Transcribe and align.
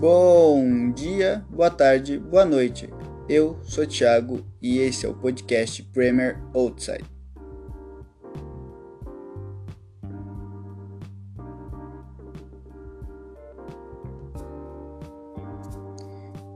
Bom 0.00 0.92
dia, 0.92 1.44
boa 1.50 1.70
tarde, 1.70 2.20
boa 2.20 2.44
noite. 2.44 2.88
Eu 3.28 3.58
sou 3.64 3.84
Thiago 3.84 4.46
e 4.62 4.78
esse 4.78 5.04
é 5.04 5.08
o 5.08 5.12
podcast 5.12 5.82
Premier 5.92 6.38
Outside. 6.54 7.04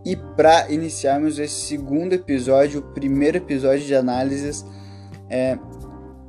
E 0.04 0.14
para 0.36 0.70
iniciarmos 0.70 1.40
esse 1.40 1.66
segundo 1.66 2.12
episódio, 2.12 2.78
o 2.78 2.94
primeiro 2.94 3.38
episódio 3.38 3.84
de 3.84 3.94
análises, 3.96 4.64
é, 5.28 5.58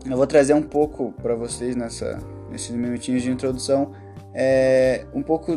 eu 0.04 0.18
vou 0.18 0.26
trazer 0.26 0.56
um 0.56 0.64
pouco 0.64 1.12
para 1.22 1.36
vocês 1.36 1.76
nessa, 1.76 2.18
nesses 2.50 2.72
minutinhos 2.72 3.22
de 3.22 3.30
introdução, 3.30 3.94
é, 4.34 5.06
um 5.14 5.22
pouco 5.22 5.52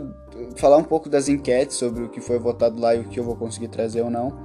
falar 0.56 0.76
um 0.76 0.84
pouco 0.84 1.08
das 1.08 1.28
enquetes 1.28 1.76
sobre 1.76 2.04
o 2.04 2.08
que 2.08 2.20
foi 2.20 2.38
votado 2.38 2.80
lá 2.80 2.94
e 2.94 3.00
o 3.00 3.04
que 3.04 3.18
eu 3.18 3.24
vou 3.24 3.36
conseguir 3.36 3.68
trazer 3.68 4.02
ou 4.02 4.10
não, 4.10 4.44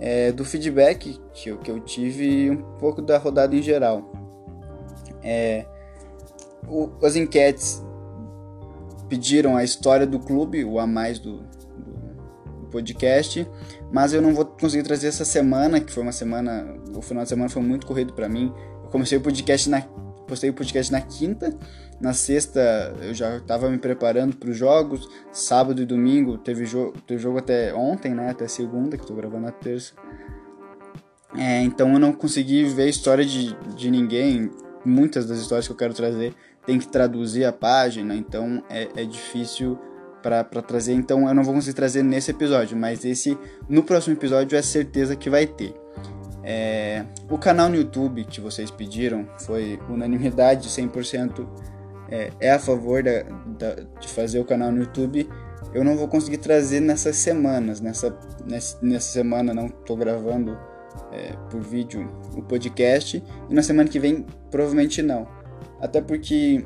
é, 0.00 0.32
do 0.32 0.44
feedback 0.44 1.20
que 1.32 1.50
eu, 1.50 1.58
que 1.58 1.70
eu 1.70 1.80
tive 1.80 2.24
e 2.24 2.50
um 2.50 2.62
pouco 2.78 3.00
da 3.00 3.18
rodada 3.18 3.54
em 3.54 3.62
geral. 3.62 4.10
É, 5.22 5.66
o, 6.66 6.90
as 7.02 7.16
enquetes 7.16 7.84
pediram 9.08 9.56
a 9.56 9.64
história 9.64 10.06
do 10.06 10.18
clube, 10.18 10.64
o 10.64 10.78
a 10.78 10.86
mais 10.86 11.18
do, 11.18 11.38
do, 11.38 12.60
do, 12.60 12.66
podcast, 12.70 13.48
mas 13.90 14.12
eu 14.12 14.20
não 14.20 14.34
vou 14.34 14.44
conseguir 14.44 14.82
trazer 14.82 15.08
essa 15.08 15.24
semana, 15.24 15.80
que 15.80 15.92
foi 15.92 16.02
uma 16.02 16.12
semana, 16.12 16.76
o 16.94 17.00
final 17.00 17.22
de 17.22 17.28
semana 17.28 17.48
foi 17.48 17.62
muito 17.62 17.86
corrido 17.86 18.12
para 18.12 18.28
mim. 18.28 18.52
Eu 18.84 18.90
comecei 18.90 19.16
o 19.16 19.20
podcast 19.20 19.70
na 19.70 19.82
postei 20.28 20.50
o 20.50 20.54
podcast 20.54 20.92
na 20.92 21.00
quinta. 21.00 21.52
Na 22.00 22.12
sexta 22.12 22.94
eu 23.02 23.12
já 23.12 23.38
estava 23.38 23.68
me 23.68 23.78
preparando 23.78 24.36
para 24.36 24.50
os 24.50 24.56
jogos. 24.56 25.08
Sábado 25.32 25.82
e 25.82 25.86
domingo 25.86 26.38
teve, 26.38 26.64
jo 26.64 26.92
teve 27.06 27.20
jogo 27.20 27.38
até 27.38 27.74
ontem, 27.74 28.14
né? 28.14 28.30
Até 28.30 28.46
segunda, 28.46 28.96
que 28.96 29.02
estou 29.02 29.16
gravando 29.16 29.46
na 29.46 29.52
terça. 29.52 29.94
É, 31.36 31.62
então 31.62 31.92
eu 31.92 31.98
não 31.98 32.12
consegui 32.12 32.64
ver 32.64 32.84
a 32.84 32.88
história 32.88 33.24
de, 33.24 33.56
de 33.74 33.90
ninguém. 33.90 34.50
Muitas 34.84 35.26
das 35.26 35.38
histórias 35.38 35.66
que 35.66 35.72
eu 35.72 35.76
quero 35.76 35.92
trazer 35.92 36.34
tem 36.64 36.78
que 36.78 36.86
traduzir 36.86 37.44
a 37.44 37.52
página, 37.52 38.14
então 38.14 38.62
é, 38.68 38.88
é 38.94 39.04
difícil 39.04 39.78
para 40.22 40.44
trazer. 40.62 40.92
Então 40.92 41.26
eu 41.28 41.34
não 41.34 41.42
vou 41.42 41.54
conseguir 41.54 41.74
trazer 41.74 42.02
nesse 42.02 42.30
episódio, 42.30 42.76
mas 42.76 43.04
esse 43.04 43.36
no 43.68 43.82
próximo 43.82 44.14
episódio 44.14 44.56
é 44.56 44.62
certeza 44.62 45.16
que 45.16 45.28
vai 45.28 45.46
ter. 45.46 45.74
É, 46.42 47.04
o 47.28 47.36
canal 47.36 47.68
no 47.68 47.76
YouTube 47.76 48.24
que 48.24 48.40
vocês 48.40 48.70
pediram 48.70 49.26
foi 49.38 49.78
unanimidade, 49.88 50.68
100% 50.68 51.46
é, 52.10 52.30
é 52.40 52.52
a 52.52 52.58
favor 52.58 53.02
da, 53.02 53.22
da, 53.58 53.74
de 54.00 54.08
fazer 54.08 54.38
o 54.38 54.44
canal 54.44 54.72
no 54.72 54.80
YouTube. 54.80 55.28
Eu 55.74 55.84
não 55.84 55.96
vou 55.96 56.08
conseguir 56.08 56.38
trazer 56.38 56.80
nessas 56.80 57.16
semanas, 57.16 57.80
nessa, 57.80 58.16
nessa, 58.46 58.78
nessa 58.80 59.12
semana 59.12 59.52
não 59.52 59.66
estou 59.66 59.96
gravando 59.96 60.58
é, 61.12 61.32
por 61.50 61.60
vídeo 61.60 62.10
o 62.34 62.42
podcast 62.42 63.22
e 63.48 63.54
na 63.54 63.62
semana 63.62 63.88
que 63.88 63.98
vem 63.98 64.24
provavelmente 64.50 65.02
não. 65.02 65.28
Até 65.80 66.00
porque 66.00 66.64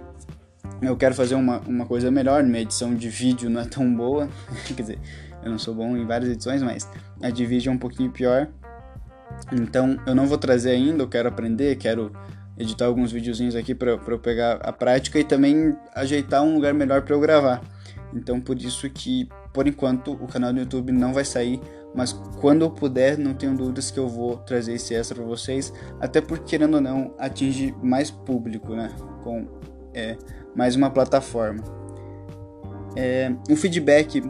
eu 0.81 0.97
quero 0.97 1.15
fazer 1.15 1.35
uma, 1.35 1.59
uma 1.61 1.87
coisa 1.87 2.11
melhor, 2.11 2.43
minha 2.45 2.61
edição 2.61 2.95
de 2.95 3.09
vídeo 3.09 3.51
não 3.51 3.61
é 3.61 3.65
tão 3.65 3.93
boa, 3.93 4.29
quer 4.77 4.83
dizer, 4.83 4.99
eu 5.45 5.51
não 5.51 5.59
sou 5.59 5.75
bom 5.75 5.97
em 5.97 6.07
várias 6.07 6.31
edições, 6.31 6.63
mas 6.63 6.89
a 7.21 7.31
de 7.31 7.45
vídeo 7.45 7.71
é 7.71 7.73
um 7.73 7.79
pouquinho 7.79 8.11
pior. 8.11 8.49
Então 9.51 9.99
eu 10.07 10.15
não 10.15 10.27
vou 10.27 10.39
trazer 10.39 10.71
ainda, 10.71 11.03
eu 11.03 11.09
quero 11.09 11.29
aprender, 11.29 11.77
quero 11.77 12.13
editar 12.59 12.87
alguns 12.87 13.11
videozinhos 13.11 13.57
aqui 13.57 13.75
para 13.75 13.93
eu 13.93 14.19
pegar 14.19 14.57
a 14.63 14.73
prática 14.73 15.19
e 15.19 15.25
também 15.25 15.77
ajeitar 15.95 16.43
um 16.43 16.55
lugar 16.55 16.75
melhor 16.75 17.03
para 17.03 17.15
eu 17.15 17.21
gravar. 17.21 17.63
Então 18.15 18.41
por 18.41 18.59
isso 18.59 18.89
que 18.91 19.29
por 19.53 19.67
enquanto 19.67 20.13
o 20.13 20.27
canal 20.27 20.53
do 20.53 20.61
YouTube 20.61 20.93
não 20.93 21.13
vai 21.13 21.25
sair, 21.25 21.61
mas 21.95 22.13
quando 22.41 22.63
eu 22.63 22.71
puder, 22.71 23.19
não 23.19 23.35
tenho 23.35 23.55
dúvidas 23.55 23.91
que 23.91 23.99
eu 23.99 24.09
vou 24.09 24.39
trazer 24.39 24.75
esse 24.75 24.95
extra 24.95 25.17
para 25.17 25.25
vocês, 25.25 25.73
até 26.01 26.21
porque 26.21 26.45
querendo 26.45 26.75
ou 26.75 26.81
não 26.81 27.15
atinge 27.19 27.75
mais 27.83 28.11
público, 28.11 28.75
né? 28.75 28.91
Com 29.23 29.47
é, 29.93 30.17
mais 30.55 30.75
uma 30.75 30.91
plataforma. 30.91 31.63
É, 32.97 33.31
um 33.49 33.57
feedback, 33.57 34.23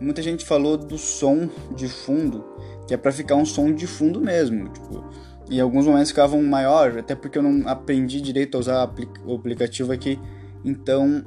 muita 0.00 0.22
gente 0.22 0.44
falou 0.44 0.76
do 0.76 0.96
som 0.96 1.48
de 1.74 1.88
fundo 1.88 2.49
que 2.90 2.94
é 2.94 2.96
para 2.96 3.12
ficar 3.12 3.36
um 3.36 3.46
som 3.46 3.72
de 3.72 3.86
fundo 3.86 4.20
mesmo, 4.20 4.68
tipo, 4.68 5.04
em 5.48 5.60
alguns 5.60 5.86
momentos 5.86 6.08
ficavam 6.08 6.42
maior, 6.42 6.98
até 6.98 7.14
porque 7.14 7.38
eu 7.38 7.42
não 7.42 7.68
aprendi 7.68 8.20
direito 8.20 8.56
a 8.56 8.58
usar 8.58 8.92
o 9.24 9.32
aplicativo 9.36 9.92
aqui, 9.92 10.18
então 10.64 11.24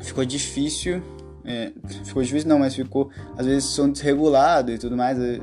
ficou 0.00 0.24
difícil, 0.24 1.00
é, 1.44 1.70
ficou 2.02 2.20
difícil 2.20 2.48
não, 2.48 2.58
mas 2.58 2.74
ficou 2.74 3.10
às 3.38 3.46
vezes 3.46 3.62
som 3.66 3.88
desregulado 3.88 4.72
e 4.72 4.78
tudo 4.78 4.96
mais, 4.96 5.16
é, 5.20 5.38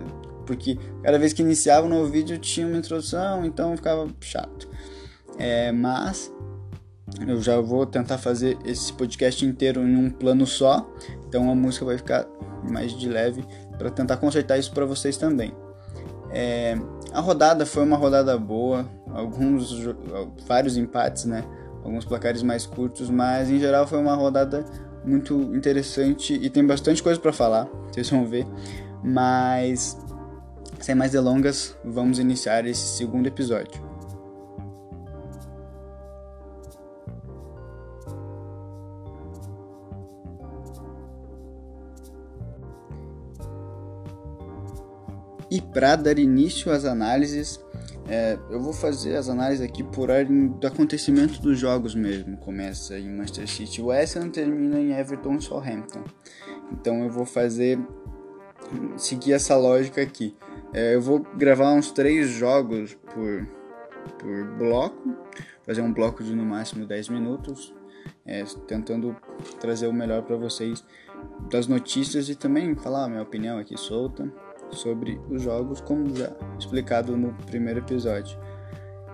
porque 0.45 0.77
cada 1.01 1.17
vez 1.17 1.31
que 1.31 1.41
iniciava 1.41 1.87
um 1.87 1.89
novo 1.89 2.11
vídeo 2.11 2.37
tinha 2.37 2.67
uma 2.67 2.77
introdução, 2.77 3.45
então 3.45 3.77
ficava 3.77 4.09
chato. 4.19 4.67
É, 5.37 5.71
mas 5.71 6.29
eu 7.25 7.41
já 7.41 7.61
vou 7.61 7.85
tentar 7.85 8.17
fazer 8.17 8.57
esse 8.65 8.91
podcast 8.91 9.45
inteiro 9.45 9.87
em 9.87 9.95
um 9.95 10.09
plano 10.09 10.45
só, 10.45 10.85
então 11.25 11.49
a 11.49 11.55
música 11.55 11.85
vai 11.85 11.97
ficar 11.97 12.27
mais 12.69 12.91
de 12.91 13.07
leve 13.07 13.41
para 13.79 13.89
tentar 13.89 14.17
consertar 14.17 14.59
isso 14.59 14.71
para 14.71 14.85
vocês 14.85 15.17
também. 15.17 15.55
É, 16.31 16.77
a 17.11 17.21
rodada 17.21 17.65
foi 17.65 17.83
uma 17.83 17.97
rodada 17.97 18.37
boa, 18.37 18.87
alguns 19.11 19.73
vários 20.45 20.77
empates, 20.77 21.25
né? 21.25 21.43
Alguns 21.83 22.05
placares 22.05 22.43
mais 22.43 22.65
curtos, 22.65 23.09
mas 23.09 23.49
em 23.49 23.57
geral 23.57 23.87
foi 23.87 23.97
uma 23.97 24.13
rodada 24.13 24.63
muito 25.03 25.33
interessante 25.55 26.33
e 26.33 26.49
tem 26.49 26.63
bastante 26.65 27.01
coisa 27.01 27.19
para 27.19 27.33
falar, 27.33 27.67
vocês 27.91 28.09
vão 28.09 28.27
ver. 28.27 28.45
Mas 29.01 29.97
sem 30.79 30.93
mais 30.93 31.13
delongas, 31.13 31.75
vamos 31.83 32.19
iniciar 32.19 32.65
esse 32.67 32.97
segundo 32.97 33.27
episódio. 33.27 33.88
Para 45.73 45.95
dar 45.95 46.17
início 46.17 46.71
às 46.71 46.85
análises, 46.85 47.63
é, 48.07 48.37
eu 48.49 48.59
vou 48.59 48.73
fazer 48.73 49.15
as 49.15 49.29
análises 49.29 49.63
aqui 49.63 49.83
por 49.83 50.09
ordem 50.09 50.47
do 50.47 50.65
acontecimento 50.65 51.39
dos 51.41 51.59
jogos 51.59 51.93
mesmo. 51.93 52.37
Começa 52.37 52.97
em 52.97 53.09
Manchester 53.09 53.47
City 53.47 53.81
West 53.81 54.17
termina 54.31 54.79
em 54.79 54.93
Everton 54.93 55.39
Southampton. 55.39 56.03
Então 56.71 57.03
eu 57.03 57.09
vou 57.09 57.25
fazer 57.25 57.79
seguir 58.97 59.33
essa 59.33 59.55
lógica 59.55 60.01
aqui. 60.01 60.35
É, 60.73 60.95
eu 60.95 61.01
vou 61.01 61.19
gravar 61.35 61.71
uns 61.73 61.91
três 61.91 62.29
jogos 62.29 62.95
por, 63.13 63.47
por 64.17 64.57
bloco, 64.57 65.15
fazer 65.63 65.81
um 65.81 65.93
bloco 65.93 66.23
de 66.23 66.35
no 66.35 66.45
máximo 66.45 66.85
10 66.85 67.09
minutos, 67.09 67.73
é, 68.25 68.43
tentando 68.67 69.15
trazer 69.59 69.87
o 69.87 69.93
melhor 69.93 70.23
para 70.23 70.35
vocês 70.35 70.83
das 71.51 71.67
notícias 71.67 72.29
e 72.29 72.35
também 72.35 72.75
falar 72.75 73.05
a 73.05 73.09
minha 73.09 73.21
opinião 73.21 73.57
aqui 73.57 73.77
solta 73.77 74.31
sobre 74.71 75.19
os 75.29 75.41
jogos, 75.41 75.81
como 75.81 76.15
já 76.15 76.31
explicado 76.57 77.15
no 77.17 77.33
primeiro 77.45 77.79
episódio. 77.79 78.37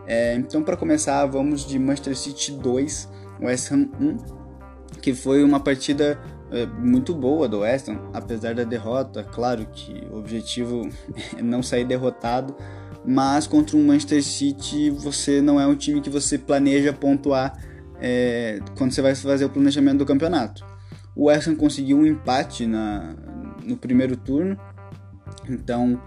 É, 0.07 0.35
então, 0.35 0.63
para 0.63 0.77
começar, 0.77 1.25
vamos 1.25 1.66
de 1.66 1.79
Manchester 1.79 2.16
City 2.16 2.51
2, 2.51 3.09
West 3.41 3.71
Ham 3.71 3.89
1, 3.99 4.17
que 5.01 5.13
foi 5.13 5.43
uma 5.43 5.59
partida 5.59 6.19
é, 6.51 6.66
muito 6.66 7.13
boa 7.13 7.47
do 7.47 7.59
West 7.59 7.89
Ham, 7.89 7.99
apesar 8.13 8.53
da 8.53 8.63
derrota. 8.63 9.23
Claro 9.23 9.66
que 9.71 10.03
o 10.11 10.17
objetivo 10.17 10.88
é 11.38 11.41
não 11.41 11.63
sair 11.63 11.85
derrotado, 11.85 12.55
mas 13.03 13.47
contra 13.47 13.75
um 13.77 13.85
Manchester 13.85 14.23
City 14.23 14.89
você 14.89 15.41
não 15.41 15.59
é 15.59 15.66
um 15.66 15.75
time 15.75 16.01
que 16.01 16.09
você 16.09 16.37
planeja 16.37 16.93
pontuar 16.93 17.57
é, 17.99 18.59
quando 18.78 18.91
você 18.91 19.02
vai 19.02 19.16
fazer 19.16 19.46
o 19.46 19.49
planejamento 19.49 19.99
do 19.99 20.05
campeonato. 20.05 20.63
O 21.16 21.25
West 21.25 21.47
Ham 21.47 21.55
conseguiu 21.55 21.97
um 21.97 22.05
empate 22.05 22.67
na, 22.67 23.16
no 23.63 23.78
primeiro 23.78 24.17
turno, 24.17 24.59
então, 25.49 26.01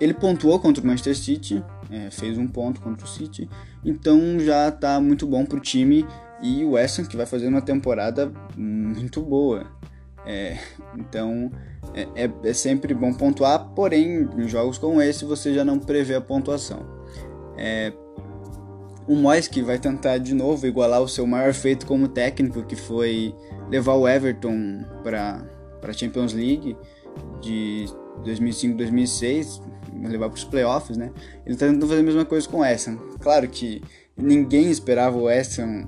ele 0.00 0.14
pontuou 0.14 0.58
contra 0.58 0.82
o 0.82 0.86
Manchester 0.86 1.16
City, 1.16 1.64
é, 1.90 2.10
fez 2.10 2.36
um 2.38 2.46
ponto 2.46 2.80
contra 2.80 3.04
o 3.04 3.08
City, 3.08 3.48
então 3.84 4.38
já 4.38 4.68
está 4.68 5.00
muito 5.00 5.26
bom 5.26 5.44
para 5.44 5.58
o 5.58 5.60
time 5.60 6.06
e 6.42 6.64
o 6.64 6.72
West 6.72 6.98
Ham 6.98 7.04
que 7.04 7.16
vai 7.16 7.26
fazer 7.26 7.48
uma 7.48 7.62
temporada 7.62 8.32
muito 8.56 9.22
boa. 9.22 9.66
É, 10.28 10.58
então 10.98 11.52
é, 11.94 12.24
é, 12.24 12.30
é, 12.42 12.52
sempre 12.52 12.92
bom 12.92 13.14
pontuar, 13.14 13.68
porém 13.76 14.28
em 14.36 14.48
jogos 14.48 14.76
como 14.76 15.00
esse 15.00 15.24
você 15.24 15.54
já 15.54 15.64
não 15.64 15.78
prevê 15.78 16.16
a 16.16 16.20
pontuação. 16.20 16.84
É, 17.56 17.92
o 19.06 19.14
Moyes 19.14 19.46
que 19.46 19.62
vai 19.62 19.78
tentar 19.78 20.18
de 20.18 20.34
novo 20.34 20.66
igualar 20.66 21.00
o 21.00 21.08
seu 21.08 21.26
maior 21.26 21.54
feito 21.54 21.86
como 21.86 22.08
técnico, 22.08 22.64
que 22.64 22.74
foi 22.74 23.32
levar 23.70 23.94
o 23.94 24.08
Everton 24.08 24.84
para 25.04 25.46
a 25.80 25.92
Champions 25.92 26.32
League 26.32 26.76
de 27.40 27.86
2005, 28.24 28.76
2006, 28.76 29.62
levar 30.04 30.28
para 30.28 30.36
os 30.36 30.44
playoffs, 30.44 30.96
né? 30.96 31.10
Ele 31.44 31.54
está 31.54 31.66
tentando 31.66 31.86
fazer 31.88 32.00
a 32.00 32.04
mesma 32.04 32.24
coisa 32.24 32.48
com 32.48 32.58
o 32.58 32.62
Ham. 32.62 32.98
Claro 33.20 33.48
que 33.48 33.82
ninguém 34.16 34.70
esperava 34.70 35.16
o 35.16 35.24
West 35.24 35.58
Ham 35.58 35.86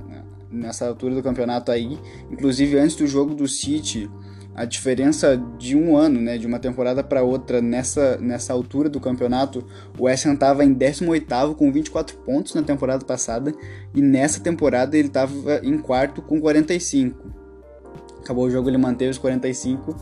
nessa 0.51 0.87
altura 0.87 1.15
do 1.15 1.23
campeonato 1.23 1.71
aí. 1.71 1.99
Inclusive, 2.31 2.79
antes 2.79 2.97
do 2.97 3.07
jogo 3.07 3.35
do 3.35 3.47
City, 3.47 4.11
a 4.55 4.65
diferença 4.65 5.37
de 5.57 5.77
um 5.77 5.97
ano, 5.97 6.21
né, 6.21 6.37
de 6.37 6.47
uma 6.47 6.59
temporada 6.59 7.05
para 7.05 7.23
outra, 7.23 7.63
nessa, 7.63 8.17
nessa 8.19 8.53
altura 8.53 8.89
do 8.89 8.99
campeonato, 8.99 9.65
o 9.97 10.09
Ham 10.09 10.13
estava 10.13 10.65
em 10.65 10.75
18º 10.75 11.55
com 11.55 11.71
24 11.71 12.17
pontos 12.19 12.55
na 12.55 12.63
temporada 12.63 13.05
passada 13.05 13.55
e 13.95 14.03
nessa 14.03 14.41
temporada 14.41 14.97
ele 14.97 15.09
estava 15.09 15.33
em 15.63 15.79
quarto 15.79 16.21
com 16.23 16.41
45. 16.41 17.39
Acabou 18.21 18.47
o 18.47 18.51
jogo, 18.51 18.69
ele 18.69 18.79
manteve 18.79 19.11
os 19.11 19.19
45, 19.19 19.97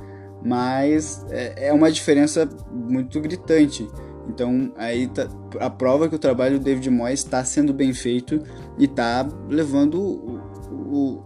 mas 0.47 1.27
é, 1.31 1.69
é 1.69 1.73
uma 1.73 1.91
diferença 1.91 2.49
muito 2.73 3.21
gritante. 3.21 3.87
Então 4.29 4.73
aí 4.77 5.09
tá, 5.09 5.29
a 5.59 5.69
prova 5.69 6.09
que 6.09 6.15
o 6.15 6.19
trabalho 6.19 6.59
do 6.59 6.65
David 6.65 6.89
Moyes 6.91 7.21
está 7.21 7.45
sendo 7.45 7.75
bem 7.75 7.93
feito 7.93 8.41
e 8.79 8.85
está 8.85 9.29
levando 9.49 10.01
o, 10.01 10.41
o, 10.71 11.25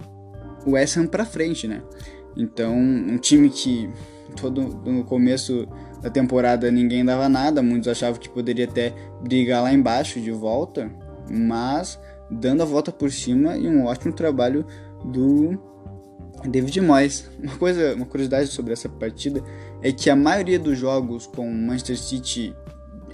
o 0.66 0.70
West 0.72 0.96
Ham 0.96 1.06
para 1.06 1.24
frente, 1.24 1.68
né? 1.68 1.82
Então, 2.36 2.74
um 2.74 3.18
time 3.18 3.50
que 3.50 3.90
todo 4.40 4.62
no 4.62 5.04
começo 5.04 5.66
da 6.00 6.08
temporada 6.08 6.70
ninguém 6.70 7.04
dava 7.04 7.28
nada, 7.28 7.62
muitos 7.62 7.88
achavam 7.88 8.18
que 8.18 8.28
poderia 8.28 8.64
até 8.64 8.94
brigar 9.22 9.62
lá 9.62 9.72
embaixo 9.72 10.20
de 10.20 10.30
volta, 10.30 10.90
mas 11.28 12.00
dando 12.30 12.62
a 12.62 12.66
volta 12.66 12.92
por 12.92 13.10
cima 13.10 13.56
e 13.56 13.68
um 13.68 13.84
ótimo 13.84 14.12
trabalho 14.12 14.64
do 15.04 15.58
David 16.44 16.80
Moyes. 16.80 17.28
Uma 17.42 17.56
coisa, 17.56 17.94
uma 17.94 18.06
curiosidade 18.06 18.48
sobre 18.48 18.72
essa 18.72 18.88
partida 18.88 19.42
é 19.82 19.92
que 19.92 20.08
a 20.10 20.16
maioria 20.16 20.58
dos 20.58 20.78
jogos 20.78 21.26
com 21.26 21.50
Manchester 21.50 21.98
City 21.98 22.54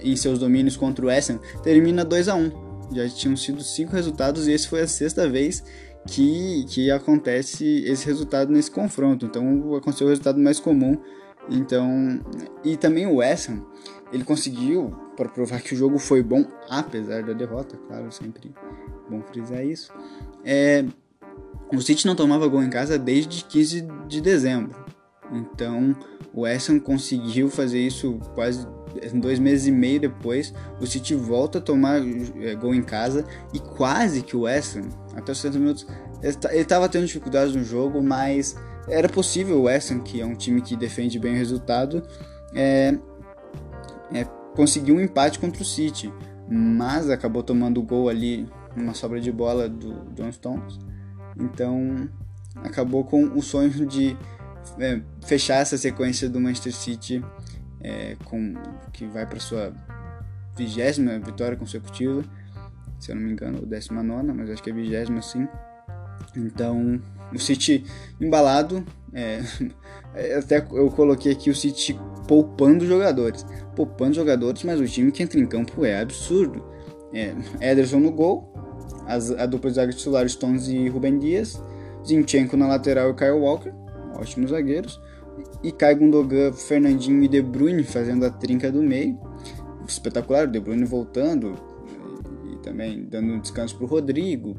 em 0.01 0.15
seus 0.15 0.39
domínios 0.39 0.77
contra 0.77 1.05
o 1.05 1.09
Ham 1.09 1.39
termina 1.63 2.05
2 2.05 2.29
a 2.29 2.35
1. 2.35 2.67
Já 2.93 3.09
tinham 3.09 3.35
sido 3.35 3.61
cinco 3.61 3.93
resultados 3.93 4.47
e 4.47 4.51
esse 4.51 4.67
foi 4.67 4.81
a 4.81 4.87
sexta 4.87 5.27
vez 5.27 5.63
que, 6.07 6.65
que 6.69 6.89
acontece 6.89 7.83
esse 7.85 8.05
resultado 8.05 8.51
nesse 8.51 8.71
confronto. 8.71 9.25
Então 9.25 9.75
aconteceu 9.75 10.07
o 10.07 10.09
resultado 10.09 10.39
mais 10.39 10.59
comum. 10.59 10.97
Então 11.49 12.21
e 12.63 12.75
também 12.77 13.07
o 13.07 13.21
Ham, 13.21 13.65
ele 14.11 14.23
conseguiu 14.23 14.95
para 15.15 15.29
provar 15.29 15.61
que 15.61 15.73
o 15.73 15.77
jogo 15.77 15.97
foi 15.97 16.21
bom 16.21 16.45
apesar 16.69 17.23
da 17.23 17.33
derrota, 17.33 17.77
claro, 17.87 18.11
sempre 18.11 18.53
bom 19.09 19.21
frisar 19.21 19.65
isso. 19.65 19.91
É, 20.43 20.85
o 21.73 21.81
City 21.81 22.05
não 22.05 22.15
tomava 22.15 22.47
gol 22.47 22.63
em 22.63 22.69
casa 22.69 22.97
desde 22.97 23.43
15 23.43 23.87
de 24.07 24.21
dezembro. 24.21 24.75
Então 25.31 25.95
o 26.33 26.45
Ham 26.45 26.79
conseguiu 26.79 27.49
fazer 27.49 27.79
isso 27.79 28.19
quase 28.33 28.65
dois 29.13 29.39
meses 29.39 29.67
e 29.67 29.71
meio 29.71 29.99
depois, 29.99 30.53
o 30.79 30.87
City 30.87 31.13
volta 31.13 31.59
a 31.59 31.61
tomar 31.61 31.99
é, 32.41 32.55
gol 32.55 32.73
em 32.73 32.81
casa 32.81 33.25
e 33.53 33.59
quase 33.59 34.21
que 34.21 34.35
o 34.35 34.45
Ham, 34.47 34.89
até 35.15 35.31
os 35.31 35.37
60 35.39 35.59
minutos, 35.59 35.87
ele 36.21 36.61
estava 36.61 36.89
tendo 36.89 37.05
dificuldades 37.05 37.55
no 37.55 37.63
jogo, 37.63 38.01
mas 38.01 38.55
era 38.87 39.07
possível 39.07 39.61
o 39.61 39.67
Ham, 39.67 39.99
que 40.03 40.21
é 40.21 40.25
um 40.25 40.35
time 40.35 40.61
que 40.61 40.75
defende 40.75 41.19
bem 41.19 41.33
o 41.33 41.37
resultado, 41.37 42.03
é, 42.55 42.97
é, 44.13 44.25
um 44.91 44.99
empate 44.99 45.37
contra 45.39 45.61
o 45.61 45.65
City, 45.65 46.11
mas 46.49 47.09
acabou 47.09 47.43
tomando 47.43 47.79
o 47.79 47.83
gol 47.83 48.09
ali, 48.09 48.47
uma 48.75 48.93
sobra 48.93 49.19
de 49.19 49.31
bola 49.31 49.69
do 49.69 50.05
John 50.15 50.31
Stones, 50.31 50.79
então 51.39 52.09
acabou 52.63 53.03
com 53.03 53.23
o 53.23 53.41
sonho 53.41 53.85
de 53.85 54.17
é, 54.79 55.01
fechar 55.25 55.57
essa 55.57 55.77
sequência 55.77 56.29
do 56.29 56.39
Manchester 56.39 56.73
City 56.73 57.23
é, 57.81 58.15
com, 58.25 58.55
que 58.91 59.05
vai 59.05 59.25
para 59.25 59.39
sua 59.39 59.73
vigésima 60.55 61.19
vitória 61.19 61.55
consecutiva, 61.55 62.23
se 62.99 63.11
eu 63.11 63.15
não 63.15 63.21
me 63.21 63.31
engano, 63.31 63.59
ou 63.59 63.65
décima 63.65 64.01
nona, 64.01 64.33
mas 64.33 64.49
acho 64.49 64.63
que 64.63 64.69
é 64.69 64.73
vigésima 64.73 65.21
sim. 65.21 65.47
Então, 66.35 67.01
o 67.33 67.39
City 67.39 67.85
embalado, 68.19 68.83
é, 69.13 69.41
até 70.37 70.57
eu 70.71 70.89
coloquei 70.91 71.31
aqui 71.31 71.49
o 71.49 71.55
City 71.55 71.97
poupando 72.27 72.85
jogadores, 72.85 73.45
poupando 73.75 74.15
jogadores, 74.15 74.63
mas 74.63 74.79
o 74.79 74.85
time 74.85 75.11
que 75.11 75.23
entra 75.23 75.39
em 75.39 75.45
campo 75.45 75.85
é 75.85 76.01
absurdo. 76.01 76.63
É, 77.13 77.33
Ederson 77.61 77.99
no 77.99 78.11
gol, 78.11 78.53
as, 79.07 79.31
a 79.31 79.45
dupla 79.45 79.69
de 79.69 79.75
zaga 79.75 80.27
Stones 80.27 80.67
e 80.67 80.87
Ruben 80.89 81.17
Dias, 81.17 81.61
Zinchenko 82.05 82.55
na 82.57 82.67
lateral 82.67 83.11
e 83.11 83.13
Kyle 83.13 83.31
Walker, 83.31 83.73
ótimos 84.15 84.51
zagueiros 84.51 84.99
e 85.63 85.71
cai 85.71 85.95
Gundogan, 85.95 86.51
Fernandinho 86.53 87.23
e 87.23 87.27
De 87.27 87.41
Bruyne 87.41 87.83
fazendo 87.83 88.25
a 88.25 88.29
trinca 88.29 88.71
do 88.71 88.81
meio. 88.81 89.17
Espetacular, 89.87 90.47
o 90.47 90.51
De 90.51 90.59
Bruyne 90.59 90.83
voltando 90.83 91.55
e 92.51 92.57
também 92.57 93.05
dando 93.05 93.39
descanso 93.39 93.75
para 93.75 93.85
o 93.85 93.87
Rodrigo, 93.87 94.55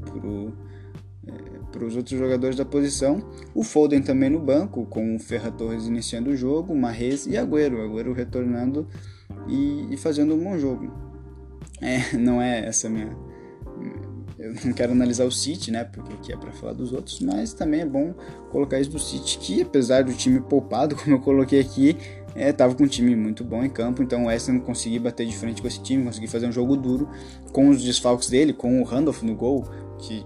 para 1.70 1.84
os 1.84 1.94
é, 1.94 1.96
outros 1.96 2.18
jogadores 2.18 2.56
da 2.56 2.64
posição. 2.64 3.22
O 3.54 3.62
Foden 3.62 4.02
também 4.02 4.30
no 4.30 4.40
banco, 4.40 4.86
com 4.86 5.14
o 5.14 5.18
Ferra 5.18 5.50
Torres 5.50 5.86
iniciando 5.86 6.30
o 6.30 6.36
jogo, 6.36 6.74
Marrez 6.74 7.26
e 7.26 7.36
Agüero. 7.36 7.82
Agüero 7.82 8.12
retornando 8.12 8.88
e, 9.46 9.88
e 9.90 9.96
fazendo 9.96 10.34
um 10.34 10.42
bom 10.42 10.56
jogo. 10.58 10.90
É, 11.80 12.16
não 12.16 12.40
é 12.40 12.66
essa 12.66 12.88
minha 12.88 13.27
eu 14.38 14.55
não 14.64 14.73
quero 14.73 14.93
analisar 14.93 15.25
o 15.25 15.32
City, 15.32 15.70
né? 15.70 15.85
Porque 15.85 16.12
aqui 16.12 16.32
é 16.32 16.37
para 16.37 16.52
falar 16.52 16.73
dos 16.73 16.93
outros, 16.93 17.19
mas 17.20 17.52
também 17.52 17.81
é 17.81 17.87
bom 17.87 18.14
colocar 18.50 18.79
isso 18.79 18.90
do 18.90 18.99
City, 18.99 19.38
que 19.38 19.62
apesar 19.62 20.05
do 20.05 20.12
time 20.12 20.40
poupado, 20.40 20.94
como 20.96 21.17
eu 21.17 21.20
coloquei 21.20 21.61
aqui, 21.61 21.96
é, 22.35 22.52
tava 22.52 22.75
com 22.75 22.85
um 22.85 22.88
time 22.88 23.17
muito 23.17 23.43
bom 23.43 23.64
em 23.64 23.69
campo, 23.69 24.02
então 24.02 24.25
o 24.25 24.26
West 24.26 24.49
conseguiu 24.64 25.00
bater 25.02 25.26
de 25.26 25.37
frente 25.37 25.61
com 25.61 25.67
esse 25.67 25.82
time, 25.82 26.05
conseguir 26.05 26.29
fazer 26.29 26.46
um 26.46 26.52
jogo 26.52 26.76
duro 26.76 27.08
com 27.52 27.69
os 27.69 27.82
desfalques 27.82 28.31
dele, 28.31 28.52
com 28.52 28.81
o 28.81 28.85
Randolph 28.85 29.23
no 29.23 29.35
gol, 29.35 29.64
que 29.99 30.25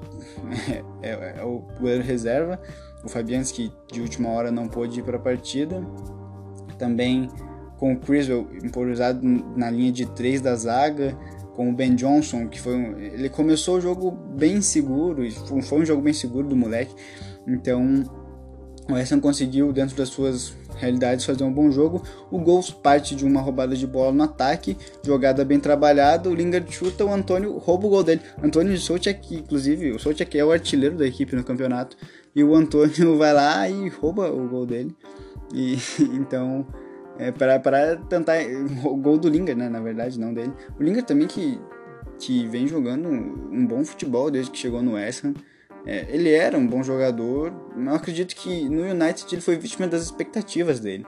é, 1.00 1.08
é, 1.08 1.34
é 1.38 1.44
o 1.44 1.62
goleiro 1.78 2.02
reserva, 2.02 2.60
o 3.02 3.08
Fabianski 3.08 3.72
de 3.90 4.00
última 4.00 4.28
hora 4.28 4.50
não 4.50 4.68
pôde 4.68 5.00
ir 5.00 5.02
para 5.02 5.16
a 5.16 5.20
partida, 5.20 5.82
também 6.78 7.30
com 7.78 7.94
o 7.94 7.98
Criswell 7.98 8.46
improvisado 8.62 9.26
na 9.56 9.70
linha 9.70 9.90
de 9.90 10.06
três 10.06 10.40
da 10.40 10.54
zaga, 10.54 11.16
com 11.54 11.70
o 11.70 11.72
Ben 11.72 11.94
Johnson, 11.94 12.48
que 12.48 12.60
foi 12.60 12.74
um, 12.74 12.98
ele 12.98 13.28
começou 13.28 13.76
o 13.76 13.80
jogo 13.80 14.10
bem 14.10 14.60
seguro, 14.60 15.22
foi 15.62 15.80
um 15.80 15.84
jogo 15.84 16.02
bem 16.02 16.12
seguro 16.12 16.48
do 16.48 16.56
moleque. 16.56 16.94
Então, 17.46 18.04
o 18.88 18.94
West 18.94 19.16
conseguiu 19.20 19.72
dentro 19.72 19.96
das 19.96 20.08
suas 20.08 20.54
realidades 20.76 21.24
fazer 21.24 21.44
um 21.44 21.52
bom 21.52 21.70
jogo. 21.70 22.02
O 22.30 22.38
gol 22.38 22.62
parte 22.82 23.14
de 23.14 23.24
uma 23.24 23.40
roubada 23.40 23.76
de 23.76 23.86
bola 23.86 24.12
no 24.12 24.24
ataque, 24.24 24.76
jogada 25.04 25.44
bem 25.44 25.60
trabalhada, 25.60 26.28
o 26.28 26.34
Lingard 26.34 26.70
chuta, 26.72 27.04
o 27.04 27.12
Antônio 27.12 27.58
rouba 27.58 27.86
o 27.86 27.90
gol 27.90 28.02
dele. 28.02 28.20
Antônio 28.42 28.76
Soucek, 28.78 29.36
inclusive, 29.36 29.92
o 29.92 29.98
Soucek 29.98 30.38
é 30.38 30.44
o 30.44 30.50
artilheiro 30.50 30.96
da 30.96 31.06
equipe 31.06 31.36
no 31.36 31.44
campeonato, 31.44 31.96
e 32.34 32.42
o 32.42 32.54
Antônio 32.54 33.16
vai 33.18 33.32
lá 33.32 33.68
e 33.68 33.88
rouba 33.88 34.30
o 34.30 34.48
gol 34.48 34.66
dele. 34.66 34.94
E 35.54 35.76
então, 36.14 36.66
é, 37.22 37.32
para 37.32 37.96
tentar. 38.08 38.38
O 38.84 38.96
gol 38.96 39.18
do 39.18 39.28
Lingard, 39.28 39.58
né? 39.58 39.68
Na 39.68 39.80
verdade, 39.80 40.18
não 40.18 40.34
dele. 40.34 40.52
O 40.78 40.82
Lingard 40.82 41.06
também 41.06 41.26
que, 41.26 41.60
que 42.18 42.46
vem 42.48 42.66
jogando 42.66 43.08
um, 43.08 43.66
bom 43.66 43.84
futebol 43.84 44.30
desde 44.30 44.50
que 44.50 44.58
chegou 44.58 44.82
no 44.82 44.94
West 44.94 45.24
Ham. 45.24 45.34
É, 45.84 46.06
ele 46.10 46.30
era 46.30 46.56
um 46.56 46.66
bom 46.66 46.82
jogador, 46.82 47.52
mas 47.76 47.94
acredito 47.94 48.36
que 48.36 48.68
no 48.68 48.82
United 48.82 49.26
ele 49.32 49.40
foi 49.40 49.56
vítima 49.56 49.86
das 49.86 50.02
expectativas 50.02 50.80
dele. 50.80 51.06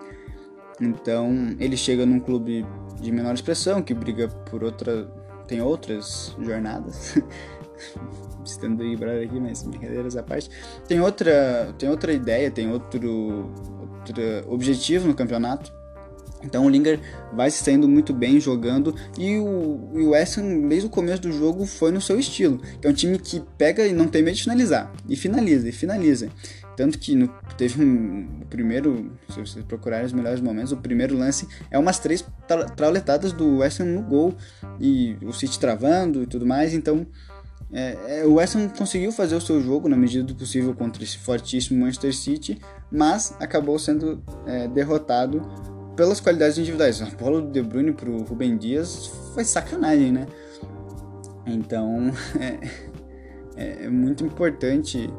Então 0.80 1.54
ele 1.60 1.76
chega 1.76 2.04
num 2.04 2.18
clube 2.18 2.66
de 3.00 3.12
menor 3.12 3.34
expressão, 3.34 3.82
que 3.82 3.94
briga 3.94 4.28
por 4.28 4.64
outra. 4.64 5.06
tem 5.46 5.60
outras 5.60 6.36
jornadas. 6.40 7.18
Citando 8.44 8.82
o 8.82 8.86
Ibrar 8.86 9.22
aqui, 9.22 9.40
mas 9.40 9.62
brincadeiras 9.62 10.16
à 10.16 10.22
parte. 10.22 10.50
Tem 10.86 11.00
outra, 11.00 11.74
tem 11.78 11.88
outra 11.88 12.12
ideia, 12.12 12.50
tem 12.50 12.70
outro, 12.70 13.50
outro 13.80 14.52
objetivo 14.52 15.08
no 15.08 15.14
campeonato. 15.14 15.72
Então 16.44 16.66
o 16.66 16.68
Lingard 16.68 17.02
vai 17.32 17.50
se 17.50 17.62
saindo 17.62 17.88
muito 17.88 18.12
bem 18.12 18.40
jogando 18.40 18.94
e 19.18 19.36
o, 19.38 19.90
e 19.94 20.00
o 20.00 20.10
West 20.10 20.38
Ham, 20.38 20.68
desde 20.68 20.86
o 20.86 20.90
começo 20.90 21.22
do 21.22 21.32
jogo, 21.32 21.66
foi 21.66 21.90
no 21.90 22.00
seu 22.00 22.18
estilo. 22.18 22.60
é 22.82 22.88
um 22.88 22.92
time 22.92 23.18
que 23.18 23.42
pega 23.58 23.86
e 23.86 23.92
não 23.92 24.06
tem 24.06 24.22
medo 24.22 24.36
de 24.36 24.42
finalizar. 24.42 24.92
E 25.08 25.16
finaliza, 25.16 25.68
e 25.68 25.72
finaliza. 25.72 26.28
Tanto 26.76 26.98
que 26.98 27.14
no, 27.14 27.28
teve 27.56 27.82
um 27.82 28.40
primeiro, 28.50 29.12
se 29.28 29.40
vocês 29.40 29.64
procurarem 29.64 30.06
os 30.06 30.12
melhores 30.12 30.40
momentos, 30.40 30.72
o 30.72 30.76
primeiro 30.76 31.16
lance 31.16 31.46
é 31.70 31.78
umas 31.78 31.98
três 31.98 32.24
trauletadas 32.76 33.32
do 33.32 33.58
West 33.58 33.80
Ham 33.80 33.86
no 33.86 34.02
gol. 34.02 34.34
E 34.80 35.16
o 35.22 35.32
City 35.32 35.58
travando 35.58 36.22
e 36.22 36.26
tudo 36.26 36.44
mais. 36.44 36.74
Então 36.74 37.06
é, 37.74 38.20
é, 38.20 38.24
o 38.24 38.34
West 38.34 38.54
Ham 38.54 38.68
conseguiu 38.68 39.10
fazer 39.10 39.34
o 39.34 39.40
seu 39.40 39.60
jogo 39.60 39.88
na 39.88 39.96
medida 39.96 40.22
do 40.22 40.34
possível 40.34 40.72
contra 40.74 41.02
esse 41.02 41.18
fortíssimo 41.18 41.80
Manchester 41.80 42.14
City, 42.14 42.60
mas 42.90 43.36
acabou 43.40 43.76
sendo 43.80 44.22
é, 44.46 44.68
derrotado 44.68 45.42
pelas 45.96 46.20
qualidades 46.20 46.58
individuais. 46.58 47.00
A 47.02 47.06
bola 47.06 47.40
do 47.40 47.50
De 47.50 47.62
Bruyne 47.62 47.92
pro 47.92 48.22
Rubem 48.24 48.56
Dias 48.56 49.06
foi 49.32 49.44
sacanagem, 49.44 50.12
né? 50.12 50.26
Então 51.46 52.10
é, 52.40 52.58
é, 53.56 53.84
é 53.84 53.88
muito 53.88 54.24
importante. 54.24 55.10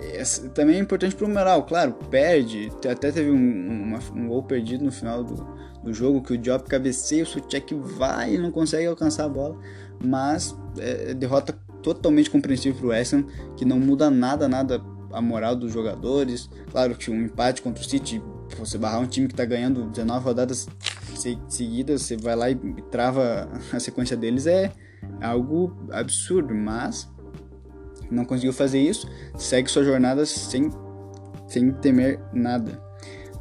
É, 0.00 0.20
é, 0.20 0.24
também 0.54 0.76
é 0.76 0.78
importante 0.78 1.14
pro 1.14 1.28
moral, 1.28 1.64
claro, 1.64 1.94
perde. 2.10 2.70
Até 2.88 3.10
teve 3.10 3.30
um, 3.30 3.82
uma, 3.84 3.98
um 4.14 4.28
gol 4.28 4.42
perdido 4.42 4.84
no 4.84 4.92
final 4.92 5.22
do, 5.22 5.46
do 5.82 5.92
jogo 5.92 6.22
que 6.22 6.32
o 6.32 6.38
Diop 6.38 6.68
cabeceia, 6.68 7.24
o 7.24 7.26
Suchek 7.26 7.74
vai 7.74 8.34
e 8.34 8.38
não 8.38 8.50
consegue 8.50 8.86
alcançar 8.86 9.24
a 9.24 9.28
bola. 9.28 9.58
Mas 10.02 10.54
é, 10.78 11.14
derrota 11.14 11.54
totalmente 11.82 12.30
compreensível 12.30 12.78
pro 12.78 12.88
West 12.88 13.12
Ham, 13.12 13.26
que 13.56 13.64
não 13.64 13.78
muda 13.78 14.10
nada, 14.10 14.48
nada 14.48 14.82
a 15.14 15.20
moral 15.20 15.56
dos 15.56 15.72
jogadores. 15.72 16.48
Claro 16.70 16.94
que 16.94 17.10
um 17.10 17.22
empate 17.22 17.62
contra 17.62 17.82
o 17.82 17.86
City, 17.86 18.22
você 18.58 18.76
barrar 18.76 19.00
um 19.00 19.06
time 19.06 19.26
que 19.26 19.32
está 19.32 19.44
ganhando 19.44 19.84
19 19.86 20.24
rodadas 20.24 20.68
seguidas, 21.48 22.02
você 22.02 22.16
vai 22.16 22.36
lá 22.36 22.50
e 22.50 22.56
trava 22.90 23.48
a 23.72 23.80
sequência 23.80 24.16
deles, 24.16 24.46
é 24.46 24.72
algo 25.20 25.76
absurdo, 25.90 26.54
mas 26.54 27.08
não 28.10 28.24
conseguiu 28.24 28.52
fazer 28.52 28.80
isso, 28.80 29.08
segue 29.36 29.70
sua 29.70 29.84
jornada 29.84 30.26
sem, 30.26 30.70
sem 31.46 31.72
temer 31.72 32.20
nada. 32.32 32.82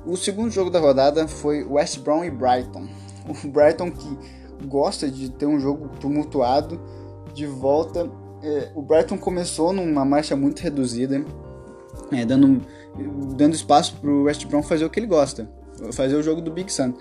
O 0.06 0.18
segundo 0.18 0.52
jogo 0.52 0.70
da 0.70 0.80
rodada 0.80 1.28
foi 1.28 1.64
West 1.64 2.00
Brom 2.00 2.24
e 2.24 2.30
Brighton. 2.30 2.88
O 3.26 3.48
Brighton 3.48 3.90
que 3.90 4.18
gosta 4.66 5.10
de 5.10 5.30
ter 5.30 5.46
um 5.46 5.60
jogo 5.60 5.90
tumultuado 6.00 6.80
de 7.34 7.46
volta. 7.46 8.10
É, 8.42 8.72
o 8.76 8.82
Brighton 8.82 9.18
começou 9.18 9.72
numa 9.72 10.04
marcha 10.04 10.36
muito 10.36 10.60
reduzida, 10.60 11.24
é, 12.12 12.26
dando, 12.26 12.62
dando 13.36 13.54
espaço 13.54 13.96
para 13.96 14.10
o 14.10 14.24
West 14.24 14.46
Brom 14.46 14.64
fazer 14.64 14.86
o 14.86 14.90
que 14.90 15.00
ele 15.00 15.08
gosta, 15.08 15.50
fazer 15.92 16.16
o 16.16 16.24
jogo 16.24 16.42
do 16.42 16.52
Big 16.52 16.72
Sun, 16.72 16.94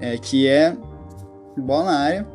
é, 0.00 0.16
que 0.18 0.46
é 0.46 0.76
bola 1.56 1.84
na 1.86 1.98
área, 1.98 2.26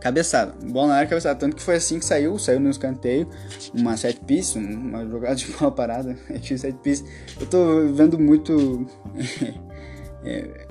cabeçada. 0.00 0.54
Bola 0.70 0.88
na 0.88 0.94
área, 0.94 1.08
cabeçada. 1.08 1.38
Tanto 1.38 1.56
que 1.56 1.62
foi 1.62 1.76
assim 1.76 1.98
que 1.98 2.04
saiu, 2.04 2.38
saiu 2.38 2.60
no 2.60 2.70
escanteio, 2.70 3.28
uma 3.74 3.96
set 3.96 4.20
piece, 4.20 4.58
uma 4.58 5.06
jogada 5.06 5.34
de 5.34 5.46
bola 5.52 5.72
parada, 5.72 6.16
set 6.42 6.76
piece. 6.82 7.04
Eu 7.40 7.46
tô 7.46 7.86
vendo 7.92 8.18
muito 8.18 8.86
é, 10.24 10.66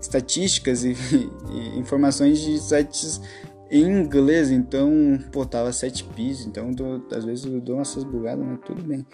estatísticas 0.00 0.84
e, 0.84 0.96
e, 1.52 1.78
informações 1.78 2.38
de 2.38 2.58
sites 2.58 3.20
em 3.70 3.84
inglês, 3.84 4.50
então, 4.50 4.90
pô, 5.30 5.46
tava 5.46 5.72
set 5.72 6.02
piece, 6.02 6.48
então 6.48 6.74
tô, 6.74 7.00
às 7.14 7.24
vezes 7.24 7.44
eu 7.44 7.60
dou 7.60 7.76
umas 7.76 7.94
bugadas, 8.02 8.44
mas 8.44 8.58
tudo 8.64 8.82
bem. 8.82 9.06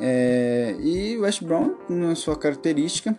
É, 0.00 0.76
e 0.80 1.16
o 1.16 1.22
West 1.22 1.42
Brown, 1.42 1.74
na 1.88 2.14
sua 2.14 2.36
característica, 2.36 3.16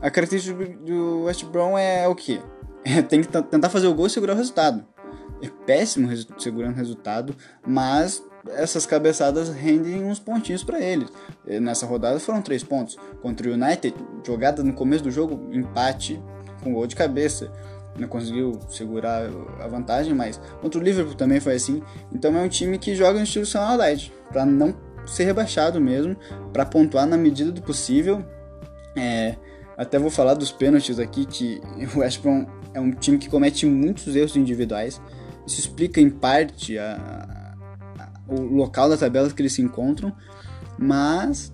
a 0.00 0.10
característica 0.10 0.64
do 0.78 1.24
West 1.24 1.44
Brown 1.44 1.76
é 1.76 2.08
o 2.08 2.14
que? 2.14 2.40
É, 2.84 3.00
tem 3.00 3.20
que 3.20 3.28
tentar 3.28 3.68
fazer 3.68 3.86
o 3.86 3.94
gol 3.94 4.06
e 4.06 4.10
segurar 4.10 4.34
o 4.34 4.36
resultado 4.36 4.84
é 5.42 5.50
péssimo 5.66 6.08
segurando 6.38 6.76
resultado, 6.76 7.34
mas 7.66 8.24
essas 8.48 8.86
cabeçadas 8.86 9.48
rendem 9.48 10.04
uns 10.04 10.18
pontinhos 10.18 10.62
para 10.62 10.80
eles. 10.80 11.08
Nessa 11.60 11.84
rodada 11.84 12.18
foram 12.20 12.40
três 12.40 12.62
pontos. 12.62 12.96
Contra 13.20 13.48
o 13.48 13.52
United, 13.52 13.94
jogada 14.24 14.62
no 14.62 14.72
começo 14.72 15.02
do 15.02 15.10
jogo, 15.10 15.52
empate 15.52 16.22
com 16.62 16.72
gol 16.72 16.86
de 16.86 16.94
cabeça. 16.94 17.52
Não 17.98 18.08
conseguiu 18.08 18.58
segurar 18.68 19.28
a 19.60 19.68
vantagem, 19.68 20.14
mas 20.14 20.40
contra 20.60 20.80
o 20.80 20.82
Liverpool 20.82 21.14
também 21.14 21.40
foi 21.40 21.56
assim. 21.56 21.82
Então 22.12 22.34
é 22.36 22.40
um 22.40 22.48
time 22.48 22.78
que 22.78 22.94
joga 22.94 23.18
no 23.18 23.24
estilo 23.24 23.44
Sam 23.44 23.76
para 24.30 24.46
não 24.46 24.74
ser 25.06 25.24
rebaixado 25.24 25.80
mesmo, 25.80 26.16
para 26.52 26.64
pontuar 26.64 27.06
na 27.06 27.16
medida 27.16 27.50
do 27.50 27.62
possível. 27.62 28.24
É, 28.96 29.36
até 29.76 29.98
vou 29.98 30.10
falar 30.10 30.34
dos 30.34 30.52
pênaltis 30.52 30.98
aqui, 30.98 31.24
que 31.24 31.60
o 31.94 32.00
West 32.00 32.20
Brom 32.20 32.46
é 32.74 32.80
um 32.80 32.90
time 32.90 33.18
que 33.18 33.28
comete 33.28 33.66
muitos 33.66 34.14
erros 34.14 34.36
individuais. 34.36 35.00
Isso 35.46 35.60
explica 35.60 36.00
em 36.00 36.08
parte 36.08 36.78
a, 36.78 37.54
a, 37.98 38.32
o 38.32 38.40
local 38.40 38.88
da 38.88 38.96
tabela 38.96 39.30
que 39.30 39.42
eles 39.42 39.52
se 39.52 39.62
encontram, 39.62 40.12
mas 40.78 41.52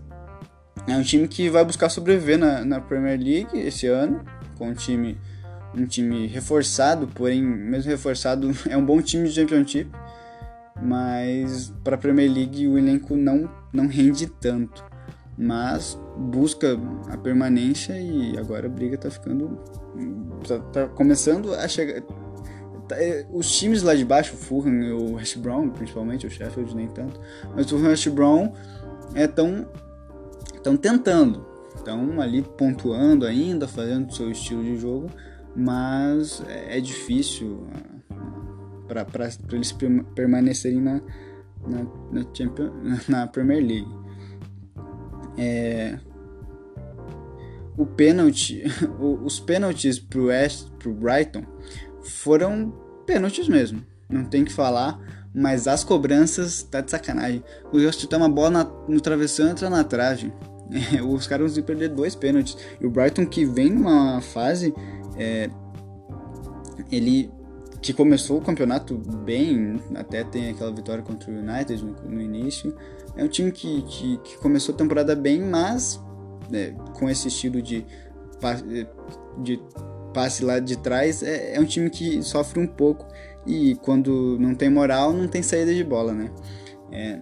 é 0.86 0.96
um 0.96 1.02
time 1.02 1.26
que 1.26 1.48
vai 1.48 1.64
buscar 1.64 1.88
sobreviver 1.88 2.38
na, 2.38 2.64
na 2.64 2.80
Premier 2.80 3.18
League 3.18 3.58
esse 3.58 3.86
ano, 3.86 4.24
com 4.56 4.68
um 4.68 4.74
time, 4.74 5.18
um 5.74 5.86
time 5.86 6.26
reforçado, 6.26 7.08
porém, 7.08 7.42
mesmo 7.42 7.90
reforçado, 7.90 8.50
é 8.68 8.76
um 8.76 8.84
bom 8.84 9.00
time 9.00 9.28
de 9.28 9.34
Championship, 9.34 9.90
mas 10.82 11.72
para 11.82 11.96
a 11.96 11.98
Premier 11.98 12.30
League 12.32 12.66
o 12.66 12.78
elenco 12.78 13.16
não, 13.16 13.50
não 13.72 13.86
rende 13.86 14.26
tanto, 14.26 14.84
mas 15.36 15.98
busca 16.16 16.78
a 17.08 17.16
permanência 17.16 18.00
e 18.00 18.36
agora 18.38 18.66
a 18.66 18.70
briga 18.70 18.94
está 18.94 19.10
ficando. 19.10 19.58
Tá, 20.46 20.58
tá 20.58 20.88
começando 20.88 21.52
a 21.52 21.66
chegar 21.66 22.02
Tá, 22.88 22.96
é, 22.96 23.26
os 23.30 23.50
times 23.50 23.82
lá 23.82 23.94
de 23.94 24.04
baixo, 24.04 24.34
o 24.34 24.36
Fulham 24.38 24.82
e 24.82 24.92
o 24.92 25.14
West 25.16 25.36
Brom, 25.36 25.68
principalmente, 25.68 26.26
o 26.26 26.30
Sheffield 26.30 26.74
nem 26.74 26.88
tanto, 26.88 27.20
mas 27.54 27.70
o 27.70 27.76
West 27.76 28.08
Brom 28.08 28.54
estão 29.14 29.68
é, 30.54 30.56
estão 30.56 30.76
tentando, 30.76 31.46
estão 31.76 32.20
ali 32.20 32.40
pontuando 32.42 33.26
ainda, 33.26 33.68
fazendo 33.68 34.08
o 34.08 34.12
seu 34.12 34.30
estilo 34.30 34.64
de 34.64 34.78
jogo, 34.78 35.10
mas 35.54 36.42
é, 36.48 36.78
é 36.78 36.80
difícil 36.80 37.66
para 38.88 39.28
eles 39.52 39.76
permanecerem 40.14 40.80
na, 40.80 41.00
na, 41.66 41.84
na, 42.10 42.26
Champions, 42.32 42.72
na 43.08 43.26
Premier 43.26 43.64
League. 43.64 43.88
É, 45.36 45.98
o 47.76 47.86
pênalti, 47.86 48.64
os 49.22 49.38
pênaltis 49.38 49.98
para 49.98 50.20
o 50.20 50.94
Brighton 50.94 51.44
foram 52.02 52.72
pênaltis 53.06 53.48
mesmo. 53.48 53.84
Não 54.08 54.24
tem 54.24 54.44
que 54.44 54.52
falar, 54.52 54.98
mas 55.34 55.68
as 55.68 55.84
cobranças 55.84 56.62
tá 56.62 56.80
de 56.80 56.90
sacanagem. 56.90 57.44
O 57.72 57.78
Just 57.78 58.04
tem 58.06 58.18
uma 58.18 58.28
bola 58.28 58.50
na, 58.50 58.64
no 58.88 59.00
travessão 59.00 59.48
entra 59.48 59.70
na 59.70 59.84
trave. 59.84 60.32
É, 60.94 61.00
os 61.00 61.26
caras 61.26 61.56
vão 61.56 61.64
perder 61.64 61.88
dois 61.88 62.14
pênaltis. 62.14 62.54
E 62.78 62.86
o 62.86 62.90
Brighton 62.90 63.24
que 63.24 63.42
vem 63.42 63.70
numa 63.70 64.20
fase. 64.20 64.74
É, 65.16 65.48
ele 66.92 67.30
que 67.80 67.92
começou 67.92 68.38
o 68.38 68.40
campeonato 68.40 68.96
bem, 68.96 69.80
até 69.94 70.24
tem 70.24 70.50
aquela 70.50 70.72
vitória 70.72 71.02
contra 71.02 71.30
o 71.30 71.34
United 71.34 71.84
no, 71.84 71.92
no 72.10 72.20
início. 72.20 72.76
É 73.16 73.24
um 73.24 73.28
time 73.28 73.52
que, 73.52 73.82
que, 73.82 74.18
que, 74.18 74.38
começou 74.38 74.74
a 74.74 74.78
temporada 74.78 75.14
bem, 75.14 75.40
mas 75.40 76.00
é, 76.52 76.72
com 76.98 77.08
esse 77.08 77.28
estilo 77.28 77.62
de, 77.62 77.84
de 79.42 79.60
passe 80.12 80.44
lá 80.44 80.58
de 80.58 80.76
trás, 80.76 81.22
é, 81.22 81.54
é 81.54 81.60
um 81.60 81.64
time 81.64 81.90
que 81.90 82.22
sofre 82.22 82.60
um 82.60 82.66
pouco 82.66 83.06
e 83.46 83.76
quando 83.76 84.36
não 84.40 84.54
tem 84.54 84.68
moral, 84.68 85.12
não 85.12 85.28
tem 85.28 85.42
saída 85.42 85.74
de 85.74 85.84
bola, 85.84 86.12
né? 86.12 86.30
É, 86.90 87.20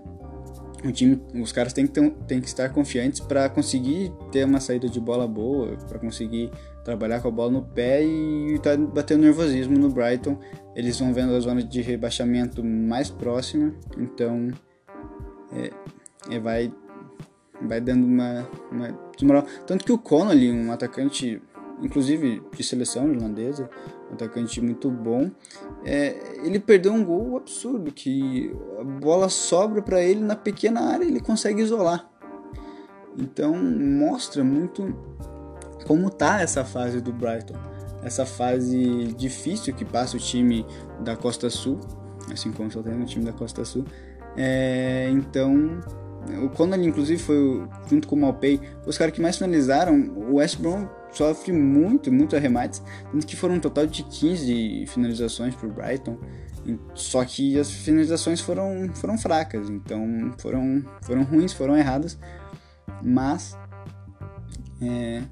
o 0.84 0.92
time, 0.92 1.20
os 1.34 1.52
caras 1.52 1.72
têm 1.72 1.86
que, 1.86 1.92
ter, 1.92 2.10
têm 2.26 2.40
que 2.40 2.46
estar 2.46 2.68
confiantes 2.70 3.20
para 3.20 3.48
conseguir 3.48 4.12
ter 4.30 4.44
uma 4.44 4.60
saída 4.60 4.88
de 4.88 5.00
bola 5.00 5.26
boa, 5.26 5.76
para 5.88 5.98
conseguir 5.98 6.50
trabalhar 6.86 7.20
com 7.20 7.26
a 7.26 7.32
bola 7.32 7.50
no 7.50 7.62
pé 7.62 8.04
e 8.04 8.56
tá 8.60 8.76
batendo 8.76 9.22
nervosismo 9.22 9.76
no 9.76 9.90
Brighton. 9.90 10.38
Eles 10.76 10.98
vão 11.00 11.12
vendo 11.12 11.34
a 11.34 11.40
zona 11.40 11.60
de 11.60 11.82
rebaixamento 11.82 12.62
mais 12.62 13.10
próxima, 13.10 13.74
então 13.98 14.48
é, 15.52 15.70
é 16.30 16.38
vai 16.38 16.72
vai 17.60 17.80
dando 17.80 18.06
uma, 18.06 18.46
uma 18.70 18.98
desmoral. 19.16 19.44
Tanto 19.66 19.84
que 19.84 19.90
o 19.90 19.98
Connolly, 19.98 20.52
um 20.52 20.70
atacante 20.70 21.42
inclusive 21.82 22.40
de 22.56 22.62
seleção 22.62 23.12
irlandesa, 23.12 23.68
um 24.08 24.14
atacante 24.14 24.60
muito 24.60 24.88
bom. 24.88 25.28
É, 25.84 26.38
ele 26.44 26.60
perdeu 26.60 26.92
um 26.92 27.04
gol 27.04 27.36
absurdo, 27.36 27.90
que 27.90 28.54
a 28.78 28.84
bola 28.84 29.28
sobra 29.28 29.82
para 29.82 30.00
ele 30.00 30.20
na 30.20 30.36
pequena 30.36 30.82
área 30.82 31.04
ele 31.04 31.20
consegue 31.20 31.60
isolar. 31.60 32.08
Então 33.18 33.56
mostra 33.56 34.44
muito 34.44 34.94
como 35.86 36.10
tá 36.10 36.40
essa 36.40 36.64
fase 36.64 37.00
do 37.00 37.12
Brighton, 37.12 37.54
essa 38.02 38.26
fase 38.26 39.14
difícil 39.16 39.74
que 39.74 39.84
passa 39.84 40.16
o 40.16 40.20
time 40.20 40.66
da 41.00 41.16
Costa 41.16 41.48
Sul, 41.50 41.80
assim 42.32 42.52
como 42.52 42.70
só 42.70 42.82
tem 42.82 43.00
o 43.00 43.06
time 43.06 43.24
da 43.24 43.32
Costa 43.32 43.64
Sul. 43.64 43.84
É, 44.36 45.08
então 45.10 45.80
o 46.42 46.48
Connolly, 46.48 46.86
inclusive, 46.86 47.22
foi 47.22 47.68
junto 47.88 48.08
com 48.08 48.16
o 48.16 48.18
Malpay, 48.18 48.60
os 48.84 48.98
caras 48.98 49.14
que 49.14 49.20
mais 49.20 49.36
finalizaram. 49.36 49.94
O 50.16 50.36
West 50.36 50.58
Brom 50.58 50.88
sofre 51.12 51.52
muito, 51.52 52.12
muito 52.12 52.34
arremates, 52.34 52.82
tanto 53.10 53.26
que 53.26 53.36
foram 53.36 53.54
um 53.54 53.60
total 53.60 53.86
de 53.86 54.02
15 54.02 54.86
finalizações 54.86 55.54
para 55.54 55.68
o 55.68 55.72
Brighton. 55.72 56.18
Só 56.94 57.24
que 57.24 57.58
as 57.58 57.70
finalizações 57.70 58.40
foram, 58.40 58.90
foram 58.94 59.16
fracas, 59.16 59.70
então 59.70 60.32
foram, 60.38 60.84
foram 61.02 61.22
ruins, 61.22 61.52
foram 61.52 61.76
erradas. 61.76 62.18
Mas 63.04 63.56
é, 64.82 65.22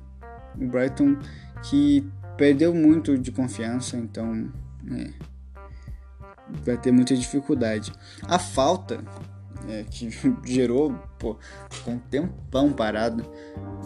o 0.60 0.66
Brighton 0.66 1.16
que 1.62 2.06
perdeu 2.36 2.74
muito 2.74 3.16
de 3.18 3.30
confiança, 3.32 3.96
então 3.96 4.50
é, 4.90 5.10
vai 6.64 6.76
ter 6.76 6.92
muita 6.92 7.16
dificuldade. 7.16 7.92
A 8.22 8.38
falta 8.38 9.00
é, 9.68 9.84
que 9.84 10.10
gerou 10.44 10.92
pô, 11.18 11.36
um 11.86 11.98
tempão 11.98 12.72
parado, 12.72 13.24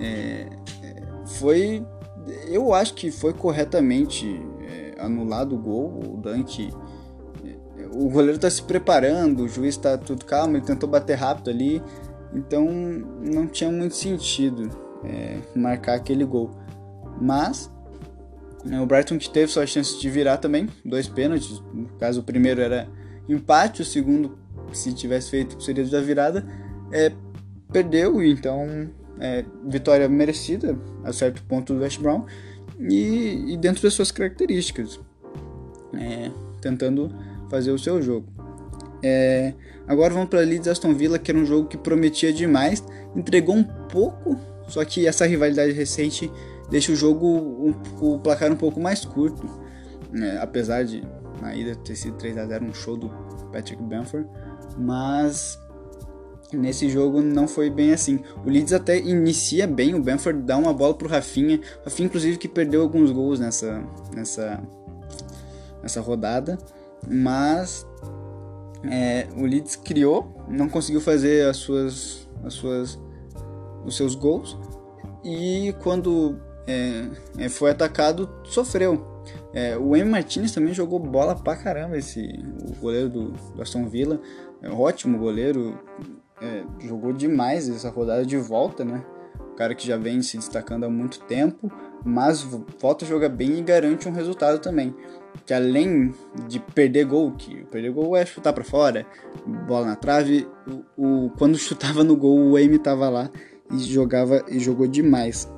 é, 0.00 0.48
é, 0.82 1.02
foi. 1.26 1.86
Eu 2.46 2.74
acho 2.74 2.94
que 2.94 3.10
foi 3.10 3.32
corretamente 3.32 4.40
é, 4.60 5.00
anulado 5.00 5.54
o 5.54 5.58
gol. 5.58 6.14
O 6.14 6.16
Dunk. 6.16 6.70
É, 7.44 7.86
o 7.86 8.10
goleiro 8.10 8.36
está 8.36 8.50
se 8.50 8.62
preparando, 8.62 9.44
o 9.44 9.48
juiz 9.48 9.76
está 9.76 9.96
tudo 9.96 10.24
calmo, 10.24 10.56
ele 10.56 10.64
tentou 10.66 10.88
bater 10.88 11.14
rápido 11.14 11.48
ali, 11.48 11.82
então 12.34 12.66
não 12.68 13.46
tinha 13.46 13.70
muito 13.70 13.94
sentido 13.94 14.87
é, 15.04 15.38
marcar 15.54 15.94
aquele 15.94 16.24
gol. 16.24 16.50
Mas 17.20 17.70
o 18.82 18.86
Brighton 18.86 19.18
que 19.18 19.30
teve 19.30 19.50
sua 19.50 19.66
chance 19.66 19.98
de 20.00 20.10
virar 20.10 20.38
também, 20.38 20.68
dois 20.84 21.08
pênaltis. 21.08 21.62
No 21.72 21.88
caso, 21.98 22.20
o 22.20 22.22
primeiro 22.22 22.60
era 22.60 22.88
empate, 23.28 23.82
o 23.82 23.84
segundo 23.84 24.38
se 24.72 24.92
tivesse 24.92 25.30
feito 25.30 25.62
seria 25.62 25.84
da 25.84 26.00
virada, 26.00 26.46
é, 26.92 27.12
perdeu, 27.72 28.22
então 28.22 28.88
é, 29.20 29.44
vitória 29.66 30.08
merecida 30.08 30.78
a 31.04 31.12
certo 31.12 31.42
ponto 31.44 31.74
do 31.74 31.80
West 31.80 32.00
Brown 32.00 32.24
e, 32.78 33.52
e 33.52 33.56
dentro 33.56 33.82
das 33.82 33.94
suas 33.94 34.10
características, 34.10 35.00
é, 35.94 36.30
tentando 36.60 37.14
fazer 37.48 37.70
o 37.70 37.78
seu 37.78 38.02
jogo. 38.02 38.26
É, 39.02 39.54
agora 39.86 40.12
vamos 40.12 40.28
para 40.28 40.40
Leeds 40.40 40.68
Aston 40.68 40.94
Villa, 40.94 41.18
que 41.18 41.30
era 41.30 41.38
um 41.38 41.46
jogo 41.46 41.68
que 41.68 41.76
prometia 41.76 42.32
demais, 42.32 42.82
entregou 43.14 43.54
um 43.54 43.64
pouco, 43.64 44.38
só 44.68 44.84
que 44.84 45.06
essa 45.06 45.26
rivalidade 45.26 45.72
recente 45.72 46.30
deixa 46.70 46.92
o 46.92 46.96
jogo 46.96 47.26
um, 47.26 47.74
o 48.00 48.18
placar 48.18 48.52
um 48.52 48.56
pouco 48.56 48.78
mais 48.80 49.04
curto, 49.04 49.44
né? 50.12 50.38
apesar 50.40 50.84
de 50.84 51.02
na 51.40 51.54
ida 51.54 51.74
ter 51.76 51.96
sido 51.96 52.16
3 52.16 52.38
a 52.38 52.46
0 52.46 52.64
um 52.64 52.74
show 52.74 52.96
do 52.96 53.08
Patrick 53.52 53.82
Bamford, 53.82 54.28
mas 54.76 55.58
nesse 56.52 56.88
jogo 56.88 57.22
não 57.22 57.46
foi 57.46 57.70
bem 57.70 57.92
assim. 57.92 58.20
O 58.44 58.50
Leeds 58.50 58.72
até 58.72 58.98
inicia 58.98 59.66
bem, 59.66 59.94
o 59.94 60.02
Bamford 60.02 60.42
dá 60.42 60.56
uma 60.56 60.72
bola 60.72 60.94
pro 60.94 61.08
Rafinha, 61.08 61.60
Rafinha 61.84 62.06
inclusive 62.06 62.38
que 62.38 62.48
perdeu 62.48 62.82
alguns 62.82 63.10
gols 63.10 63.38
nessa 63.40 63.82
nessa 64.14 64.62
nessa 65.82 66.00
rodada, 66.00 66.58
mas 67.06 67.86
é, 68.84 69.26
o 69.36 69.44
Leeds 69.44 69.76
criou, 69.76 70.44
não 70.48 70.68
conseguiu 70.68 71.00
fazer 71.00 71.46
as 71.46 71.56
suas, 71.56 72.28
as 72.44 72.54
suas, 72.54 72.98
os 73.88 73.96
seus 73.96 74.14
gols 74.14 74.58
e 75.24 75.74
quando 75.82 76.38
é, 76.66 77.08
é 77.38 77.48
foi 77.48 77.70
atacado 77.70 78.28
sofreu. 78.44 79.22
É, 79.52 79.76
o 79.76 79.96
M 79.96 80.10
Martinez 80.10 80.52
também 80.52 80.72
jogou 80.72 80.98
bola 80.98 81.34
pra 81.34 81.56
caramba 81.56 81.96
esse 81.96 82.22
o 82.66 82.74
goleiro 82.80 83.08
do, 83.08 83.30
do 83.30 83.62
Aston 83.62 83.86
Villa, 83.86 84.20
é 84.62 84.70
um 84.70 84.80
ótimo 84.80 85.18
goleiro, 85.18 85.78
é, 86.40 86.62
jogou 86.86 87.12
demais 87.12 87.68
essa 87.68 87.90
rodada 87.90 88.24
de 88.24 88.36
volta, 88.36 88.84
né? 88.84 89.04
O 89.52 89.54
cara 89.58 89.74
que 89.74 89.86
já 89.86 89.96
vem 89.96 90.22
se 90.22 90.36
destacando 90.36 90.84
há 90.84 90.88
muito 90.88 91.20
tempo, 91.20 91.70
mas 92.04 92.42
volta 92.80 93.04
a 93.04 93.08
jogar 93.08 93.28
bem 93.28 93.58
e 93.58 93.62
garante 93.62 94.08
um 94.08 94.12
resultado 94.12 94.60
também 94.60 94.94
que 95.44 95.54
além 95.54 96.14
de 96.46 96.60
perder 96.60 97.04
gol, 97.04 97.32
que 97.32 97.64
perder 97.64 97.90
gol 97.90 98.16
é 98.16 98.24
chutar 98.24 98.52
para 98.52 98.64
fora, 98.64 99.06
bola 99.66 99.86
na 99.86 99.96
trave, 99.96 100.46
o, 100.96 101.26
o, 101.26 101.30
quando 101.30 101.56
chutava 101.58 102.04
no 102.04 102.16
gol 102.16 102.38
o 102.38 102.56
Amy 102.56 102.78
tava 102.78 103.08
lá 103.08 103.30
e 103.70 103.78
jogava 103.78 104.44
e 104.48 104.58
jogou 104.58 104.86
demais. 104.86 105.48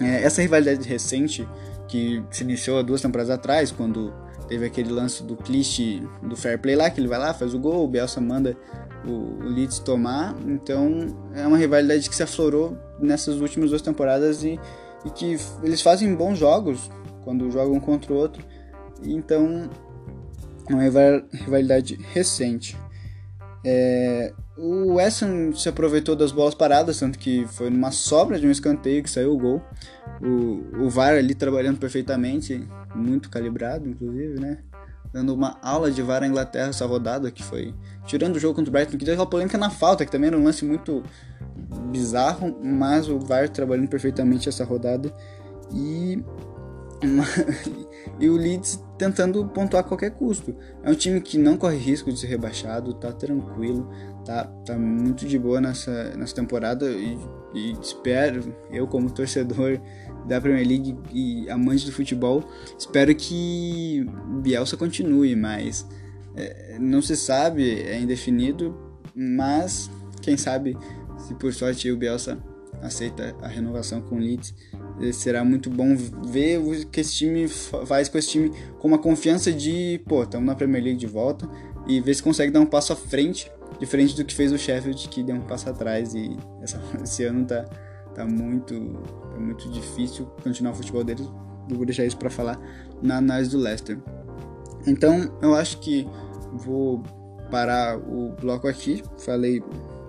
É, 0.00 0.22
essa 0.22 0.40
rivalidade 0.42 0.86
recente 0.88 1.48
que 1.88 2.22
se 2.30 2.44
iniciou 2.44 2.78
há 2.78 2.82
duas 2.82 3.00
temporadas 3.00 3.30
atrás, 3.30 3.72
quando 3.72 4.12
teve 4.46 4.66
aquele 4.66 4.90
lance 4.90 5.22
do 5.22 5.36
clichê 5.36 6.02
do 6.22 6.36
fair 6.36 6.58
play 6.58 6.76
lá, 6.76 6.90
que 6.90 7.00
ele 7.00 7.08
vai 7.08 7.18
lá, 7.18 7.34
faz 7.34 7.54
o 7.54 7.58
gol, 7.58 7.84
o 7.84 7.88
Bielsa 7.88 8.20
manda 8.20 8.56
o, 9.04 9.10
o 9.10 9.48
Leeds 9.48 9.78
tomar, 9.78 10.34
então 10.46 11.06
é 11.34 11.46
uma 11.46 11.56
rivalidade 11.56 12.08
que 12.08 12.14
se 12.14 12.22
aflorou 12.22 12.76
nessas 13.00 13.40
últimas 13.40 13.70
duas 13.70 13.82
temporadas 13.82 14.44
e, 14.44 14.58
e 15.04 15.10
que 15.10 15.36
eles 15.62 15.82
fazem 15.82 16.14
bons 16.14 16.38
jogos 16.38 16.90
quando 17.24 17.50
jogam 17.50 17.74
um 17.74 17.80
contra 17.80 18.12
o 18.12 18.16
outro, 18.16 18.42
então, 19.02 19.70
é 20.68 20.74
uma 20.74 20.82
rivalidade 21.32 21.94
recente. 22.12 22.76
É, 23.64 24.32
o 24.58 24.98
Ham 24.98 25.52
se 25.54 25.68
aproveitou 25.68 26.16
das 26.16 26.32
bolas 26.32 26.54
paradas, 26.54 26.98
tanto 26.98 27.16
que 27.16 27.46
foi 27.46 27.70
numa 27.70 27.92
sobra 27.92 28.40
de 28.40 28.46
um 28.46 28.50
escanteio 28.50 29.04
que 29.04 29.10
saiu 29.10 29.32
o 29.32 29.38
gol. 29.38 29.62
O, 30.20 30.84
o 30.84 30.90
VAR 30.90 31.14
ali 31.14 31.32
trabalhando 31.32 31.78
perfeitamente, 31.78 32.66
muito 32.92 33.30
calibrado, 33.30 33.88
inclusive, 33.88 34.40
né? 34.40 34.58
Dando 35.12 35.32
uma 35.32 35.58
aula 35.62 35.92
de 35.92 36.02
VAR 36.02 36.24
à 36.24 36.26
Inglaterra 36.26 36.70
essa 36.70 36.84
rodada, 36.84 37.30
que 37.30 37.42
foi 37.42 37.72
tirando 38.04 38.34
o 38.34 38.40
jogo 38.40 38.56
contra 38.56 38.68
o 38.68 38.72
Brighton, 38.72 38.98
que 38.98 39.04
deu 39.04 39.14
aquela 39.14 39.30
polêmica 39.30 39.56
na 39.56 39.70
falta, 39.70 40.04
que 40.04 40.10
também 40.10 40.26
era 40.26 40.36
um 40.36 40.42
lance 40.42 40.64
muito 40.64 41.04
bizarro, 41.90 42.58
mas 42.60 43.08
o 43.08 43.20
VAR 43.20 43.48
trabalhando 43.48 43.88
perfeitamente 43.88 44.48
essa 44.48 44.64
rodada. 44.64 45.14
E 45.72 46.20
e 48.18 48.28
o 48.28 48.36
Leeds 48.36 48.82
tentando 48.96 49.46
pontuar 49.46 49.84
a 49.84 49.86
qualquer 49.86 50.10
custo. 50.10 50.54
É 50.82 50.90
um 50.90 50.94
time 50.94 51.20
que 51.20 51.38
não 51.38 51.56
corre 51.56 51.76
risco 51.76 52.12
de 52.12 52.18
ser 52.18 52.26
rebaixado, 52.26 52.94
tá 52.94 53.12
tranquilo, 53.12 53.88
tá, 54.28 54.44
tá 54.66 54.78
muito 54.78 55.26
de 55.26 55.38
boa 55.38 55.58
nessa, 55.58 56.14
nessa 56.14 56.34
temporada 56.34 56.84
e, 56.90 57.18
e 57.54 57.72
espero, 57.80 58.54
eu 58.70 58.86
como 58.86 59.10
torcedor 59.10 59.80
da 60.26 60.38
Premier 60.38 60.68
League 60.68 60.94
e 61.10 61.48
amante 61.48 61.86
do 61.86 61.92
futebol, 61.92 62.44
espero 62.78 63.14
que 63.14 64.06
Bielsa 64.42 64.76
continue, 64.76 65.34
mas 65.34 65.88
é, 66.36 66.76
não 66.78 67.00
se 67.00 67.16
sabe, 67.16 67.80
é 67.80 67.98
indefinido, 67.98 68.76
mas 69.14 69.90
quem 70.20 70.36
sabe 70.36 70.76
se 71.16 71.34
por 71.34 71.54
sorte 71.54 71.90
o 71.90 71.96
Bielsa 71.96 72.38
aceita 72.82 73.34
a 73.40 73.48
renovação 73.48 74.02
com 74.02 74.16
o 74.16 74.18
Leeds 74.18 74.54
será 75.14 75.42
muito 75.42 75.70
bom 75.70 75.96
ver 76.26 76.58
o 76.58 76.86
que 76.86 77.00
esse 77.00 77.14
time 77.14 77.48
faz 77.48 78.08
com 78.08 78.18
esse 78.18 78.28
time 78.28 78.52
com 78.78 78.88
uma 78.88 78.98
confiança 78.98 79.50
de, 79.50 80.02
pô, 80.06 80.22
estamos 80.22 80.46
na 80.46 80.54
Premier 80.54 80.84
League 80.84 80.98
de 80.98 81.06
volta 81.06 81.48
e 81.86 81.98
ver 81.98 82.14
se 82.14 82.22
consegue 82.22 82.52
dar 82.52 82.60
um 82.60 82.66
passo 82.66 82.92
à 82.92 82.96
frente, 82.96 83.50
diferente 83.78 84.16
do 84.16 84.24
que 84.24 84.34
fez 84.34 84.52
o 84.52 84.58
Sheffield, 84.58 85.08
que 85.08 85.22
deu 85.22 85.36
um 85.36 85.40
passo 85.40 85.68
atrás 85.70 86.14
e 86.14 86.36
essa, 86.60 86.80
esse 87.02 87.24
ano 87.24 87.46
tá, 87.46 87.64
tá 88.14 88.26
muito, 88.26 88.74
tá 89.32 89.38
muito 89.38 89.68
difícil 89.70 90.26
continuar 90.42 90.72
o 90.72 90.74
futebol 90.74 91.04
deles. 91.04 91.28
Vou 91.68 91.84
deixar 91.84 92.04
isso 92.04 92.16
para 92.16 92.30
falar 92.30 92.58
na 93.02 93.18
análise 93.18 93.50
do 93.50 93.58
Leicester. 93.58 93.98
Então, 94.86 95.30
eu 95.42 95.54
acho 95.54 95.78
que 95.80 96.08
vou 96.52 97.02
parar 97.50 97.98
o 97.98 98.34
bloco 98.40 98.66
aqui. 98.66 99.02
Falei 99.18 99.62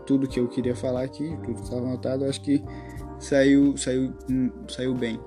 tudo 0.06 0.28
que 0.28 0.40
eu 0.40 0.48
queria 0.48 0.76
falar 0.76 1.04
aqui, 1.04 1.38
tudo 1.44 1.56
que 1.56 1.64
estava 1.64 1.86
anotado. 1.86 2.24
Eu 2.24 2.30
acho 2.30 2.42
que 2.42 2.64
saiu, 3.20 3.76
saiu, 3.78 4.14
hum, 4.30 4.52
saiu 4.68 4.96
bem. 4.96 5.20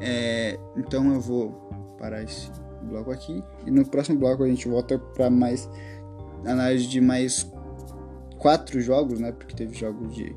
É, 0.00 0.58
então 0.76 1.12
eu 1.12 1.20
vou 1.20 1.50
parar 1.98 2.22
esse 2.22 2.50
bloco 2.84 3.10
aqui 3.10 3.42
e 3.66 3.70
no 3.70 3.88
próximo 3.88 4.18
bloco 4.18 4.42
a 4.42 4.48
gente 4.48 4.68
volta 4.68 4.98
para 4.98 5.30
mais 5.30 5.68
análise 6.44 6.86
de 6.88 7.00
mais 7.00 7.44
quatro 8.42 8.80
jogos, 8.80 9.20
né? 9.20 9.30
Porque 9.30 9.54
teve 9.54 9.72
jogos 9.72 10.12
de 10.12 10.36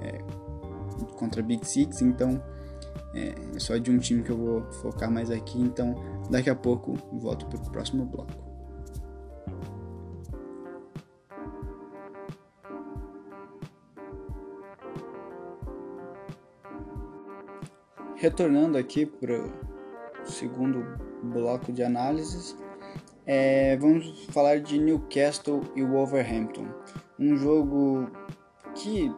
é, 0.00 0.18
contra 1.18 1.42
Big 1.42 1.66
Six, 1.66 2.00
então 2.00 2.42
é, 3.14 3.34
é 3.54 3.58
só 3.60 3.76
de 3.76 3.90
um 3.90 3.98
time 3.98 4.22
que 4.22 4.30
eu 4.30 4.38
vou 4.38 4.72
focar 4.72 5.10
mais 5.10 5.30
aqui. 5.30 5.60
Então 5.60 5.94
daqui 6.30 6.48
a 6.48 6.54
pouco 6.54 6.94
volto 7.12 7.46
para 7.46 7.58
o 7.58 7.70
próximo 7.70 8.06
bloco. 8.06 8.50
retornando 18.14 18.78
aqui 18.78 19.04
para 19.04 19.36
o 20.22 20.30
segundo 20.30 20.86
bloco 21.24 21.72
de 21.72 21.82
análises, 21.82 22.56
é, 23.26 23.76
vamos 23.76 24.26
falar 24.30 24.60
de 24.60 24.78
Newcastle 24.78 25.62
e 25.76 25.82
Wolverhampton. 25.82 26.66
Um 27.18 27.36
jogo 27.36 28.10
que 28.74 29.10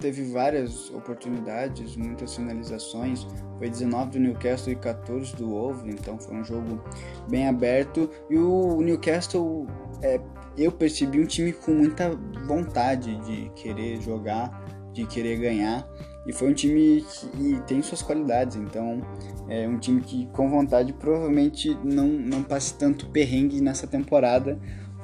teve 0.00 0.24
várias 0.32 0.90
oportunidades, 0.90 1.96
muitas 1.96 2.34
finalizações. 2.34 3.26
Foi 3.58 3.68
19 3.68 4.12
do 4.12 4.18
Newcastle 4.18 4.72
e 4.72 4.76
14 4.76 5.36
do 5.36 5.50
Wolverhampton, 5.50 6.00
então 6.00 6.18
foi 6.18 6.36
um 6.36 6.44
jogo 6.44 6.82
bem 7.28 7.46
aberto. 7.46 8.10
E 8.30 8.36
o 8.38 8.80
Newcastle, 8.80 9.66
é, 10.02 10.18
eu 10.56 10.72
percebi 10.72 11.20
um 11.20 11.26
time 11.26 11.52
com 11.52 11.72
muita 11.72 12.10
vontade 12.46 13.14
de 13.26 13.50
querer 13.50 14.00
jogar, 14.00 14.50
de 14.92 15.06
querer 15.06 15.38
ganhar. 15.38 15.86
E 16.26 16.32
foi 16.32 16.50
um 16.50 16.54
time 16.54 17.02
que 17.02 17.62
tem 17.66 17.80
suas 17.80 18.02
qualidades, 18.02 18.56
então 18.56 19.00
é 19.48 19.66
um 19.66 19.78
time 19.78 20.00
que 20.02 20.26
com 20.26 20.50
vontade 20.50 20.92
provavelmente 20.92 21.76
não, 21.82 22.06
não 22.06 22.42
passe 22.42 22.74
tanto 22.74 23.06
perrengue 23.06 23.60
nessa 23.60 23.86
temporada 23.86 24.58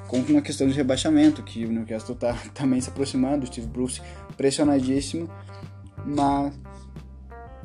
como 0.08 0.32
na 0.32 0.40
questão 0.40 0.68
de 0.68 0.74
rebaixamento, 0.74 1.42
que 1.42 1.64
o 1.64 1.72
Newcastle 1.72 2.14
está 2.14 2.34
também 2.54 2.80
se 2.80 2.88
aproximando, 2.88 3.44
o 3.44 3.46
Steve 3.46 3.66
Bruce 3.66 4.00
pressionadíssimo, 4.36 5.28
mas 6.04 6.52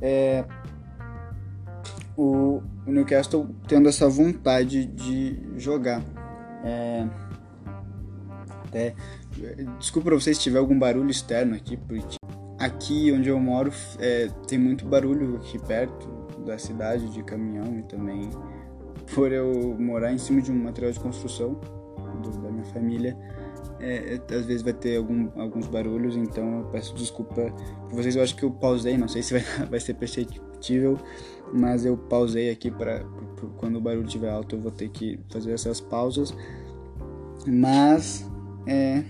é, 0.02 0.46
o, 2.18 2.62
o, 2.86 2.92
Newcastle 2.92 3.48
tendo 3.68 3.88
essa 3.88 4.10
vontade 4.10 4.86
de 4.86 5.40
jogar. 5.58 6.02
É, 6.64 7.08
até, 8.66 8.96
desculpa 9.78 10.10
pra 10.10 10.16
vocês 10.20 10.38
se 10.38 10.44
tiver 10.44 10.60
algum 10.60 10.78
barulho 10.78 11.12
externo 11.12 11.56
aqui, 11.56 11.76
porque 11.76 12.18
Aqui 12.62 13.12
onde 13.12 13.28
eu 13.28 13.40
moro 13.40 13.74
é, 13.98 14.28
tem 14.48 14.60
muito 14.60 14.86
barulho 14.86 15.38
aqui 15.38 15.58
perto 15.58 16.08
da 16.46 16.60
cidade 16.60 17.10
de 17.10 17.24
caminhão 17.24 17.80
e 17.80 17.82
também 17.82 18.30
por 19.16 19.32
eu 19.32 19.76
morar 19.80 20.14
em 20.14 20.20
cima 20.20 20.42
de 20.44 20.52
um 20.52 20.64
material 20.64 20.92
de 20.92 21.00
construção 21.00 21.60
do, 22.22 22.30
da 22.40 22.52
minha 22.52 22.66
família, 22.66 23.18
é, 23.80 24.22
às 24.30 24.46
vezes 24.46 24.62
vai 24.62 24.74
ter 24.74 24.98
algum, 24.98 25.30
alguns 25.40 25.66
barulhos, 25.66 26.16
então 26.16 26.60
eu 26.60 26.66
peço 26.66 26.94
desculpa 26.94 27.52
por 27.90 27.96
vocês. 27.96 28.16
Eu 28.16 28.22
acho 28.22 28.36
que 28.36 28.44
eu 28.44 28.52
pausei, 28.52 28.96
não 28.96 29.08
sei 29.08 29.24
se 29.24 29.34
vai, 29.34 29.42
vai 29.68 29.80
ser 29.80 29.96
perceptível, 29.96 31.00
mas 31.52 31.84
eu 31.84 31.98
pausei 31.98 32.52
aqui 32.52 32.70
para 32.70 33.04
quando 33.58 33.78
o 33.78 33.82
barulho 33.82 34.06
estiver 34.06 34.30
alto 34.30 34.56
eu 34.56 34.62
vou 34.62 34.72
ter 34.72 34.90
que 34.90 35.20
fazer 35.32 35.52
essas 35.52 35.82
pausas. 35.82 36.32
Mas 37.48 38.30
é, 38.68 39.04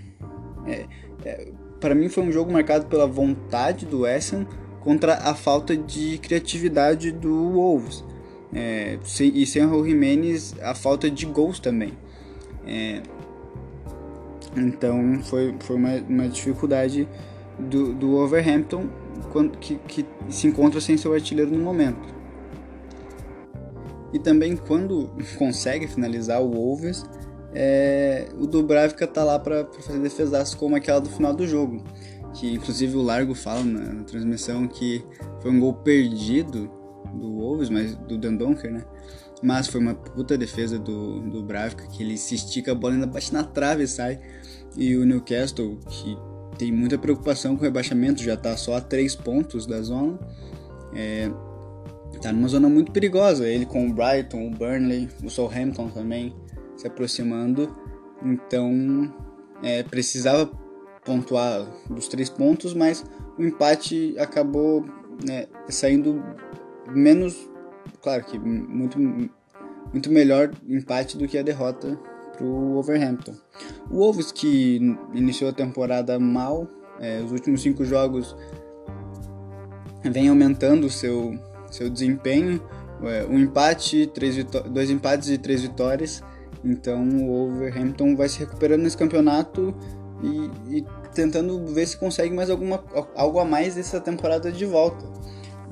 é, 0.65 0.87
é 1.25 1.51
para 1.81 1.95
mim 1.95 2.07
foi 2.07 2.23
um 2.23 2.31
jogo 2.31 2.53
marcado 2.53 2.85
pela 2.85 3.07
vontade 3.07 3.85
do 3.85 4.01
West 4.01 4.33
contra 4.79 5.15
a 5.15 5.33
falta 5.33 5.75
de 5.75 6.19
criatividade 6.19 7.11
do 7.11 7.51
Wolves. 7.51 8.05
É, 8.53 8.99
e 9.19 9.45
sem 9.45 9.65
o 9.65 9.85
Jimenez, 9.85 10.53
a 10.61 10.75
falta 10.75 11.09
de 11.09 11.25
gols 11.25 11.59
também. 11.59 11.93
É, 12.65 13.01
então 14.55 15.19
foi, 15.23 15.55
foi 15.59 15.75
uma, 15.75 15.95
uma 16.07 16.29
dificuldade 16.29 17.07
do, 17.57 17.93
do 17.93 18.15
Overhampton 18.15 18.87
que, 19.59 19.75
que 19.87 20.05
se 20.29 20.47
encontra 20.47 20.79
sem 20.79 20.97
seu 20.97 21.13
artilheiro 21.13 21.51
no 21.51 21.63
momento. 21.63 22.21
E 24.13 24.19
também 24.19 24.55
quando 24.55 25.09
consegue 25.37 25.87
finalizar 25.87 26.41
o 26.41 26.51
Wolves, 26.51 27.05
é, 27.53 28.29
o 28.37 28.47
Dubravka 28.47 29.05
tá 29.05 29.23
lá 29.23 29.37
para 29.37 29.65
fazer 29.65 29.99
defesas 29.99 30.55
como 30.55 30.75
aquela 30.75 30.99
do 30.99 31.09
final 31.09 31.33
do 31.33 31.45
jogo. 31.45 31.83
Que 32.33 32.53
inclusive 32.53 32.95
o 32.95 33.01
Largo 33.01 33.35
fala 33.35 33.63
na, 33.63 33.93
na, 33.93 34.03
transmissão 34.03 34.67
que 34.67 35.03
foi 35.41 35.51
um 35.51 35.59
gol 35.59 35.73
perdido 35.73 36.71
do 37.13 37.29
Wolves, 37.33 37.69
mas 37.69 37.93
do 37.95 38.17
Dendonker, 38.17 38.71
né? 38.71 38.85
Mas 39.43 39.67
foi 39.67 39.81
uma 39.81 39.93
puta 39.93 40.37
defesa 40.37 40.79
do, 40.79 41.19
do 41.19 41.43
Bravka, 41.43 41.87
que 41.87 42.03
ele 42.03 42.15
se 42.15 42.35
estica, 42.35 42.71
a 42.71 42.75
bola 42.75 42.93
ainda 42.93 43.07
bate 43.07 43.33
na 43.33 43.43
trave 43.43 43.83
e 43.83 43.87
sai. 43.87 44.19
E 44.77 44.95
o 44.95 45.03
Newcastle, 45.03 45.77
que 45.89 46.17
tem 46.57 46.71
muita 46.71 46.97
preocupação 46.97 47.55
com 47.55 47.61
o 47.61 47.65
rebaixamento, 47.65 48.21
já 48.21 48.37
tá 48.37 48.55
só 48.55 48.75
a 48.75 48.81
3 48.81 49.15
pontos 49.15 49.65
da 49.65 49.81
zona. 49.81 50.17
É, 50.93 51.29
tá 52.21 52.31
numa 52.31 52.47
zona 52.47 52.69
muito 52.69 52.91
perigosa. 52.91 53.45
Ele 53.45 53.65
com 53.65 53.87
o 53.87 53.93
Brighton, 53.93 54.47
o 54.47 54.51
Burnley, 54.51 55.09
o 55.23 55.29
Southampton 55.29 55.89
também 55.89 56.33
se 56.81 56.87
aproximando. 56.87 57.73
Então 58.23 59.13
é, 59.63 59.83
precisava 59.83 60.51
pontuar 61.05 61.65
dos 61.89 62.07
três 62.07 62.29
pontos, 62.29 62.73
mas 62.73 63.05
o 63.37 63.43
empate 63.43 64.15
acabou 64.19 64.85
né, 65.25 65.47
saindo 65.69 66.23
menos, 66.89 67.49
claro 68.01 68.23
que 68.23 68.37
muito, 68.37 68.99
muito 68.99 70.11
melhor 70.11 70.51
empate 70.67 71.17
do 71.17 71.27
que 71.27 71.37
a 71.37 71.43
derrota 71.43 71.97
para 72.35 72.45
o 72.45 72.73
Wolverhampton. 72.73 73.33
O 73.89 73.97
Wolves 73.97 74.31
que 74.31 74.97
iniciou 75.13 75.49
a 75.49 75.53
temporada 75.53 76.19
mal, 76.19 76.67
é, 76.99 77.21
os 77.21 77.31
últimos 77.31 77.61
cinco 77.61 77.85
jogos 77.85 78.35
vem 80.03 80.29
aumentando 80.29 80.87
o 80.87 80.89
seu, 80.89 81.37
seu 81.69 81.89
desempenho, 81.89 82.61
é, 83.03 83.25
um 83.25 83.39
empate, 83.39 84.07
três 84.13 84.43
dois 84.71 84.89
empates 84.89 85.29
e 85.29 85.37
três 85.37 85.61
vitórias. 85.61 86.23
Então 86.63 87.07
o 87.07 87.49
Wolverhampton 87.49 88.15
vai 88.15 88.29
se 88.29 88.39
recuperando 88.39 88.81
nesse 88.81 88.97
campeonato 88.97 89.73
e, 90.21 90.77
e 90.77 90.85
tentando 91.13 91.65
ver 91.67 91.87
se 91.87 91.97
consegue 91.97 92.33
mais 92.33 92.49
alguma, 92.49 92.83
algo 93.15 93.39
a 93.39 93.45
mais 93.45 93.75
dessa 93.75 93.99
temporada 93.99 94.51
de 94.51 94.65
volta. 94.65 95.05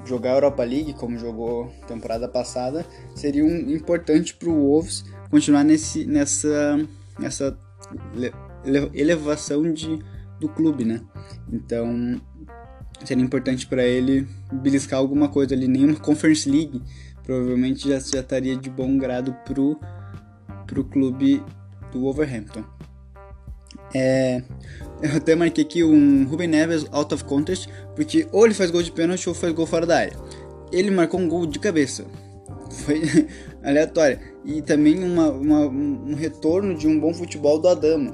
Jogar 0.06 0.32
a 0.32 0.36
Europa 0.36 0.64
League, 0.64 0.94
como 0.94 1.18
jogou 1.18 1.72
temporada 1.88 2.28
passada, 2.28 2.86
seria 3.14 3.46
um, 3.46 3.70
importante 3.70 4.34
para 4.34 4.50
o 4.50 4.54
Wolves 4.54 5.04
continuar 5.30 5.64
nesse, 5.64 6.06
nessa, 6.06 6.80
nessa 7.20 7.58
elevação 8.94 9.72
de, 9.72 10.00
do 10.40 10.50
clube, 10.50 10.84
né? 10.84 11.02
Então 11.52 12.20
seria 13.06 13.24
importante 13.24 13.68
para 13.68 13.84
ele 13.84 14.28
beliscar 14.52 15.00
alguma 15.00 15.30
coisa 15.30 15.54
ali, 15.54 15.68
nenhuma 15.68 15.96
Conference 16.00 16.50
League, 16.50 16.82
provavelmente 17.24 17.88
já, 17.88 18.00
já 18.00 18.20
estaria 18.20 18.56
de 18.58 18.70
bom 18.70 18.98
grado 18.98 19.34
pro, 19.46 19.80
pro 20.70 20.84
clube 20.84 21.44
do 21.92 22.02
Wolverhampton. 22.02 22.64
É, 23.94 24.44
eu 25.02 25.18
até 25.18 25.36
marquei 25.36 25.64
aqui 25.64 25.84
um 25.84 26.26
Ruben 26.26 26.48
Neves 26.48 26.86
out 26.92 27.14
of 27.14 27.24
contest, 27.24 27.68
porque 27.96 28.28
ou 28.32 28.46
ele 28.46 28.54
faz 28.54 28.70
gol 28.70 28.84
de 28.84 28.92
pênalti 28.92 29.28
ou 29.28 29.36
faz 29.36 29.52
gol 29.54 29.66
fora 29.66 29.86
da 29.86 29.98
área. 29.98 30.14
Ele 30.72 30.92
marcou 30.92 31.20
um 31.20 31.28
gol 31.28 31.46
de 31.46 31.60
cabeça. 31.60 32.06
Foi 32.70 33.02
aleatório. 33.64 34.20
E 34.46 34.62
também 34.62 35.04
uma, 35.04 35.30
uma, 35.32 35.60
um 35.68 36.14
retorno 36.14 36.76
de 36.76 36.88
um 36.88 37.00
bom 37.00 37.14
futebol 37.14 37.60
do 37.60 37.68
Adama. 37.68 38.14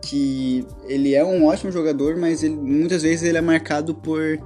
Que 0.00 0.66
ele 0.88 1.14
é 1.14 1.24
um 1.24 1.44
ótimo 1.44 1.70
jogador, 1.70 2.16
mas 2.16 2.42
ele, 2.42 2.56
muitas 2.56 3.02
vezes 3.02 3.22
ele 3.22 3.38
é 3.38 3.40
marcado 3.40 3.94
por, 3.94 4.38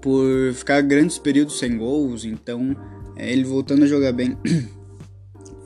por 0.00 0.52
ficar 0.54 0.80
grandes 0.82 1.18
períodos 1.18 1.58
sem 1.58 1.76
gols. 1.76 2.24
Então, 2.24 2.76
é, 3.16 3.30
ele 3.30 3.44
voltando 3.44 3.82
a 3.82 3.86
jogar 3.86 4.12
bem 4.12 4.38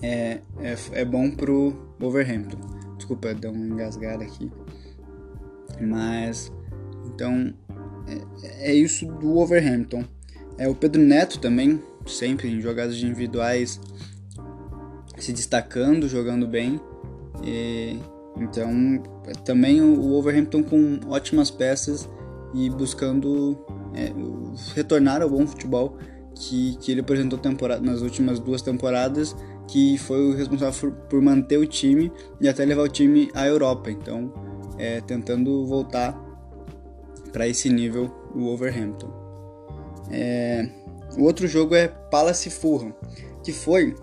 é, 0.03 0.41
é, 0.61 0.77
é 0.93 1.05
bom 1.05 1.31
pro 1.31 1.75
Wolverhampton. 1.99 2.59
Desculpa, 2.97 3.35
deu 3.35 3.53
uma 3.53 3.67
engasgada 3.67 4.25
aqui. 4.25 4.51
Mas, 5.81 6.53
então, 7.07 7.53
é, 8.43 8.71
é 8.71 8.75
isso 8.75 9.07
do 9.07 9.35
Wolverhampton. 9.35 10.05
É 10.59 10.69
o 10.69 10.75
Pedro 10.75 11.03
Neto 11.03 11.39
também, 11.39 11.83
sempre 12.07 12.49
em 12.49 12.61
jogadas 12.61 12.97
individuais, 12.97 13.81
se 15.19 15.33
destacando, 15.33 16.09
jogando 16.09 16.47
bem. 16.47 16.81
E, 17.45 17.99
então, 18.39 19.03
também 19.45 19.81
o 19.81 20.01
Wolverhampton 20.11 20.63
com 20.63 21.01
ótimas 21.09 21.51
peças 21.51 22.09
e 22.55 22.71
buscando 22.71 23.59
é, 23.95 24.13
retornar 24.75 25.21
ao 25.21 25.29
bom 25.29 25.47
futebol 25.47 25.99
que, 26.35 26.77
que 26.81 26.93
ele 26.93 27.01
apresentou 27.01 27.39
temporada, 27.39 27.81
nas 27.81 28.03
últimas 28.03 28.39
duas 28.39 28.63
temporadas 28.63 29.35
que 29.69 29.99
foi 29.99 30.31
o 30.31 30.35
responsável 30.35 30.93
por 31.09 31.21
manter 31.21 31.59
o 31.59 31.67
time 31.67 32.13
e 32.41 32.49
até 32.49 32.65
levar 32.65 32.83
o 32.83 32.89
time 32.89 33.31
à 33.35 33.47
Europa. 33.47 33.91
Então, 33.91 34.33
é, 34.79 35.01
tentando 35.01 35.67
voltar 35.67 36.19
para 37.33 37.49
esse 37.49 37.69
nível 37.69 38.11
o 38.35 38.41
Wolverhampton. 38.41 39.11
É, 40.11 40.69
o 41.19 41.25
outro 41.25 41.47
jogo 41.47 41.75
é 41.75 41.89
Palace 41.89 42.51
Fulham, 42.51 42.95
que 43.43 43.53
foi, 43.53 43.95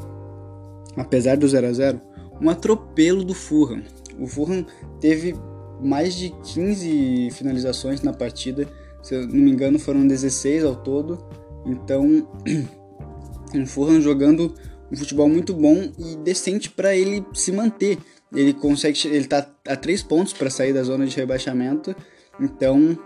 apesar 0.97 1.37
do 1.37 1.47
0 1.47 1.67
a 1.67 1.73
0 1.73 2.01
um 2.41 2.49
atropelo 2.49 3.23
do 3.23 3.33
Fulham. 3.33 3.83
O 4.19 4.27
Fulham 4.27 4.65
teve 4.99 5.35
mais 5.81 6.15
de 6.15 6.29
15 6.53 7.29
finalizações 7.31 8.01
na 8.01 8.13
partida, 8.13 8.67
se 9.01 9.15
eu 9.15 9.27
não 9.27 9.35
me 9.35 9.51
engano 9.51 9.79
foram 9.79 10.05
16 10.05 10.63
ao 10.63 10.75
todo. 10.75 11.25
Então, 11.65 12.27
o 13.55 13.65
Fulham 13.65 14.01
jogando 14.01 14.53
um 14.91 14.95
futebol 14.95 15.27
muito 15.27 15.53
bom 15.53 15.91
e 15.97 16.15
decente 16.17 16.69
para 16.69 16.95
ele 16.95 17.25
se 17.33 17.51
manter. 17.51 17.97
Ele 18.33 18.53
consegue, 18.53 19.07
ele 19.07 19.25
tá 19.25 19.47
a 19.67 19.75
três 19.75 20.01
pontos 20.01 20.33
para 20.33 20.49
sair 20.49 20.73
da 20.73 20.83
zona 20.83 21.05
de 21.05 21.15
rebaixamento. 21.15 21.95
Então, 22.39 22.97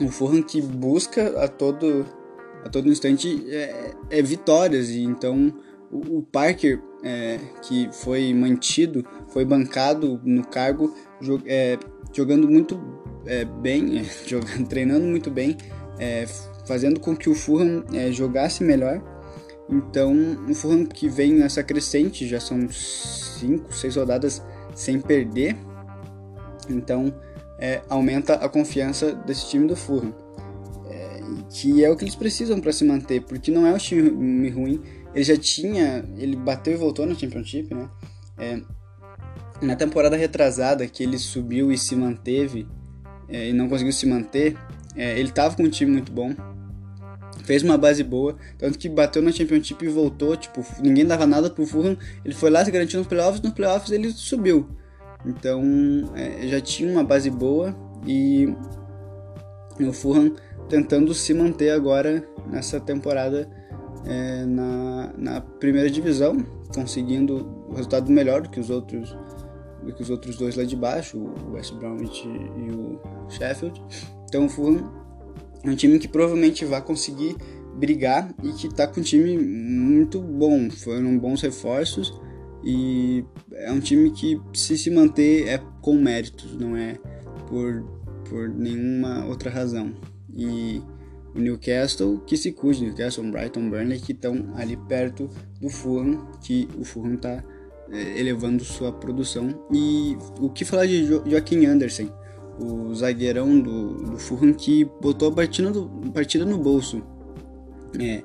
o 0.00 0.08
Fulham 0.08 0.42
que 0.42 0.60
busca 0.60 1.42
a 1.42 1.48
todo 1.48 2.06
a 2.64 2.68
todo 2.68 2.88
instante 2.88 3.44
é, 3.48 3.92
é 4.10 4.22
vitórias 4.22 4.90
e 4.90 5.02
então 5.02 5.54
o, 5.90 6.22
Parker 6.22 6.82
é, 7.02 7.38
que 7.62 7.88
foi 7.92 8.34
mantido, 8.34 9.04
foi 9.28 9.44
bancado 9.44 10.20
no 10.22 10.46
cargo, 10.46 10.94
jog, 11.20 11.42
é, 11.46 11.78
jogando 12.12 12.48
muito 12.48 12.78
é, 13.26 13.44
bem, 13.44 14.04
jogando, 14.26 14.68
treinando 14.68 15.06
muito 15.06 15.30
bem, 15.30 15.56
é, 15.98 16.26
fazendo 16.66 17.00
com 17.00 17.16
que 17.16 17.30
o 17.30 17.34
Fulham 17.34 17.84
é, 17.92 18.12
jogasse 18.12 18.62
melhor 18.62 19.02
então, 19.68 20.14
o 20.48 20.54
Fulham 20.54 20.86
que 20.86 21.08
vem 21.08 21.34
nessa 21.34 21.62
crescente, 21.62 22.26
já 22.26 22.40
são 22.40 22.68
5, 22.70 23.72
6 23.72 23.96
rodadas 23.96 24.42
sem 24.74 24.98
perder. 25.00 25.56
Então, 26.70 27.14
é, 27.58 27.82
aumenta 27.88 28.34
a 28.34 28.48
confiança 28.48 29.12
desse 29.12 29.48
time 29.48 29.66
do 29.66 29.76
Fulham. 29.76 30.14
É, 30.88 31.20
que 31.50 31.84
é 31.84 31.90
o 31.90 31.96
que 31.96 32.04
eles 32.04 32.14
precisam 32.14 32.60
para 32.60 32.72
se 32.72 32.84
manter, 32.84 33.22
porque 33.22 33.50
não 33.50 33.66
é 33.66 33.72
um 33.72 33.78
time 33.78 34.48
ruim. 34.48 34.82
Ele 35.14 35.24
já 35.24 35.36
tinha, 35.36 36.04
ele 36.16 36.36
bateu 36.36 36.72
e 36.72 36.76
voltou 36.76 37.04
no 37.04 37.18
Championship, 37.18 37.74
né? 37.74 37.88
É, 38.38 38.60
na 39.60 39.76
temporada 39.76 40.16
retrasada, 40.16 40.86
que 40.86 41.02
ele 41.02 41.18
subiu 41.18 41.70
e 41.70 41.76
se 41.76 41.94
manteve, 41.94 42.66
é, 43.28 43.50
e 43.50 43.52
não 43.52 43.68
conseguiu 43.68 43.92
se 43.92 44.06
manter, 44.06 44.56
é, 44.96 45.18
ele 45.18 45.28
estava 45.28 45.54
com 45.54 45.64
um 45.64 45.68
time 45.68 45.90
muito 45.90 46.12
bom, 46.12 46.34
fez 47.48 47.62
uma 47.62 47.78
base 47.78 48.04
boa, 48.04 48.36
tanto 48.58 48.78
que 48.78 48.90
bateu 48.90 49.22
na 49.22 49.32
Championship 49.32 49.82
e 49.82 49.88
voltou, 49.88 50.36
tipo, 50.36 50.62
ninguém 50.82 51.06
dava 51.06 51.26
nada 51.26 51.48
pro 51.48 51.64
Fulham, 51.64 51.96
ele 52.22 52.34
foi 52.34 52.50
lá, 52.50 52.62
se 52.62 52.70
garantiu 52.70 52.98
nos 52.98 53.08
playoffs, 53.08 53.40
nos 53.40 53.54
playoffs 53.54 53.90
ele 53.90 54.10
subiu. 54.10 54.68
Então, 55.24 55.62
é, 56.14 56.46
já 56.46 56.60
tinha 56.60 56.92
uma 56.92 57.02
base 57.02 57.30
boa 57.30 57.74
e 58.06 58.54
o 59.80 59.92
Fulham 59.94 60.34
tentando 60.68 61.14
se 61.14 61.32
manter 61.32 61.70
agora 61.70 62.22
nessa 62.50 62.78
temporada 62.78 63.48
é, 64.04 64.44
na, 64.44 65.14
na 65.16 65.40
primeira 65.40 65.90
divisão, 65.90 66.44
conseguindo 66.74 67.66
um 67.70 67.72
resultado 67.72 68.12
melhor 68.12 68.42
do 68.42 68.50
que 68.50 68.60
os 68.60 68.68
outros 68.68 69.16
do 69.82 69.94
que 69.94 70.02
os 70.02 70.10
outros 70.10 70.36
dois 70.36 70.54
lá 70.54 70.64
de 70.64 70.76
baixo, 70.76 71.16
o 71.16 71.52
West 71.52 71.72
Bromwich 71.76 72.28
e 72.28 72.70
o 72.74 73.00
Sheffield. 73.30 73.82
Então 74.28 74.44
o 74.44 74.48
Fulham 74.50 74.97
é 75.64 75.70
um 75.70 75.76
time 75.76 75.98
que 75.98 76.08
provavelmente 76.08 76.64
vai 76.64 76.82
conseguir 76.82 77.36
brigar 77.76 78.34
e 78.42 78.52
que 78.52 78.66
está 78.66 78.86
com 78.86 79.00
um 79.00 79.02
time 79.02 79.38
muito 79.38 80.20
bom. 80.20 80.70
Foram 80.70 81.18
bons 81.18 81.40
reforços 81.42 82.12
e 82.64 83.24
é 83.52 83.72
um 83.72 83.80
time 83.80 84.10
que 84.10 84.40
se 84.52 84.76
se 84.76 84.90
manter 84.90 85.48
é 85.48 85.58
com 85.80 85.94
méritos, 85.94 86.56
não 86.58 86.76
é 86.76 86.98
por, 87.48 87.82
por 88.28 88.48
nenhuma 88.48 89.26
outra 89.26 89.50
razão. 89.50 89.94
E 90.34 90.82
o 91.34 91.40
Newcastle 91.40 92.18
que 92.26 92.36
se 92.36 92.52
cuide, 92.52 92.84
Newcastle, 92.84 93.30
Brighton, 93.30 93.70
Burnley 93.70 94.00
que 94.00 94.12
estão 94.12 94.52
ali 94.56 94.76
perto 94.76 95.30
do 95.60 95.68
Fulham, 95.68 96.26
que 96.42 96.68
o 96.78 96.84
Fulham 96.84 97.14
está 97.14 97.42
é, 97.90 98.18
elevando 98.18 98.64
sua 98.64 98.92
produção. 98.92 99.66
E 99.72 100.16
o 100.40 100.50
que 100.50 100.64
falar 100.64 100.86
de 100.86 101.06
jo 101.06 101.22
Joaquim 101.26 101.64
Anderson, 101.66 102.08
o 102.58 102.94
zagueirão 102.94 103.58
do, 103.60 103.94
do 103.94 104.18
Fulham 104.18 104.52
que 104.52 104.84
botou 105.00 105.28
a 105.28 105.32
partida, 105.32 105.70
do, 105.70 105.88
partida 106.12 106.44
no 106.44 106.58
bolso. 106.58 107.02
É, 107.98 108.22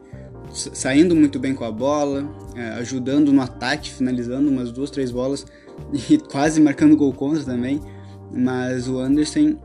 saindo 0.51 1.15
muito 1.15 1.39
bem 1.39 1.53
com 1.55 1.63
a 1.63 1.71
bola, 1.71 2.29
é, 2.55 2.69
ajudando 2.79 3.31
no 3.31 3.41
ataque, 3.41 3.91
finalizando 3.91 4.49
umas 4.49 4.71
duas, 4.71 4.91
três 4.91 5.11
bolas 5.11 5.45
e 6.09 6.17
quase 6.17 6.59
marcando 6.61 6.95
gol 6.95 7.13
contra 7.13 7.43
também. 7.43 7.81
Mas 8.31 8.87
o 8.87 8.99
Anderson 8.99 9.55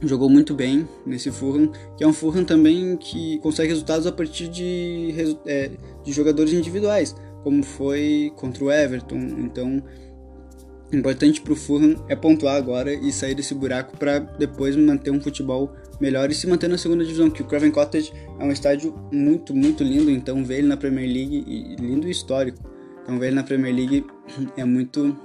jogou 0.00 0.28
muito 0.28 0.54
bem 0.54 0.88
nesse 1.06 1.30
Fulham, 1.30 1.70
que 1.96 2.04
é 2.04 2.06
um 2.06 2.12
Fulham 2.12 2.44
também 2.44 2.96
que 2.96 3.38
consegue 3.38 3.70
resultados 3.70 4.06
a 4.06 4.12
partir 4.12 4.48
de, 4.48 5.14
é, 5.46 5.70
de 6.04 6.12
jogadores 6.12 6.52
individuais, 6.52 7.14
como 7.42 7.62
foi 7.62 8.32
contra 8.36 8.64
o 8.64 8.70
Everton. 8.70 9.18
Então, 9.38 9.82
importante 10.92 11.40
para 11.40 11.52
o 11.52 11.56
Fulham 11.56 12.04
é 12.08 12.14
pontuar 12.14 12.56
agora 12.56 12.92
e 12.92 13.10
sair 13.12 13.34
desse 13.34 13.54
buraco 13.54 13.96
para 13.96 14.18
depois 14.18 14.76
manter 14.76 15.10
um 15.10 15.20
futebol 15.20 15.72
melhor 16.00 16.30
e 16.30 16.34
se 16.34 16.46
manter 16.46 16.68
na 16.68 16.76
segunda 16.76 17.04
divisão, 17.04 17.30
que 17.30 17.42
o 17.42 17.46
Craven 17.46 17.70
Cottage 17.70 18.12
é 18.38 18.44
um 18.44 18.50
estádio 18.50 18.94
muito, 19.12 19.54
muito 19.54 19.82
lindo, 19.82 20.10
então 20.10 20.44
ver 20.44 20.58
ele 20.58 20.68
na 20.68 20.76
Premier 20.76 21.06
League, 21.06 21.76
lindo 21.78 22.08
e 22.08 22.10
histórico. 22.10 22.58
Então 23.02 23.18
ver 23.18 23.28
ele 23.28 23.36
na 23.36 23.42
Premier 23.42 23.74
League 23.74 24.06
é 24.56 24.64
muito 24.64 25.16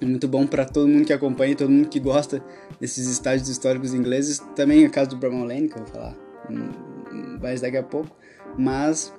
é 0.00 0.04
muito 0.04 0.26
bom 0.26 0.46
para 0.46 0.64
todo 0.64 0.88
mundo 0.88 1.06
que 1.06 1.12
acompanha, 1.12 1.54
todo 1.54 1.70
mundo 1.70 1.88
que 1.88 2.00
gosta 2.00 2.42
desses 2.80 3.06
estádios 3.06 3.48
históricos 3.48 3.94
ingleses. 3.94 4.38
Também 4.56 4.84
é 4.84 4.88
o 4.88 4.90
caso 4.90 5.10
do 5.10 5.16
Bramall 5.16 5.46
Lane, 5.46 5.68
que 5.68 5.78
eu 5.78 5.84
vou 5.84 5.94
falar 5.94 6.16
mais 7.40 7.60
daqui 7.60 7.76
a 7.76 7.82
pouco. 7.84 8.10
Mas 8.58 9.12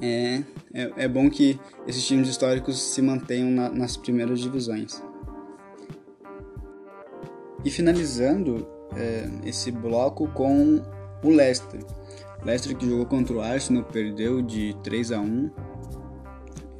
é, 0.00 0.42
é, 0.72 1.04
é 1.04 1.08
bom 1.08 1.28
que 1.30 1.58
esses 1.86 2.06
times 2.06 2.28
históricos 2.28 2.80
se 2.80 3.02
mantenham 3.02 3.50
na, 3.50 3.68
nas 3.70 3.96
primeiras 3.96 4.40
divisões. 4.40 5.02
E 7.64 7.70
finalizando 7.70 8.66
é, 8.96 9.28
esse 9.44 9.70
bloco 9.70 10.28
com 10.28 10.82
o 11.22 11.28
Leicester. 11.28 11.80
Leicester 12.44 12.76
que 12.76 12.88
jogou 12.88 13.06
contra 13.06 13.34
o 13.34 13.40
Arsenal, 13.40 13.84
perdeu 13.84 14.40
de 14.40 14.76
3 14.82 15.12
a 15.12 15.20
1 15.20 15.50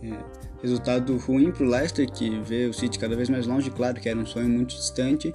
é, 0.03 0.39
Resultado 0.63 1.17
ruim 1.19 1.53
para 1.53 1.65
o 1.65 1.69
Leicester, 1.69 2.11
que 2.11 2.41
vê 2.41 2.67
o 2.67 2.73
City 2.73 2.99
cada 2.99 3.15
vez 3.15 3.29
mais 3.29 3.47
longe, 3.47 3.71
claro 3.71 4.01
que 4.01 4.09
era 4.09 4.19
um 4.19 4.27
sonho 4.27 4.49
muito 4.49 4.75
distante, 4.75 5.33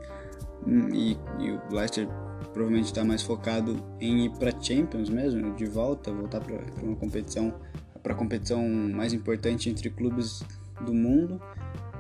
hum, 0.68 0.90
e, 0.94 1.18
e 1.40 1.52
o 1.52 1.62
Leicester 1.72 2.08
provavelmente 2.54 2.86
está 2.86 3.04
mais 3.04 3.24
focado 3.24 3.84
em 4.00 4.26
ir 4.26 4.30
para 4.32 4.52
Champions 4.62 5.10
mesmo, 5.10 5.54
de 5.56 5.66
volta, 5.66 6.12
voltar 6.12 6.40
para 6.40 6.62
uma 6.82 6.96
competição, 6.96 7.54
para 8.02 8.14
a 8.14 8.16
competição 8.16 8.68
mais 8.70 9.12
importante 9.12 9.70
entre 9.70 9.90
clubes 9.90 10.44
do 10.86 10.94
mundo, 10.94 11.42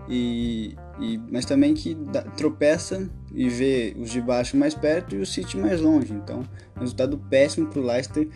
e, 0.07 0.75
e 0.99 1.17
mas 1.31 1.45
também 1.45 1.73
que 1.73 1.95
dá, 1.95 2.21
tropeça 2.21 3.09
e 3.33 3.49
vê 3.49 3.95
os 3.97 4.09
de 4.09 4.21
baixo 4.21 4.57
mais 4.57 4.75
perto 4.75 5.15
e 5.15 5.19
o 5.19 5.25
City 5.25 5.57
mais 5.57 5.79
longe, 5.81 6.13
então 6.13 6.43
resultado 6.77 7.17
péssimo 7.17 7.67
para 7.67 7.79
o 7.79 7.85
Leicester 7.85 8.27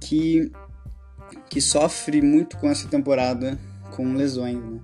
que 0.00 0.50
que 1.48 1.60
sofre 1.60 2.20
muito 2.20 2.56
com 2.58 2.68
essa 2.68 2.88
temporada 2.88 3.58
com 3.92 4.12
lesões, 4.14 4.62
né? 4.62 4.80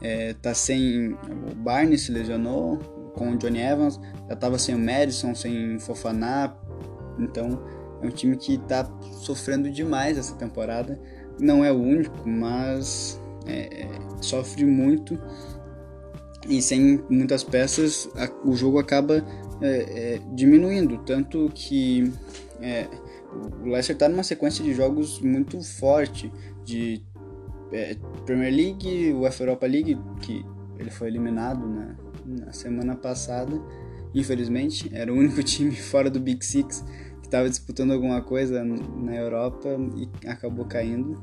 É, 0.00 0.34
tá 0.34 0.54
sem 0.54 1.12
o 1.12 1.54
Barney 1.54 1.98
se 1.98 2.10
lesionou 2.12 2.95
com 3.16 3.32
o 3.32 3.36
Johnny 3.36 3.58
Evans, 3.58 3.98
já 4.28 4.36
tava 4.36 4.58
sem 4.58 4.74
o 4.74 4.78
Madison, 4.78 5.34
sem 5.34 5.76
o 5.76 5.80
Fofaná, 5.80 6.54
então 7.18 7.60
é 8.02 8.06
um 8.06 8.10
time 8.10 8.36
que 8.36 8.58
tá 8.58 8.88
sofrendo 9.22 9.70
demais 9.70 10.18
essa 10.18 10.34
temporada. 10.36 11.00
Não 11.40 11.64
é 11.64 11.72
o 11.72 11.76
único, 11.76 12.28
mas 12.28 13.20
é, 13.46 13.84
é 13.84 13.88
sofre 14.20 14.64
muito. 14.64 15.18
E 16.48 16.62
sem 16.62 17.02
muitas 17.10 17.42
peças 17.42 18.08
a, 18.14 18.30
o 18.48 18.54
jogo 18.54 18.78
acaba 18.78 19.24
é, 19.60 20.14
é 20.14 20.20
diminuindo, 20.34 20.98
tanto 20.98 21.50
que 21.54 22.12
é, 22.60 22.86
o 23.62 23.64
Leicester 23.64 23.96
está 23.96 24.08
numa 24.08 24.22
sequência 24.22 24.62
de 24.64 24.72
jogos 24.72 25.20
muito 25.20 25.60
forte, 25.62 26.30
de 26.64 27.02
é, 27.72 27.96
Premier 28.24 28.54
League, 28.54 29.12
UEFA 29.12 29.44
Europa 29.44 29.66
League, 29.66 29.98
que 30.20 30.44
ele 30.78 30.90
foi 30.90 31.08
eliminado 31.08 31.66
na, 31.66 31.96
na 32.26 32.52
semana 32.52 32.94
passada, 32.96 33.60
infelizmente, 34.14 34.90
era 34.92 35.12
o 35.12 35.16
único 35.16 35.42
time 35.44 35.74
fora 35.74 36.10
do 36.10 36.20
Big 36.20 36.44
Six 36.44 36.84
que 37.20 37.26
estava 37.26 37.48
disputando 37.48 37.92
alguma 37.92 38.20
coisa 38.22 38.64
na 38.64 39.14
Europa 39.14 39.68
e 39.96 40.28
acabou 40.28 40.64
caindo. 40.64 41.22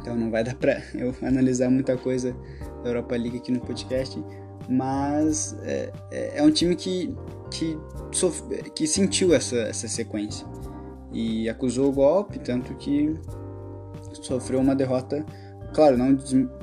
Então 0.00 0.16
não 0.16 0.30
vai 0.30 0.44
dar 0.44 0.54
para 0.54 0.82
eu 0.94 1.14
analisar 1.22 1.70
muita 1.70 1.96
coisa 1.96 2.36
da 2.82 2.90
Europa 2.90 3.16
League 3.16 3.38
aqui 3.38 3.50
no 3.50 3.60
podcast, 3.60 4.22
mas 4.68 5.56
é, 5.62 5.92
é, 6.10 6.38
é 6.38 6.42
um 6.42 6.50
time 6.50 6.76
que, 6.76 7.14
que, 7.50 7.78
que 8.74 8.86
sentiu 8.86 9.34
essa, 9.34 9.56
essa 9.56 9.88
sequência 9.88 10.46
e 11.12 11.48
acusou 11.48 11.88
o 11.88 11.92
golpe, 11.92 12.38
tanto 12.38 12.74
que 12.74 13.16
sofreu 14.22 14.60
uma 14.60 14.74
derrota, 14.74 15.24
claro, 15.76 15.98
não 15.98 16.16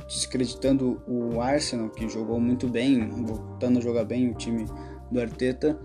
descreditando 0.07 0.99
o 1.07 1.39
Arsenal, 1.39 1.87
que 1.91 2.09
jogou 2.09 2.39
muito 2.39 2.67
bem, 2.67 3.07
voltando 3.09 3.77
a 3.77 3.81
jogar 3.81 4.05
bem 4.05 4.31
o 4.31 4.33
time 4.33 4.65
do 5.11 5.21
Arteta, 5.21 5.79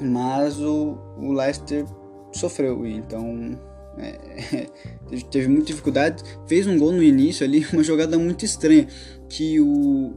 mas 0.00 0.58
o, 0.58 0.96
o 1.18 1.30
Leicester 1.30 1.84
sofreu, 2.32 2.86
então 2.86 3.50
é, 3.98 4.66
teve 5.30 5.46
muita 5.46 5.66
dificuldade, 5.66 6.24
fez 6.46 6.66
um 6.66 6.78
gol 6.78 6.92
no 6.92 7.02
início 7.02 7.44
ali, 7.44 7.66
uma 7.70 7.82
jogada 7.82 8.18
muito 8.18 8.46
estranha, 8.46 8.88
que 9.28 9.60
o 9.60 10.14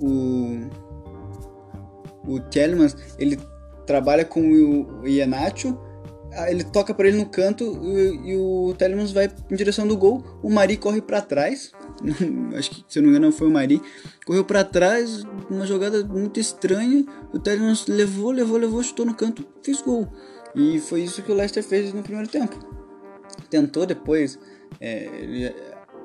o 0.00 0.70
o 2.26 2.40
ele 3.18 3.38
trabalha 3.84 4.24
com 4.24 4.40
o 4.40 5.06
Ianacho 5.06 5.78
ele 6.48 6.64
toca 6.64 6.94
para 6.94 7.08
ele 7.08 7.16
no 7.16 7.26
canto 7.26 7.78
e, 7.82 8.30
e 8.30 8.36
o 8.36 8.74
Telemans 8.78 9.12
vai 9.12 9.30
em 9.50 9.56
direção 9.56 9.86
do 9.86 9.96
gol. 9.96 10.24
O 10.42 10.50
Mari 10.50 10.76
corre 10.76 11.00
para 11.00 11.20
trás. 11.20 11.72
Acho 12.56 12.70
que, 12.70 12.84
se 12.88 12.98
eu 12.98 13.02
não 13.02 13.10
me 13.10 13.16
engano, 13.16 13.32
foi 13.32 13.48
o 13.48 13.50
Mari. 13.50 13.82
Correu 14.24 14.44
para 14.44 14.64
trás, 14.64 15.24
uma 15.50 15.66
jogada 15.66 16.04
muito 16.04 16.38
estranha. 16.38 17.04
O 17.32 17.38
Telemans 17.38 17.86
levou, 17.86 18.30
levou, 18.30 18.58
levou, 18.58 18.82
chutou 18.82 19.04
no 19.04 19.14
canto, 19.14 19.44
fez 19.62 19.82
gol. 19.82 20.08
E 20.54 20.78
foi 20.78 21.02
isso 21.02 21.22
que 21.22 21.32
o 21.32 21.34
Leicester 21.34 21.62
fez 21.62 21.92
no 21.92 22.02
primeiro 22.02 22.28
tempo. 22.28 22.58
Tentou 23.48 23.86
depois, 23.86 24.38
é, 24.80 25.04
ele 25.20 25.54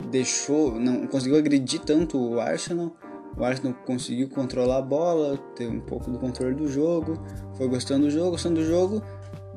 deixou, 0.09 0.79
não 0.79 1.07
conseguiu 1.07 1.38
agredir 1.38 1.81
tanto 1.81 2.17
o 2.17 2.39
Arsenal. 2.39 2.95
O 3.38 3.43
Arsenal 3.43 3.73
conseguiu 3.85 4.29
controlar 4.29 4.77
a 4.77 4.81
bola, 4.81 5.38
ter 5.55 5.67
um 5.67 5.79
pouco 5.79 6.09
do 6.09 6.17
controle 6.17 6.55
do 6.55 6.67
jogo, 6.67 7.21
foi 7.55 7.67
gostando 7.67 8.05
do 8.05 8.11
jogo, 8.11 8.31
gostando 8.31 8.61
do 8.61 8.65
jogo 8.65 9.03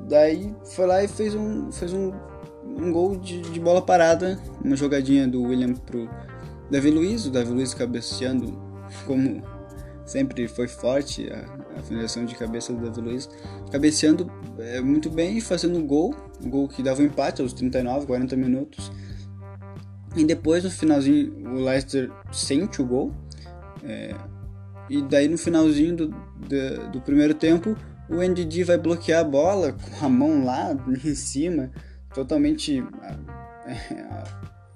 Daí 0.06 0.54
foi 0.64 0.86
lá 0.86 1.02
e 1.02 1.08
fez 1.08 1.34
um, 1.34 1.70
fez 1.72 1.92
um, 1.92 2.12
um 2.64 2.92
gol 2.92 3.16
de, 3.16 3.40
de 3.42 3.60
bola 3.60 3.82
parada, 3.82 4.38
uma 4.64 4.76
jogadinha 4.76 5.26
do 5.26 5.42
William 5.42 5.74
pro 5.74 6.08
Davi 6.70 6.90
Luiz, 6.90 7.26
o 7.26 7.30
Davi 7.30 7.50
Luiz 7.50 7.74
cabeceando 7.74 8.58
como 9.06 9.42
sempre 10.06 10.48
foi 10.48 10.66
forte 10.66 11.28
a, 11.30 11.78
a 11.78 11.82
finalização 11.82 12.24
de 12.24 12.34
cabeça 12.34 12.72
do 12.72 12.84
Davi 12.84 13.00
Luiz, 13.00 13.28
cabeceando 13.70 14.30
é, 14.58 14.80
muito 14.80 15.10
bem 15.10 15.36
e 15.36 15.40
fazendo 15.40 15.78
um 15.78 15.86
gol, 15.86 16.14
um 16.42 16.48
gol 16.48 16.68
que 16.68 16.82
dava 16.82 17.02
um 17.02 17.04
empate 17.04 17.42
aos 17.42 17.52
39, 17.52 18.06
40 18.06 18.36
minutos. 18.36 18.90
E 20.16 20.24
depois 20.24 20.64
no 20.64 20.70
finalzinho 20.70 21.32
o 21.48 21.64
Leicester 21.64 22.10
sente 22.32 22.80
o 22.80 22.86
gol. 22.86 23.12
É, 23.84 24.14
e 24.88 25.02
daí 25.02 25.28
no 25.28 25.36
finalzinho 25.36 25.94
do, 25.94 26.08
do, 26.08 26.92
do 26.92 27.00
primeiro 27.02 27.34
tempo 27.34 27.76
o 28.08 28.22
NDD 28.22 28.64
vai 28.64 28.78
bloquear 28.78 29.20
a 29.20 29.24
bola 29.24 29.72
com 29.72 30.06
a 30.06 30.08
mão 30.08 30.44
lá 30.44 30.76
em 31.04 31.14
cima, 31.14 31.70
totalmente. 32.14 32.82
É, 33.66 33.82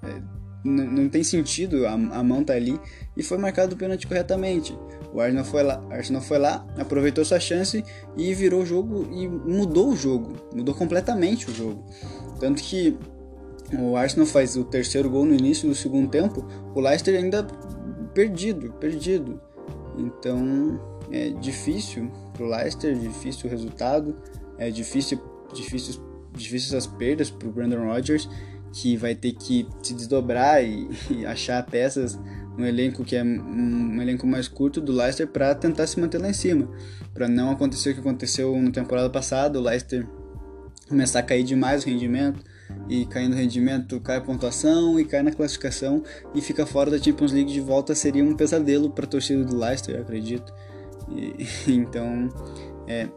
é, 0.07 0.21
não, 0.63 0.85
não, 0.85 1.09
tem 1.09 1.23
sentido, 1.23 1.85
a, 1.85 1.91
a, 1.91 2.23
mão 2.23 2.43
tá 2.43 2.53
ali, 2.53 2.79
e 3.17 3.23
foi 3.23 3.37
marcado 3.37 3.75
o 3.75 3.77
pênalti 3.77 4.07
corretamente. 4.07 4.77
O 5.13 5.19
Arsenal 5.19 5.43
foi 5.43 5.63
lá, 5.63 5.83
Arsenal 5.91 6.21
foi 6.21 6.39
lá, 6.39 6.65
aproveitou 6.77 7.25
sua 7.25 7.39
chance 7.39 7.83
e 8.15 8.33
virou 8.33 8.61
o 8.61 8.65
jogo 8.65 9.07
e 9.11 9.27
mudou 9.27 9.89
o 9.89 9.95
jogo, 9.95 10.33
mudou 10.53 10.73
completamente 10.73 11.49
o 11.49 11.53
jogo. 11.53 11.85
Tanto 12.39 12.63
que 12.63 12.97
o 13.77 13.95
Arsenal 13.95 14.25
faz 14.25 14.55
o 14.55 14.63
terceiro 14.63 15.09
gol 15.09 15.25
no 15.25 15.33
início 15.33 15.67
do 15.67 15.75
segundo 15.75 16.09
tempo, 16.09 16.47
o 16.73 16.79
Leicester 16.79 17.15
ainda 17.15 17.43
perdido, 18.13 18.71
perdido. 18.73 19.41
Então 19.97 20.79
é 21.11 21.29
difícil 21.29 22.09
pro 22.33 22.47
Leicester, 22.47 22.97
difícil 22.97 23.47
o 23.47 23.49
resultado, 23.49 24.15
é 24.57 24.69
difícil, 24.69 25.21
difícil, 25.53 26.01
difícil 26.35 26.77
as 26.77 26.87
perdas 26.87 27.29
pro 27.29 27.51
Brandon 27.51 27.85
Rodgers, 27.85 28.27
que 28.71 28.97
vai 28.97 29.13
ter 29.13 29.33
que 29.33 29.67
se 29.81 29.93
desdobrar 29.93 30.63
e, 30.63 30.89
e 31.11 31.25
achar 31.25 31.63
peças 31.65 32.19
um 32.57 32.65
elenco 32.65 33.03
que 33.03 33.15
é 33.15 33.23
um, 33.23 33.95
um 33.95 34.01
elenco 34.01 34.27
mais 34.27 34.47
curto 34.47 34.81
do 34.81 34.91
Leicester 34.91 35.27
para 35.27 35.53
tentar 35.55 35.87
se 35.87 35.99
manter 35.99 36.19
lá 36.19 36.29
em 36.29 36.33
cima, 36.33 36.69
para 37.13 37.27
não 37.27 37.51
acontecer 37.51 37.91
o 37.91 37.93
que 37.93 37.99
aconteceu 37.99 38.55
na 38.61 38.71
temporada 38.71 39.09
passada, 39.09 39.59
o 39.59 39.61
Leicester 39.61 40.05
começar 40.87 41.19
a 41.19 41.23
cair 41.23 41.43
demais 41.43 41.83
o 41.83 41.87
rendimento 41.87 42.43
e 42.89 43.05
caindo 43.05 43.33
o 43.33 43.35
rendimento 43.35 43.99
cai 43.99 44.17
a 44.17 44.21
pontuação 44.21 44.99
e 44.99 45.05
cai 45.05 45.23
na 45.23 45.31
classificação 45.31 46.03
e 46.35 46.41
fica 46.41 46.65
fora 46.65 46.91
da 46.91 46.97
Champions 46.97 47.31
League 47.31 47.51
de 47.51 47.61
volta 47.61 47.95
seria 47.95 48.23
um 48.23 48.35
pesadelo 48.35 48.89
para 48.89 49.05
a 49.05 49.07
torcida 49.07 49.43
do 49.43 49.57
Leicester, 49.57 49.95
eu 49.95 50.01
acredito. 50.01 50.53
E, 51.09 51.47
então, 51.71 52.29
é, 52.87 53.07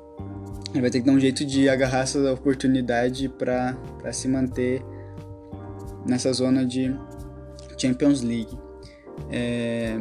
ele 0.72 0.80
vai 0.80 0.90
ter 0.90 1.00
que 1.00 1.06
dar 1.06 1.12
um 1.12 1.20
jeito 1.20 1.44
de 1.44 1.68
agarrar 1.68 2.00
essa 2.00 2.32
oportunidade 2.32 3.28
para 3.28 3.76
se 4.12 4.28
manter 4.28 4.82
nessa 6.06 6.32
zona 6.32 6.64
de 6.64 6.94
Champions 7.78 8.22
League. 8.22 8.56
É, 9.30 9.98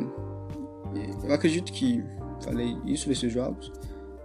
eu 1.24 1.34
acredito 1.34 1.72
que 1.72 2.04
falei 2.42 2.78
isso 2.86 3.10
desses 3.10 3.32
jogos. 3.32 3.72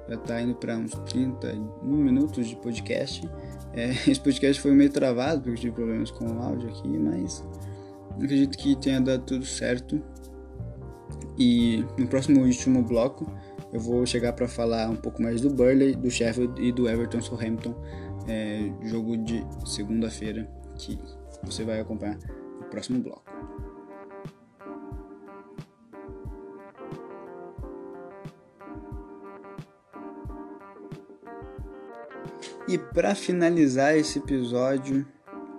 Já 0.09 0.14
está 0.16 0.40
indo 0.40 0.55
para 0.55 0.77
uns 0.77 0.92
31 1.09 1.85
minutos 1.85 2.46
de 2.46 2.57
podcast. 2.57 3.29
É, 3.73 3.90
esse 4.11 4.20
podcast 4.20 4.61
foi 4.61 4.73
meio 4.73 4.90
travado 4.90 5.42
porque 5.42 5.61
tive 5.61 5.73
problemas 5.73 6.11
com 6.11 6.27
o 6.27 6.42
áudio 6.42 6.68
aqui, 6.68 6.88
mas 6.88 7.44
acredito 8.16 8.59
que 8.59 8.77
tenha 8.77 9.01
dado 9.01 9.25
tudo 9.25 9.44
certo. 9.44 10.03
E 11.38 11.85
no 11.96 12.07
próximo 12.07 12.42
último 12.42 12.83
bloco 12.83 13.31
eu 13.72 13.80
vou 13.80 14.04
chegar 14.04 14.33
para 14.33 14.48
falar 14.48 14.88
um 14.88 14.96
pouco 14.96 15.22
mais 15.22 15.40
do 15.40 15.50
Burley, 15.50 15.94
do 15.94 16.11
Sheffield 16.11 16.61
e 16.61 16.72
do 16.72 16.88
Everton 16.88 17.20
Southampton, 17.20 17.74
é, 18.26 18.70
jogo 18.83 19.16
de 19.16 19.44
segunda-feira 19.64 20.50
que 20.76 20.98
você 21.42 21.64
vai 21.64 21.80
acompanhar 21.80 22.18
no 22.61 22.66
próximo 22.66 23.00
bloco. 23.00 23.30
E 32.68 32.78
para 32.78 33.14
finalizar 33.16 33.96
esse 33.96 34.18
episódio 34.18 35.04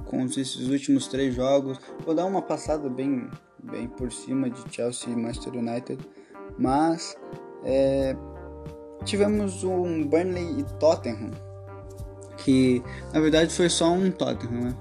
com 0.06 0.26
esses 0.26 0.70
últimos 0.70 1.08
três 1.08 1.36
jogos, 1.36 1.78
vou 2.06 2.16
dar 2.16 2.26
uma 2.26 2.42
passada 2.42 2.90
bem, 2.90 3.30
bem 3.62 3.88
por 3.88 4.12
cima 4.12 4.50
de 4.50 4.74
Chelsea 4.74 5.12
e 5.12 5.16
Manchester 5.16 5.54
United, 5.56 6.00
mas 6.58 7.18
é, 7.64 8.16
tivemos 9.06 9.64
um 9.64 10.06
Burnley 10.08 10.60
e 10.60 10.64
Tottenham, 10.80 11.32
que 12.38 12.84
na 13.14 13.20
verdade 13.20 13.54
foi 13.54 13.70
só 13.70 13.92
um 13.92 14.12
Tottenham, 14.12 14.62
né? 14.62 14.76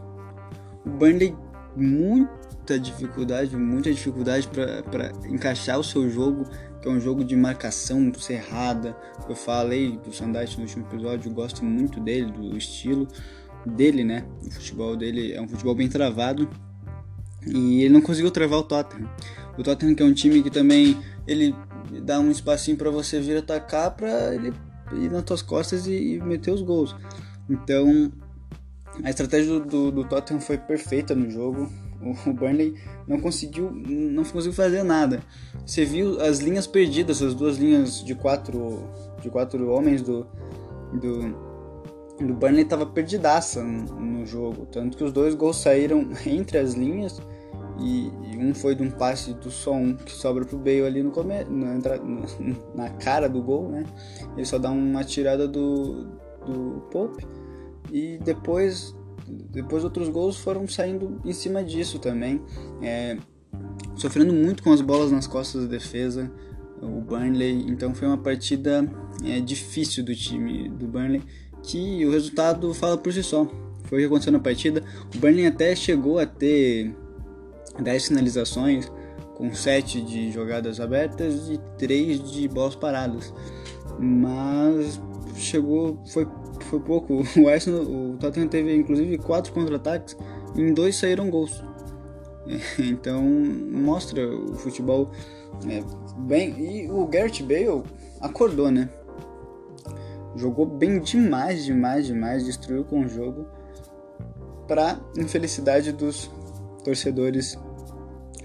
O 0.85 0.91
Burnley 0.91 1.37
muita 1.77 2.79
dificuldade, 2.79 3.57
muita 3.57 3.93
dificuldade 3.93 4.49
para 4.49 5.13
encaixar 5.29 5.79
o 5.79 5.85
seu 5.85 6.09
jogo, 6.11 6.45
que 6.81 6.89
é 6.89 6.91
um 6.91 7.01
jogo 7.01 7.25
de 7.25 7.37
marcação 7.37 8.13
cerrada. 8.15 8.97
Eu 9.29 9.35
falei 9.35 9.99
do 9.99 10.13
Sandite 10.13 10.57
no 10.57 10.65
último 10.65 10.87
episódio, 10.87 11.33
gosto 11.33 11.65
muito 11.65 12.01
dele, 12.01 12.31
do 12.31 12.57
estilo 12.57 13.07
dele, 13.65 14.05
né? 14.05 14.25
O 14.43 14.51
futebol 14.51 14.97
dele 14.97 15.33
é 15.33 15.41
um 15.41 15.49
futebol 15.49 15.75
bem 15.75 15.89
travado. 15.89 16.49
E 17.47 17.83
ele 17.83 17.95
não 17.95 18.03
conseguiu 18.03 18.31
travar 18.31 18.59
o 18.59 18.63
Tottenham. 18.63 19.09
O 19.57 19.63
Tottenham 19.63 19.95
que 19.95 20.03
é 20.03 20.07
um 20.07 20.13
time 20.13 20.43
que 20.43 20.51
também 20.51 20.99
ele 21.27 21.55
dá 22.01 22.21
um 22.21 22.31
espacinho 22.31 22.77
para 22.77 22.91
você 22.91 23.21
vir 23.21 23.39
atacar 23.39 23.91
para 23.93 24.35
ele 24.35 24.53
ir 24.93 25.11
nas 25.11 25.25
tuas 25.25 25.43
costas 25.43 25.87
e, 25.87 26.15
e, 26.15 26.21
meter 26.21 26.53
os 26.53 26.63
gols. 26.63 26.95
Então, 27.49 28.13
a 29.03 29.11
estratégia 29.11 29.59
do, 29.59 29.65
do, 29.65 29.91
do 29.91 30.05
Tottenham 30.05 30.41
foi 30.41 30.59
perfeita 30.59 31.15
no 31.15 31.31
jogo. 31.31 31.69
O, 32.01 32.31
o 32.31 32.33
Burnley 32.33 32.75
não 33.07 33.21
conseguiu, 33.21 33.71
não 33.71 34.25
conseguiu 34.25 34.53
fazer 34.53 34.83
nada. 34.83 35.23
Você 35.67 35.85
viu 35.85 36.21
as 36.21 36.39
linhas 36.39 36.67
perdidas, 36.67 37.23
as 37.23 37.35
duas 37.35 37.59
linhas 37.59 38.05
de 38.05 38.15
quatro, 38.15 38.89
de 39.23 39.29
quatro 39.29 39.71
homens 39.71 40.03
do, 40.03 40.27
do, 40.93 41.35
do 42.19 42.35
Burnley 42.35 42.63
estava 42.63 42.87
perdidaça 42.87 43.63
no, 43.63 44.01
no 44.01 44.27
jogo, 44.27 44.67
tanto 44.67 44.97
que 44.97 45.05
os 45.05 45.13
dois 45.13 45.35
gols 45.35 45.57
saíram 45.57 46.09
entre 46.27 46.59
as 46.59 46.75
linhas 46.75 47.21
e, 47.81 48.13
e, 48.33 48.37
um 48.37 48.55
foi 48.55 48.75
de 48.75 48.83
um 48.83 48.91
passe 48.91 49.33
do 49.35 49.51
som 49.51 49.95
que 49.95 50.13
sobra 50.13 50.45
pro 50.45 50.59
Bale 50.59 50.83
ali 50.83 51.03
no 51.03 51.11
come, 51.11 51.45
na, 51.45 51.79
na 52.75 52.91
cara 52.91 53.29
do 53.29 53.43
gol, 53.43 53.69
né? 53.69 53.85
Ele 54.37 54.45
só 54.45 54.59
dá 54.59 54.71
uma 54.71 55.03
tirada 55.05 55.49
do, 55.49 56.07
do 56.47 56.83
Pope 56.91 57.27
e 57.91 58.19
depois 58.19 58.95
depois 59.51 59.85
outros 59.85 60.09
gols 60.09 60.37
foram 60.37 60.67
saindo 60.67 61.21
em 61.25 61.33
cima 61.33 61.63
disso 61.63 61.99
também, 61.99 62.43
é, 62.83 63.17
sofrendo 63.97 64.33
muito 64.33 64.63
com 64.63 64.73
as 64.73 64.81
bolas 64.81 65.13
nas 65.13 65.27
costas 65.27 65.63
da 65.63 65.69
defesa, 65.69 66.31
o 66.81 67.01
Burnley. 67.01 67.67
Então 67.69 67.95
foi 67.95 68.09
uma 68.09 68.19
partida 68.19 68.89
é, 69.25 69.41
difícil 69.41 70.05
do 70.05 70.15
time 70.15 70.69
do 70.69 70.87
Burnley, 70.87 71.23
que 71.63 72.05
o 72.07 72.11
resultado 72.11 72.73
fala 72.75 72.97
por 72.97 73.13
si 73.13 73.23
só. 73.23 73.47
Foi 73.85 73.99
o 73.99 74.01
que 74.01 74.07
aconteceu 74.07 74.33
na 74.33 74.39
partida. 74.39 74.83
O 75.15 75.19
Burnley 75.19 75.47
até 75.47 75.75
chegou 75.75 76.19
a 76.19 76.27
ter 76.27 76.95
10 77.81 78.09
finalizações, 78.09 78.91
com 79.35 79.53
7 79.55 80.03
de 80.03 80.31
jogadas 80.31 80.81
abertas 80.81 81.49
e 81.49 81.59
3 81.79 82.31
de 82.31 82.49
bolas 82.49 82.75
paradas. 82.75 83.33
Mas 83.99 85.01
chegou, 85.35 85.99
foi, 86.07 86.27
foi 86.63 86.81
pouco. 86.81 87.23
O 87.39 87.49
Arsenal, 87.49 87.83
o 87.83 88.17
Tottenham 88.19 88.49
teve 88.49 88.75
inclusive 88.75 89.19
4 89.19 89.53
contra-ataques 89.53 90.17
e 90.55 90.61
em 90.61 90.75
2 90.75 90.95
saíram 90.95 91.31
gols. 91.31 91.63
Então 92.79 93.23
mostra 93.23 94.27
o 94.29 94.55
futebol 94.55 95.11
é, 95.69 95.83
bem. 96.19 96.55
E 96.59 96.91
o 96.91 97.07
Gareth 97.07 97.43
Bale 97.43 97.83
acordou, 98.21 98.71
né? 98.71 98.89
Jogou 100.37 100.65
bem 100.65 101.01
demais, 101.01 101.65
demais, 101.65 102.07
demais, 102.07 102.45
destruiu 102.45 102.85
com 102.85 103.01
o 103.01 103.09
jogo. 103.09 103.47
Para 104.69 105.01
infelicidade 105.17 105.93
dos 105.93 106.31
torcedores 106.85 107.59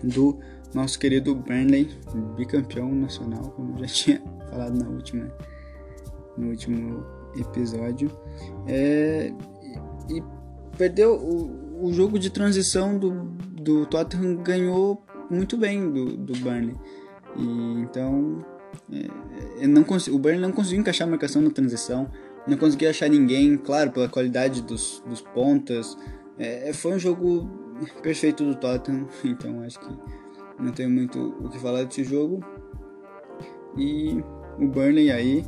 do 0.03 0.39
nosso 0.73 0.99
querido 0.99 1.33
Burnley, 1.33 1.89
bicampeão 2.35 2.93
nacional, 2.93 3.43
como 3.51 3.77
já 3.79 3.85
tinha 3.87 4.21
falado 4.49 4.77
na 4.77 4.89
última, 4.89 5.31
no 6.37 6.49
último 6.49 7.03
episódio. 7.37 8.11
É, 8.67 9.31
e, 10.09 10.17
e, 10.17 10.23
perdeu 10.77 11.15
o, 11.15 11.85
o, 11.85 11.93
jogo 11.93 12.19
de 12.19 12.29
transição 12.29 12.97
do, 12.97 13.11
do 13.61 13.85
Tottenham 13.85 14.35
ganhou 14.37 15.03
muito 15.29 15.57
bem 15.57 15.91
do, 15.91 16.17
do 16.17 16.33
Burnley. 16.39 16.75
E, 17.37 17.81
então 17.81 18.45
é, 19.59 19.67
não 19.67 19.83
o 19.83 20.19
Burnley 20.19 20.41
não 20.41 20.51
conseguiu 20.51 20.81
encaixar 20.81 21.07
a 21.07 21.11
marcação 21.11 21.41
na 21.41 21.49
transição, 21.49 22.09
não 22.47 22.57
conseguiu 22.57 22.89
achar 22.89 23.09
ninguém, 23.09 23.57
claro, 23.57 23.91
pela 23.91 24.07
qualidade 24.07 24.61
dos, 24.61 25.01
dos 25.07 25.21
pontas. 25.21 25.97
É, 26.37 26.71
foi 26.73 26.93
um 26.93 26.99
jogo 26.99 27.64
perfeito 28.01 28.43
do 28.43 28.55
Tottenham, 28.55 29.07
então 29.23 29.61
acho 29.61 29.79
que 29.79 29.97
não 30.59 30.71
tenho 30.71 30.89
muito 30.89 31.35
o 31.39 31.49
que 31.49 31.59
falar 31.59 31.83
desse 31.83 32.03
jogo. 32.03 32.43
E 33.77 34.23
o 34.57 34.67
Burnley 34.67 35.11
aí 35.11 35.43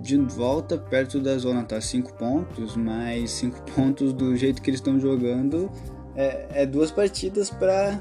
de 0.00 0.16
volta 0.16 0.78
perto 0.78 1.20
da 1.20 1.36
zona, 1.38 1.64
tá 1.64 1.80
5 1.80 2.14
pontos, 2.14 2.76
mas 2.76 3.30
5 3.32 3.62
pontos 3.74 4.12
do 4.12 4.34
jeito 4.36 4.62
que 4.62 4.70
eles 4.70 4.80
estão 4.80 4.98
jogando 4.98 5.70
é, 6.14 6.62
é, 6.62 6.66
duas 6.66 6.90
partidas 6.90 7.50
para 7.50 8.00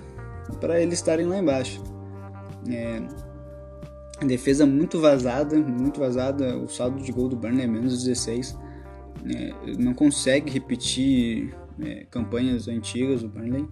eles 0.81 0.95
estarem 0.95 1.25
lá 1.25 1.37
embaixo. 1.37 1.81
É, 2.69 3.01
defesa 4.25 4.65
muito 4.65 4.99
vazada, 4.99 5.57
muito 5.57 5.99
vazada, 5.99 6.57
o 6.57 6.67
saldo 6.67 7.01
de 7.01 7.11
gol 7.11 7.27
do 7.27 7.35
Burnley 7.35 7.63
é 7.63 7.67
menos 7.67 8.03
16. 8.03 8.57
É, 9.29 9.53
não 9.77 9.93
consegue 9.93 10.51
repetir 10.51 11.53
é, 11.79 12.05
campanhas 12.09 12.67
antigas 12.67 13.21
do 13.21 13.29
Burnley 13.29 13.67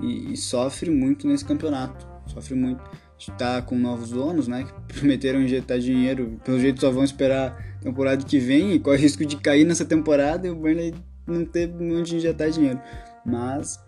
e, 0.00 0.32
e, 0.32 0.36
sofre 0.36 0.90
muito 0.90 1.26
nesse 1.26 1.44
campeonato. 1.44 2.06
Sofre 2.26 2.54
muito. 2.54 2.82
Está 3.18 3.60
com 3.62 3.76
novos 3.76 4.10
donos, 4.10 4.46
né? 4.46 4.64
Que 4.64 4.94
prometeram 4.98 5.40
injetar 5.40 5.78
dinheiro. 5.78 6.40
Pelo 6.44 6.58
jeito 6.58 6.80
só 6.80 6.90
vão 6.90 7.04
esperar 7.04 7.76
a 7.80 7.82
temporada 7.82 8.24
que 8.24 8.38
vem 8.38 8.72
e 8.72 8.78
corre 8.78 8.98
risco 8.98 9.24
de 9.24 9.36
cair 9.36 9.64
nessa 9.64 9.84
temporada 9.84 10.46
e 10.46 10.50
o 10.50 10.54
Burnley 10.54 10.94
não 11.26 11.44
teve 11.44 11.72
onde 11.92 12.16
injetar 12.16 12.50
dinheiro. 12.50 12.80
Mas 13.24 13.78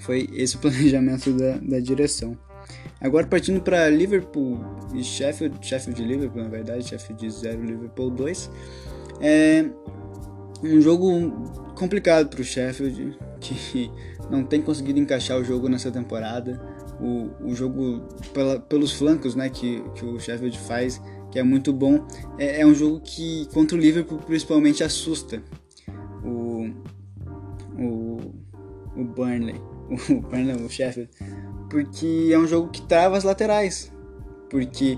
foi 0.00 0.28
esse 0.32 0.56
o 0.56 0.58
planejamento 0.60 1.32
da, 1.32 1.56
da 1.58 1.80
direção. 1.80 2.36
Agora 3.00 3.26
partindo 3.26 3.60
para 3.60 3.88
Liverpool 3.90 4.58
e 4.94 5.02
Sheffield, 5.02 5.58
Sheffield 5.60 6.02
e 6.02 6.06
Liverpool, 6.06 6.42
na 6.42 6.48
verdade, 6.48 6.88
Sheffield 6.88 7.30
0, 7.30 7.62
Liverpool 7.62 8.10
2. 8.10 8.50
É 9.20 9.64
um 10.64 10.80
jogo 10.80 11.30
complicado 11.74 12.28
para 12.28 12.40
o 12.40 12.44
Sheffield, 12.44 13.18
que 13.40 13.90
não 14.30 14.44
tem 14.44 14.62
conseguido 14.62 14.98
encaixar 14.98 15.38
o 15.38 15.44
jogo 15.44 15.68
nessa 15.68 15.90
temporada. 15.90 16.60
O, 17.00 17.50
o 17.50 17.54
jogo 17.54 18.06
pela, 18.32 18.60
pelos 18.60 18.92
flancos 18.92 19.34
né, 19.34 19.48
que, 19.48 19.82
que 19.94 20.04
o 20.04 20.18
Sheffield 20.18 20.56
faz, 20.58 21.02
que 21.30 21.38
é 21.38 21.42
muito 21.42 21.72
bom. 21.72 22.06
É, 22.38 22.60
é 22.60 22.66
um 22.66 22.74
jogo 22.74 23.00
que 23.00 23.48
contra 23.52 23.76
o 23.76 23.80
Liverpool 23.80 24.18
principalmente 24.18 24.82
assusta 24.84 25.42
o, 26.24 26.70
o, 27.78 28.18
o 28.96 29.04
Burnley, 29.04 29.60
o 30.08 30.20
Burnley, 30.20 30.56
o 30.64 30.68
Sheffield, 30.68 31.10
porque 31.68 32.30
é 32.32 32.38
um 32.38 32.46
jogo 32.46 32.70
que 32.70 32.82
trava 32.82 33.16
as 33.16 33.24
laterais. 33.24 33.92
Porque 34.48 34.96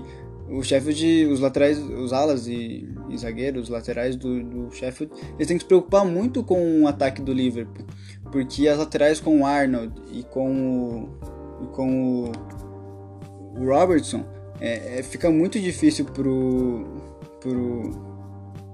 o 0.49 0.63
Sheffield, 0.63 1.25
os 1.27 1.39
laterais, 1.39 1.77
os 1.77 2.13
alas 2.13 2.47
e, 2.47 2.87
e 3.09 3.17
zagueiros, 3.17 3.63
os 3.63 3.69
laterais 3.69 4.15
do, 4.15 4.43
do, 4.43 4.71
Sheffield, 4.71 5.13
eles 5.35 5.47
têm 5.47 5.57
que 5.57 5.63
se 5.63 5.67
preocupar 5.67 6.05
muito 6.05 6.43
com 6.43 6.83
o 6.83 6.87
ataque 6.87 7.21
do 7.21 7.33
Liverpool. 7.33 7.85
Porque 8.31 8.67
as 8.67 8.77
laterais 8.77 9.19
com 9.19 9.41
o 9.41 9.45
Arnold 9.45 9.93
e 10.11 10.23
com 10.23 10.51
o, 10.51 11.63
e 11.63 11.67
com 11.67 12.31
o 13.57 13.65
Robertson 13.65 14.25
é, 14.59 14.99
é, 14.99 15.03
fica 15.03 15.29
muito 15.29 15.59
difícil 15.59 16.05
pro, 16.05 16.85
pro, 17.39 17.91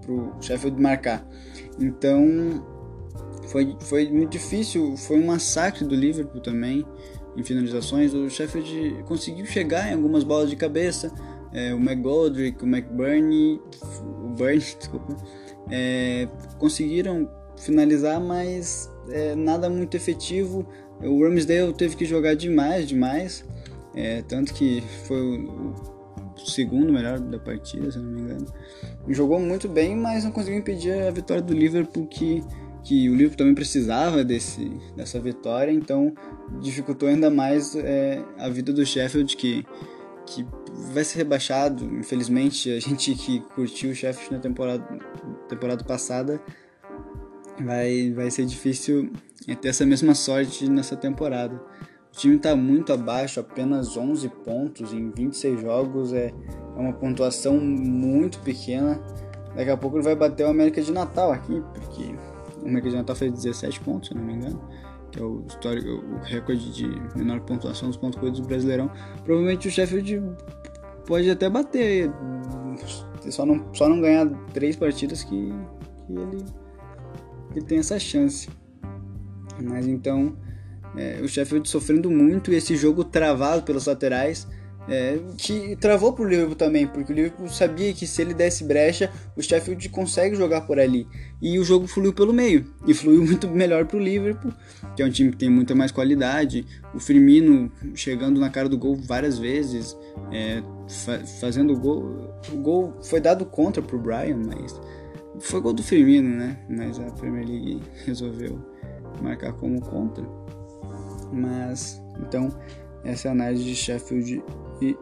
pro 0.01 0.35
Sheffield 0.41 0.81
marcar. 0.81 1.27
Então 1.79 2.63
foi, 3.47 3.75
foi 3.81 4.09
muito 4.09 4.31
difícil, 4.31 4.95
foi 4.97 5.19
um 5.19 5.27
massacre 5.27 5.85
do 5.85 5.95
Liverpool 5.95 6.41
também 6.41 6.85
em 7.35 7.43
finalizações. 7.43 8.13
O 8.13 8.29
Sheffield 8.29 9.03
conseguiu 9.05 9.45
chegar 9.45 9.89
em 9.89 9.93
algumas 9.93 10.23
bolas 10.23 10.49
de 10.49 10.55
cabeça. 10.55 11.11
É, 11.53 11.73
o 11.73 11.77
McGoldrick, 11.77 12.63
o 12.63 12.67
McBurney, 12.67 13.61
o 14.01 14.29
Burnie, 14.29 14.59
desculpa, 14.79 15.15
é, 15.69 16.27
conseguiram 16.57 17.29
finalizar, 17.57 18.19
mas 18.19 18.91
é, 19.09 19.35
nada 19.35 19.69
muito 19.69 19.95
efetivo. 19.95 20.67
O 21.01 21.23
Ramsdale 21.23 21.73
teve 21.73 21.95
que 21.95 22.05
jogar 22.05 22.35
demais, 22.35 22.87
demais. 22.87 23.45
É, 23.95 24.23
tanto 24.23 24.53
que 24.53 24.81
foi 25.05 25.21
o, 25.21 25.75
segundo 26.45 26.91
melhor 26.91 27.19
da 27.19 27.37
partida, 27.37 27.91
se 27.91 27.99
não 27.99 28.11
me 28.11 28.21
engano. 28.21 28.45
Jogou 29.09 29.39
muito 29.39 29.69
bem, 29.69 29.95
mas 29.95 30.23
não 30.23 30.31
conseguiu 30.31 30.59
impedir 30.59 30.91
a 30.91 31.11
vitória 31.11 31.41
do 31.41 31.53
Liverpool 31.53 32.07
que 32.07 32.43
que 32.83 33.09
o 33.09 33.13
Liverpool 33.13 33.37
também 33.37 33.55
precisava 33.55 34.23
desse, 34.23 34.69
dessa 34.95 35.19
vitória, 35.19 35.71
então 35.71 36.13
dificultou 36.61 37.07
ainda 37.07 37.29
mais 37.29 37.75
é, 37.75 38.21
a 38.37 38.49
vida 38.49 38.73
do 38.73 38.85
Sheffield, 38.85 39.37
que, 39.37 39.65
que 40.25 40.45
vai 40.93 41.03
ser 41.03 41.19
rebaixado. 41.19 41.85
Infelizmente, 41.85 42.71
a 42.71 42.79
gente 42.81 43.13
que 43.15 43.39
curtiu 43.55 43.91
o 43.91 43.95
Sheffield 43.95 44.33
na 44.33 44.39
temporada, 44.39 44.83
temporada 45.47 45.83
passada 45.83 46.41
vai, 47.63 48.11
vai 48.11 48.31
ser 48.31 48.45
difícil 48.45 49.11
ter 49.61 49.67
essa 49.69 49.85
mesma 49.85 50.15
sorte 50.15 50.69
nessa 50.69 50.95
temporada. 50.95 51.55
O 51.55 52.15
time 52.15 52.35
está 52.35 52.55
muito 52.55 52.93
abaixo, 52.93 53.39
apenas 53.39 53.97
11 53.97 54.29
pontos 54.45 54.93
em 54.93 55.09
26 55.09 55.61
jogos, 55.61 56.13
é, 56.13 56.27
é 56.27 56.79
uma 56.79 56.93
pontuação 56.93 57.59
muito 57.59 58.39
pequena. 58.39 59.01
Daqui 59.55 59.71
a 59.71 59.77
pouco 59.77 59.97
ele 59.97 60.03
vai 60.03 60.15
bater 60.15 60.45
o 60.45 60.49
América 60.49 60.81
de 60.81 60.91
Natal 60.91 61.31
aqui, 61.31 61.61
porque 61.73 62.15
o 62.61 62.67
América 62.67 62.89
de 62.89 62.95
Natal 62.97 63.15
fez 63.15 63.31
17 63.31 63.79
pontos, 63.81 64.09
se 64.09 64.15
não 64.15 64.23
me 64.23 64.33
engano, 64.33 64.61
que 65.11 65.19
é 65.19 65.23
o, 65.23 65.43
histórico, 65.47 65.89
o 65.89 66.17
recorde 66.23 66.71
de 66.71 66.87
menor 67.15 67.39
pontuação 67.41 67.87
dos 67.87 67.97
pontos 67.97 68.19
corridos 68.19 68.39
do 68.39 68.47
Brasileirão. 68.47 68.91
Provavelmente 69.23 69.67
o 69.67 69.71
Sheffield 69.71 70.21
pode 71.05 71.29
até 71.29 71.49
bater, 71.49 72.11
só 73.29 73.45
não, 73.45 73.73
só 73.73 73.87
não 73.87 74.01
ganhar 74.01 74.27
três 74.53 74.75
partidas 74.75 75.23
que, 75.23 75.53
que 76.05 76.13
ele, 76.13 76.45
ele 77.51 77.65
tem 77.65 77.79
essa 77.79 77.99
chance. 77.99 78.49
Mas 79.61 79.87
então, 79.87 80.35
é, 80.97 81.19
o 81.21 81.27
Sheffield 81.27 81.67
sofrendo 81.69 82.09
muito 82.09 82.51
e 82.51 82.55
esse 82.55 82.75
jogo 82.75 83.03
travado 83.03 83.63
pelos 83.63 83.85
laterais 83.85 84.47
é, 84.87 85.17
que 85.37 85.75
travou 85.77 86.13
pro 86.13 86.25
Liverpool 86.25 86.55
também, 86.55 86.85
porque 86.85 87.11
o 87.11 87.15
Liverpool 87.15 87.47
sabia 87.47 87.93
que 87.93 88.05
se 88.05 88.21
ele 88.21 88.33
desse 88.33 88.63
brecha, 88.63 89.11
o 89.35 89.41
Sheffield 89.41 89.87
consegue 89.89 90.35
jogar 90.35 90.61
por 90.61 90.79
ali. 90.79 91.07
E 91.41 91.57
o 91.57 91.63
jogo 91.63 91.87
fluiu 91.87 92.13
pelo 92.13 92.33
meio, 92.33 92.65
e 92.85 92.93
fluiu 92.93 93.23
muito 93.25 93.47
melhor 93.47 93.85
pro 93.85 93.99
Liverpool, 93.99 94.51
que 94.95 95.01
é 95.01 95.05
um 95.05 95.09
time 95.09 95.31
que 95.31 95.37
tem 95.37 95.49
muita 95.49 95.73
mais 95.73 95.91
qualidade. 95.91 96.65
O 96.93 96.99
Firmino 96.99 97.71
chegando 97.95 98.39
na 98.39 98.49
cara 98.49 98.67
do 98.67 98.77
gol 98.77 98.95
várias 98.95 99.37
vezes, 99.37 99.97
é, 100.31 100.61
fa 100.87 101.19
fazendo 101.39 101.73
o 101.73 101.79
gol. 101.79 102.33
O 102.51 102.57
gol 102.57 102.93
foi 103.01 103.21
dado 103.21 103.45
contra 103.45 103.81
pro 103.81 103.99
Brian, 103.99 104.37
mas 104.45 104.79
foi 105.39 105.61
gol 105.61 105.73
do 105.73 105.83
Firmino, 105.83 106.29
né? 106.29 106.59
Mas 106.69 106.99
a 106.99 107.05
Premier 107.11 107.47
League 107.47 107.81
resolveu 108.05 108.59
marcar 109.21 109.53
como 109.53 109.81
contra. 109.81 110.23
Mas, 111.31 112.01
então, 112.19 112.49
essa 113.03 113.27
é 113.27 113.29
a 113.29 113.31
análise 113.31 113.63
de 113.63 113.75
Sheffield 113.75 114.43
e 114.81 114.97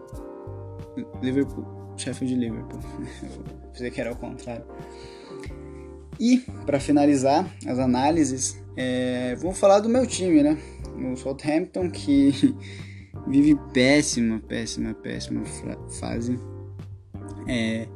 Liverpool. 1.21 1.65
Sheffield 1.97 2.33
e 2.33 2.37
Liverpool. 2.37 2.79
Pensei 3.71 3.91
que 3.91 4.01
era 4.01 4.11
o 4.11 4.15
contrário. 4.15 4.65
E, 6.19 6.39
para 6.65 6.79
finalizar 6.79 7.49
as 7.65 7.79
análises, 7.79 8.61
é, 8.75 9.35
vou 9.35 9.53
falar 9.53 9.79
do 9.79 9.89
meu 9.89 10.05
time, 10.05 10.43
né? 10.43 10.57
O 11.11 11.15
Southampton, 11.15 11.89
que 11.89 12.55
vive 13.27 13.57
péssima, 13.73 14.39
péssima, 14.39 14.93
péssima 14.93 15.43
fase. 15.99 16.39
É, 17.47 17.87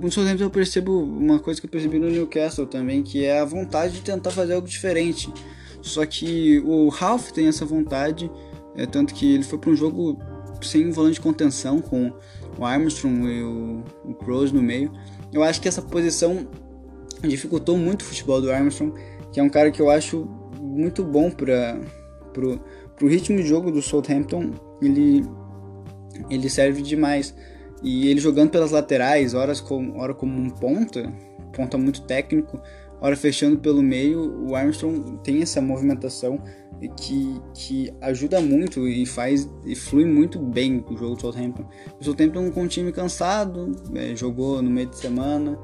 no 0.00 0.10
Southampton 0.10 0.44
eu 0.44 0.50
percebo 0.50 1.02
uma 1.02 1.38
coisa 1.38 1.60
que 1.60 1.66
eu 1.66 1.70
percebi 1.70 1.98
no 1.98 2.08
Newcastle 2.08 2.66
também, 2.66 3.02
que 3.02 3.24
é 3.24 3.40
a 3.40 3.44
vontade 3.44 3.94
de 3.94 4.02
tentar 4.02 4.30
fazer 4.30 4.54
algo 4.54 4.66
diferente. 4.66 5.32
Só 5.82 6.04
que 6.06 6.60
o 6.60 6.88
Ralph 6.88 7.30
tem 7.30 7.46
essa 7.46 7.64
vontade 7.64 8.30
é, 8.78 8.86
tanto 8.86 9.12
que 9.12 9.34
ele 9.34 9.42
foi 9.42 9.58
para 9.58 9.70
um 9.70 9.76
jogo 9.76 10.16
sem 10.62 10.86
um 10.86 10.92
volante 10.92 11.14
de 11.14 11.20
contenção, 11.20 11.80
com 11.80 12.12
o 12.58 12.64
Armstrong 12.64 13.26
e 13.26 13.42
o, 13.42 13.84
o 14.04 14.44
no 14.52 14.62
meio. 14.62 14.92
Eu 15.32 15.42
acho 15.42 15.60
que 15.60 15.68
essa 15.68 15.82
posição 15.82 16.46
dificultou 17.22 17.76
muito 17.76 18.02
o 18.02 18.04
futebol 18.04 18.40
do 18.40 18.50
Armstrong, 18.50 18.94
que 19.32 19.40
é 19.40 19.42
um 19.42 19.48
cara 19.48 19.70
que 19.70 19.80
eu 19.80 19.90
acho 19.90 20.28
muito 20.60 21.04
bom 21.04 21.30
para 21.30 21.80
pro, 22.32 22.60
pro 22.96 23.08
ritmo 23.08 23.36
de 23.36 23.46
jogo 23.46 23.70
do 23.70 23.82
Southampton. 23.82 24.52
Ele, 24.80 25.24
ele 26.30 26.48
serve 26.48 26.82
demais. 26.82 27.34
E 27.82 28.08
ele 28.08 28.20
jogando 28.20 28.50
pelas 28.50 28.72
laterais, 28.72 29.34
horas 29.34 29.60
como, 29.60 29.98
hora 29.98 30.12
como 30.12 30.36
um 30.36 30.50
ponta, 30.50 31.12
ponta 31.52 31.78
muito 31.78 32.02
técnico, 32.02 32.60
hora 33.00 33.16
fechando 33.16 33.58
pelo 33.58 33.82
meio, 33.82 34.48
o 34.48 34.56
Armstrong 34.56 35.18
tem 35.22 35.42
essa 35.42 35.60
movimentação 35.60 36.42
que, 36.96 37.40
que 37.54 37.92
ajuda 38.00 38.40
muito 38.40 38.86
e 38.86 39.04
faz 39.04 39.50
e 39.64 39.74
flui 39.74 40.04
muito 40.04 40.38
bem 40.38 40.84
o 40.88 40.96
jogo 40.96 41.16
do 41.16 41.20
Southampton. 41.20 41.64
O 42.00 42.04
Southampton 42.04 42.50
com 42.52 42.62
um 42.62 42.68
time 42.68 42.92
cansado, 42.92 43.72
é, 43.94 44.14
jogou 44.14 44.62
no 44.62 44.70
meio 44.70 44.88
de 44.88 44.96
semana, 44.96 45.58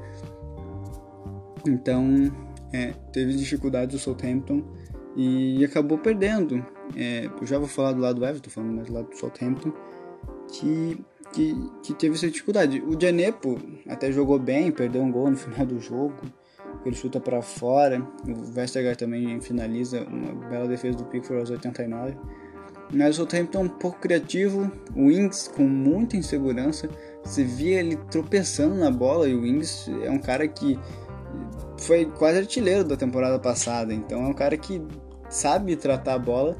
então 1.65 2.31
é, 2.73 2.93
teve 3.13 3.33
dificuldades 3.33 3.95
o 3.95 3.99
Southampton 3.99 4.63
e 5.15 5.63
acabou 5.63 5.97
perdendo. 5.97 6.65
É, 6.95 7.29
eu 7.39 7.47
já 7.47 7.57
vou 7.57 7.67
falar 7.67 7.93
do 7.93 8.01
lado 8.01 8.19
do 8.19 8.25
Everton, 8.25 8.49
falando 8.49 8.73
mais 8.73 8.87
do 8.87 8.93
lado 8.93 9.09
do 9.09 9.17
Southampton, 9.17 9.71
que, 10.51 11.01
que, 11.31 11.55
que 11.81 11.93
teve 11.93 12.15
essa 12.15 12.29
dificuldade. 12.29 12.81
O 12.81 12.99
Janepo 12.99 13.57
até 13.87 14.11
jogou 14.11 14.37
bem, 14.37 14.71
perdeu 14.71 15.01
um 15.01 15.11
gol 15.11 15.29
no 15.29 15.37
final 15.37 15.65
do 15.65 15.79
jogo 15.79 16.15
ele 16.89 16.95
chuta 16.95 17.19
para 17.19 17.41
fora. 17.41 18.05
O 18.27 18.35
Vestergaard 18.51 18.97
também 18.97 19.39
finaliza 19.41 20.03
uma 20.03 20.33
bela 20.49 20.67
defesa 20.67 20.97
do 20.97 21.05
Pickford 21.05 21.41
aos 21.41 21.49
89. 21.49 22.15
Mas 22.93 23.15
o 23.15 23.21
Southampton 23.21 23.59
é 23.59 23.61
um 23.63 23.69
pouco 23.69 23.99
criativo, 23.99 24.71
o 24.95 25.11
Ings 25.11 25.47
com 25.47 25.63
muita 25.63 26.15
insegurança. 26.15 26.87
Você 27.23 27.43
via 27.43 27.79
ele 27.79 27.95
tropeçando 28.11 28.75
na 28.75 28.91
bola 28.91 29.27
e 29.27 29.35
o 29.35 29.45
Ings 29.45 29.89
é 30.03 30.11
um 30.11 30.19
cara 30.19 30.47
que 30.47 30.79
foi 31.77 32.05
quase 32.05 32.39
artilheiro 32.39 32.83
da 32.83 32.95
temporada 32.95 33.39
passada, 33.39 33.93
então 33.93 34.23
é 34.23 34.27
um 34.27 34.33
cara 34.33 34.55
que 34.55 34.81
sabe 35.29 35.75
tratar 35.75 36.13
a 36.13 36.19
bola 36.19 36.55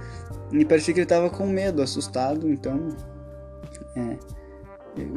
e 0.52 0.66
parecia 0.66 0.94
que 0.94 1.00
ele 1.00 1.06
estava 1.06 1.30
com 1.30 1.46
medo, 1.46 1.82
assustado, 1.82 2.50
então 2.50 2.90
é. 3.96 4.18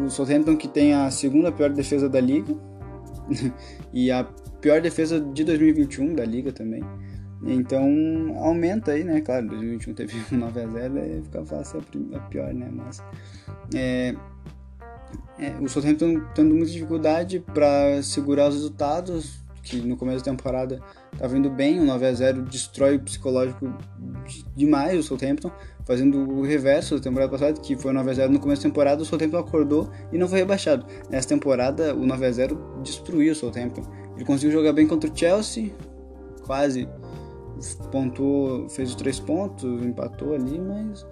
o 0.03 0.11
Southampton 0.11 0.57
que 0.57 0.69
tem 0.69 0.95
a 0.95 1.11
segunda 1.11 1.51
pior 1.51 1.71
defesa 1.71 2.09
da 2.09 2.21
liga 2.21 2.55
e 3.93 4.11
a 4.11 4.29
pior 4.61 4.81
defesa 4.81 5.21
de 5.21 5.45
2021 5.45 6.15
da 6.15 6.25
liga 6.25 6.53
também. 6.53 6.83
Então 7.43 7.87
aumenta 8.37 8.93
aí, 8.93 9.05
né? 9.05 9.21
Claro, 9.21 9.49
2021 9.49 9.95
teve 9.95 10.17
um 10.35 10.41
9x0, 10.41 11.01
aí 11.01 11.23
fica 11.23 11.45
fácil 11.45 11.83
a 12.15 12.19
pior, 12.21 12.53
né? 12.53 12.69
Mas 12.73 13.03
é, 13.75 14.15
é, 15.39 15.53
o 15.61 15.69
Southampton 15.69 16.21
tendo 16.35 16.55
muita 16.55 16.73
dificuldade 16.73 17.41
para 17.55 18.03
segurar 18.03 18.49
os 18.49 18.55
resultados, 18.55 19.41
que 19.63 19.77
no 19.81 19.97
começo 19.97 20.25
da 20.25 20.31
temporada 20.33 20.81
estava 21.13 21.37
indo 21.37 21.51
bem, 21.51 21.79
o 21.79 21.85
9x0 21.85 22.43
destrói 22.49 22.97
o 22.97 23.01
psicológico 23.01 23.73
demais 24.57 24.99
o 24.99 25.03
Southampton, 25.03 25.51
fazendo 25.85 26.19
o 26.19 26.43
reverso 26.43 26.97
da 26.97 27.03
temporada 27.03 27.31
passada, 27.31 27.61
que 27.61 27.77
foi 27.77 27.93
o 27.93 27.95
9x0 27.95 28.29
no 28.29 28.41
começo 28.41 28.63
da 28.63 28.69
temporada, 28.69 29.03
o 29.03 29.05
Southampton 29.05 29.39
acordou 29.39 29.91
e 30.13 30.19
não 30.19 30.29
foi 30.29 30.39
rebaixado. 30.39 30.85
Nessa 31.09 31.29
temporada, 31.29 31.95
o 31.95 32.05
9x0 32.05 32.83
destruiu 32.83 33.33
o 33.33 33.35
Southampton. 33.37 33.83
Ele 34.19 34.25
conseguiu 34.25 34.51
jogar 34.51 34.73
bem 34.73 34.85
contra 34.85 35.09
o 35.09 35.17
Chelsea, 35.17 35.73
quase 36.45 36.89
pontuou, 37.93 38.69
fez 38.69 38.91
os 38.91 38.97
três 38.97 39.21
pontos, 39.21 39.65
empatou 39.83 40.35
ali, 40.35 40.59
mas 40.59 41.07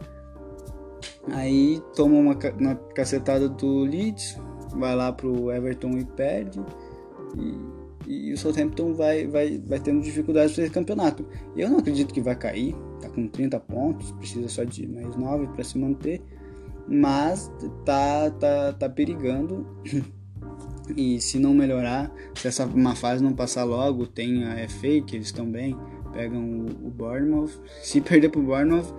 aí 1.32 1.80
toma 1.94 2.16
uma, 2.16 2.38
uma 2.58 2.74
cacetada 2.94 3.48
do 3.48 3.84
Leeds, 3.84 4.36
vai 4.72 4.96
lá 4.96 5.12
pro 5.12 5.52
Everton 5.52 5.92
e 5.98 6.04
perde. 6.04 6.60
E 7.36 7.86
e 8.06 8.32
o 8.32 8.38
Southampton 8.38 8.94
vai, 8.94 9.26
vai, 9.26 9.58
vai 9.58 9.80
tendo 9.80 10.00
dificuldades 10.00 10.54
para 10.54 10.64
esse 10.64 10.72
campeonato. 10.72 11.26
Eu 11.56 11.68
não 11.68 11.78
acredito 11.78 12.14
que 12.14 12.20
vai 12.20 12.36
cair, 12.36 12.74
tá 13.00 13.08
com 13.08 13.26
30 13.26 13.58
pontos, 13.60 14.12
precisa 14.12 14.48
só 14.48 14.64
de 14.64 14.86
mais 14.86 15.16
9 15.16 15.48
para 15.48 15.64
se 15.64 15.76
manter, 15.76 16.22
mas 16.86 17.50
tá, 17.84 18.30
tá, 18.30 18.72
tá 18.74 18.88
perigando. 18.88 19.66
E 20.94 21.20
se 21.20 21.38
não 21.38 21.52
melhorar, 21.52 22.12
se 22.34 22.46
essa 22.46 22.64
uma 22.66 22.94
fase 22.94 23.22
não 23.22 23.32
passar 23.32 23.64
logo, 23.64 24.06
tem 24.06 24.44
a 24.44 24.68
FA 24.68 25.00
que 25.04 25.16
eles 25.16 25.26
estão 25.26 25.50
bem, 25.50 25.76
pegam 26.12 26.42
o, 26.42 26.86
o 26.86 26.90
Bournemouth. 26.90 27.50
Se 27.82 28.00
perder 28.00 28.28
pro 28.28 28.42
Bournemouth, 28.42 28.94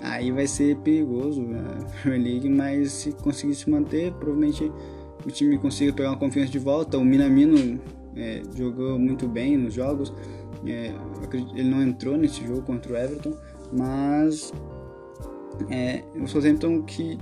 aí 0.00 0.32
vai 0.32 0.46
ser 0.46 0.76
perigoso 0.78 1.42
a 1.54 2.02
Premier 2.02 2.22
League, 2.22 2.48
mas 2.48 2.92
se 2.92 3.12
conseguir 3.12 3.54
se 3.54 3.70
manter, 3.70 4.12
provavelmente 4.14 4.72
o 5.24 5.30
time 5.30 5.58
consiga 5.58 5.92
pegar 5.92 6.10
uma 6.10 6.18
confiança 6.18 6.50
de 6.50 6.58
volta. 6.58 6.98
O 6.98 7.04
Minamino 7.04 7.80
é, 8.16 8.42
jogou 8.56 8.98
muito 8.98 9.28
bem 9.28 9.56
nos 9.56 9.74
jogos, 9.74 10.12
é, 10.66 10.92
ele 11.54 11.68
não 11.68 11.82
entrou 11.82 12.16
nesse 12.16 12.44
jogo 12.44 12.62
contra 12.62 12.92
o 12.92 12.96
Everton, 12.96 13.36
mas 13.72 14.52
é, 15.70 16.02
o 16.20 16.26
Southampton 16.26 16.82
que, 16.82 17.16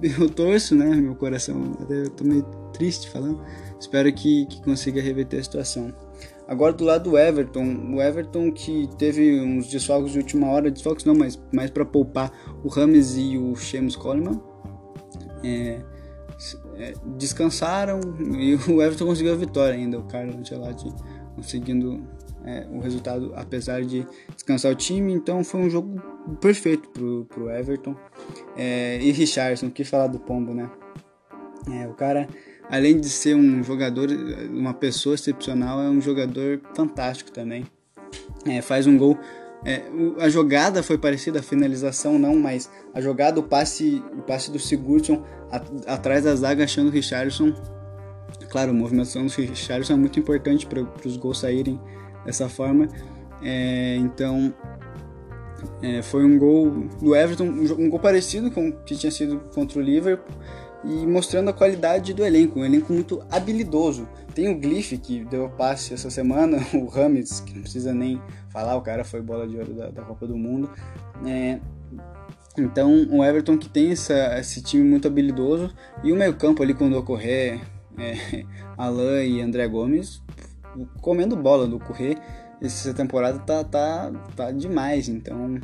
que 0.00 0.06
eu 0.20 0.28
torço, 0.28 0.74
né, 0.74 0.94
meu 0.96 1.14
coração, 1.14 1.76
até 1.80 2.02
eu 2.02 2.10
tô 2.10 2.24
meio 2.24 2.63
triste 2.74 3.08
falando, 3.08 3.40
espero 3.80 4.12
que, 4.12 4.46
que 4.46 4.62
consiga 4.62 5.00
reverter 5.00 5.38
a 5.38 5.42
situação. 5.42 5.94
Agora 6.46 6.74
do 6.74 6.84
lado 6.84 7.10
do 7.10 7.18
Everton, 7.18 7.94
o 7.94 8.02
Everton 8.02 8.52
que 8.52 8.88
teve 8.98 9.40
uns 9.40 9.68
desfalques 9.68 10.12
de 10.12 10.18
última 10.18 10.48
hora, 10.48 10.70
desfalques 10.70 11.04
não, 11.04 11.14
mas 11.14 11.40
mais 11.52 11.70
para 11.70 11.86
poupar 11.86 12.30
o 12.62 12.68
Rames 12.68 13.16
e 13.16 13.38
o 13.38 13.56
Seamus 13.56 13.96
Coleman, 13.96 14.40
é, 15.42 15.80
é, 16.76 16.92
descansaram 17.16 18.00
e 18.38 18.54
o 18.70 18.82
Everton 18.82 19.06
conseguiu 19.06 19.32
a 19.32 19.36
vitória 19.36 19.74
ainda, 19.74 19.98
o 19.98 20.04
Carlos 20.04 20.36
Ancelotti 20.36 20.92
conseguindo 21.34 22.06
é, 22.44 22.66
o 22.70 22.78
resultado 22.78 23.32
apesar 23.34 23.82
de 23.82 24.06
descansar 24.34 24.70
o 24.70 24.74
time, 24.74 25.14
então 25.14 25.42
foi 25.42 25.60
um 25.60 25.70
jogo 25.70 26.00
perfeito 26.40 26.90
pro, 26.90 27.24
pro 27.24 27.50
Everton. 27.50 27.96
É, 28.56 28.98
e 29.00 29.10
Richardson, 29.12 29.70
que 29.70 29.82
falar 29.82 30.08
do 30.08 30.18
Pombo, 30.18 30.52
né? 30.52 30.70
É, 31.72 31.88
o 31.88 31.94
cara 31.94 32.28
além 32.70 32.98
de 32.98 33.08
ser 33.08 33.34
um 33.34 33.62
jogador, 33.62 34.08
uma 34.50 34.74
pessoa 34.74 35.14
excepcional, 35.14 35.82
é 35.82 35.88
um 35.88 36.00
jogador 36.00 36.60
fantástico 36.74 37.30
também. 37.30 37.64
É, 38.46 38.62
faz 38.62 38.86
um 38.86 38.96
gol. 38.96 39.18
É, 39.64 39.82
a 40.18 40.28
jogada 40.28 40.82
foi 40.82 40.98
parecida, 40.98 41.40
a 41.40 41.42
finalização 41.42 42.18
não, 42.18 42.36
mas 42.36 42.70
a 42.92 43.00
jogada, 43.00 43.40
o 43.40 43.42
passe, 43.42 44.02
o 44.12 44.22
passe 44.22 44.50
do 44.50 44.58
Sigurdsson 44.58 45.24
atrás 45.86 46.24
da 46.24 46.34
zaga, 46.34 46.64
achando 46.64 46.88
o 46.88 46.90
Richardson. 46.90 47.54
Claro, 48.50 48.70
a 48.70 48.74
movimentação 48.74 49.26
do 49.26 49.32
Richardson 49.32 49.94
é 49.94 49.96
muito 49.96 50.18
importante 50.18 50.66
para 50.66 50.86
os 51.04 51.16
gols 51.16 51.40
saírem 51.40 51.80
dessa 52.24 52.48
forma. 52.48 52.88
É, 53.42 53.96
então, 53.96 54.54
é, 55.82 56.02
foi 56.02 56.24
um 56.24 56.38
gol 56.38 56.70
do 57.00 57.14
Everton, 57.16 57.44
um, 57.44 57.86
um 57.86 57.90
gol 57.90 58.00
parecido 58.00 58.50
com 58.50 58.68
o 58.68 58.72
que 58.84 58.94
tinha 58.94 59.10
sido 59.10 59.40
contra 59.54 59.78
o 59.78 59.82
Liverpool 59.82 60.34
e 60.86 61.06
mostrando 61.06 61.48
a 61.48 61.52
qualidade 61.52 62.12
do 62.12 62.24
elenco, 62.24 62.60
um 62.60 62.64
elenco 62.64 62.92
muito 62.92 63.24
habilidoso. 63.30 64.08
Tem 64.34 64.48
o 64.48 64.58
Glyph, 64.58 64.92
que 65.00 65.24
deu 65.24 65.48
passe 65.48 65.94
essa 65.94 66.10
semana, 66.10 66.58
o 66.74 66.86
Rames, 66.86 67.40
que 67.40 67.54
não 67.54 67.62
precisa 67.62 67.94
nem 67.94 68.20
falar, 68.50 68.76
o 68.76 68.82
cara 68.82 69.04
foi 69.04 69.22
bola 69.22 69.46
de 69.46 69.56
ouro 69.56 69.72
da, 69.72 69.90
da 69.90 70.02
Copa 70.02 70.26
do 70.26 70.36
Mundo. 70.36 70.70
É, 71.24 71.58
então, 72.58 73.06
o 73.10 73.24
Everton 73.24 73.56
que 73.56 73.68
tem 73.68 73.92
essa, 73.92 74.38
esse 74.38 74.62
time 74.62 74.84
muito 74.84 75.08
habilidoso 75.08 75.72
e 76.02 76.12
o 76.12 76.16
meio-campo 76.16 76.62
ali 76.62 76.74
quando 76.74 76.96
ocorrer 76.96 77.60
é, 77.98 78.44
Alain 78.76 79.38
e 79.38 79.40
André 79.40 79.66
Gomes 79.66 80.22
comendo 81.00 81.36
bola 81.36 81.66
do 81.66 81.78
correr. 81.78 82.18
Essa 82.60 82.94
temporada 82.94 83.38
tá, 83.40 83.64
tá, 83.64 84.12
tá 84.34 84.50
demais, 84.50 85.08
então 85.08 85.60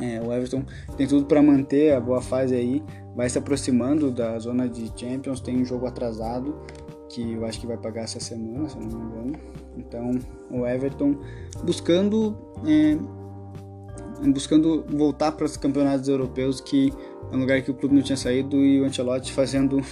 é, 0.00 0.20
o 0.20 0.32
Everton 0.32 0.64
tem 0.96 1.06
tudo 1.06 1.24
para 1.26 1.42
manter 1.42 1.94
a 1.94 2.00
boa 2.00 2.20
fase 2.20 2.54
aí, 2.54 2.82
vai 3.20 3.28
se 3.28 3.36
aproximando 3.36 4.10
da 4.10 4.38
zona 4.38 4.66
de 4.66 4.90
Champions, 4.98 5.42
tem 5.42 5.60
um 5.60 5.64
jogo 5.66 5.86
atrasado 5.86 6.58
que 7.10 7.34
eu 7.34 7.44
acho 7.44 7.60
que 7.60 7.66
vai 7.66 7.76
pagar 7.76 8.04
essa 8.04 8.18
semana, 8.18 8.66
se 8.66 8.78
não 8.78 8.86
me 8.86 8.94
engano. 8.94 9.32
Então, 9.76 10.18
o 10.50 10.66
Everton 10.66 11.18
buscando 11.62 12.34
é, 12.66 12.96
buscando 14.26 14.86
voltar 14.88 15.32
para 15.32 15.44
os 15.44 15.54
campeonatos 15.58 16.08
europeus, 16.08 16.62
que 16.62 16.94
é 17.30 17.36
um 17.36 17.40
lugar 17.40 17.60
que 17.60 17.70
o 17.70 17.74
clube 17.74 17.94
não 17.94 18.00
tinha 18.00 18.16
saído 18.16 18.56
e 18.56 18.80
o 18.80 18.86
Ancelotti 18.86 19.34
fazendo 19.34 19.82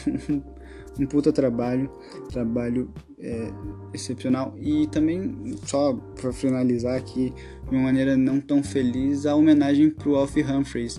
um 0.99 1.05
puta 1.05 1.31
trabalho, 1.31 1.91
trabalho 2.33 2.91
é, 3.19 3.53
excepcional. 3.93 4.55
E 4.57 4.87
também, 4.87 5.55
só 5.67 5.93
para 6.19 6.33
finalizar 6.33 6.97
aqui, 6.97 7.35
de 7.69 7.77
uma 7.77 7.83
maneira 7.83 8.17
não 8.17 8.41
tão 8.41 8.63
feliz, 8.63 9.27
a 9.27 9.35
homenagem 9.35 9.91
para 9.91 10.09
o 10.09 10.17
Alf 10.17 10.35
Humphreys, 10.35 10.99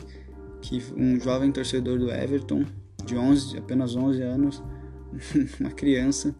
que 0.62 0.84
um 0.96 1.20
jovem 1.20 1.52
torcedor 1.52 1.98
do 1.98 2.12
Everton, 2.12 2.66
de 3.06 3.16
11, 3.16 3.58
apenas 3.58 3.96
11 3.96 4.22
anos, 4.22 4.64
uma 5.60 5.72
criança 5.72 6.36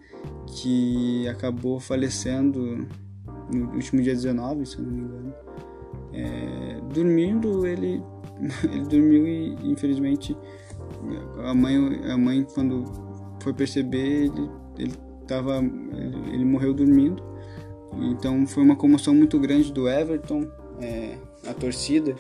que 0.48 1.28
acabou 1.28 1.80
falecendo 1.80 2.88
no 3.52 3.74
último 3.74 4.02
dia 4.02 4.14
19, 4.14 4.66
se 4.66 4.78
eu 4.78 4.84
não 4.84 4.92
me 4.92 5.02
engano. 5.02 5.34
É, 6.14 6.82
dormindo, 6.94 7.66
ele, 7.66 8.02
ele 8.64 8.86
dormiu 8.86 9.28
e 9.28 9.56
infelizmente 9.64 10.36
a 11.44 11.54
mãe, 11.54 12.02
a 12.12 12.18
mãe 12.18 12.46
quando 12.54 12.84
foi 13.42 13.54
perceber, 13.54 14.26
ele, 14.26 14.50
ele, 14.78 14.94
tava, 15.28 15.58
ele, 15.58 16.34
ele 16.34 16.46
morreu 16.46 16.74
dormindo. 16.74 17.24
Então 18.12 18.46
foi 18.46 18.64
uma 18.64 18.76
comoção 18.76 19.14
muito 19.14 19.40
grande 19.40 19.72
do 19.72 19.88
Everton, 19.88 20.48
é, 20.82 21.18
a 21.48 21.54
torcida, 21.54 22.16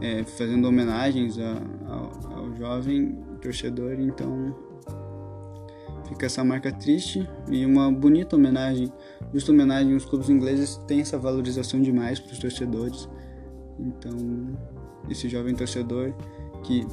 é, 0.00 0.24
fazendo 0.24 0.66
homenagens 0.66 1.38
a, 1.38 1.62
ao, 1.86 2.38
ao 2.38 2.56
jovem 2.56 3.16
torcedor. 3.40 3.94
Então 3.98 4.54
fica 6.08 6.26
essa 6.26 6.42
marca 6.42 6.72
triste 6.72 7.28
e 7.50 7.64
uma 7.66 7.92
bonita 7.92 8.36
homenagem, 8.36 8.92
justa 9.32 9.52
homenagem. 9.52 9.94
Os 9.94 10.04
clubes 10.04 10.28
ingleses 10.28 10.76
têm 10.86 11.00
essa 11.00 11.18
valorização 11.18 11.80
demais 11.80 12.18
para 12.18 12.32
os 12.32 12.38
torcedores. 12.38 13.08
Então, 13.78 14.12
esse 15.08 15.28
jovem 15.28 15.54
torcedor 15.54 16.12
que 16.64 16.84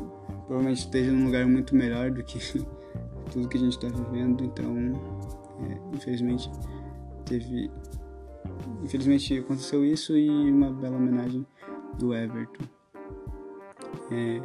provavelmente 0.46 0.80
esteja 0.80 1.12
num 1.12 1.26
lugar 1.26 1.48
muito 1.48 1.76
melhor 1.76 2.12
do 2.12 2.24
que 2.24 2.40
tudo 3.32 3.48
que 3.48 3.58
a 3.58 3.60
gente 3.60 3.74
está 3.74 3.88
vivendo. 3.88 4.44
Então, 4.44 4.76
é, 5.70 5.96
infelizmente, 5.96 6.52
teve. 7.26 7.72
Infelizmente 8.84 9.40
aconteceu 9.40 9.84
isso 9.84 10.16
e 10.16 10.30
uma 10.30 10.72
bela 10.72 10.98
homenagem 10.98 11.46
do 11.98 12.14
Everton. 12.14 12.75
É, 14.12 14.42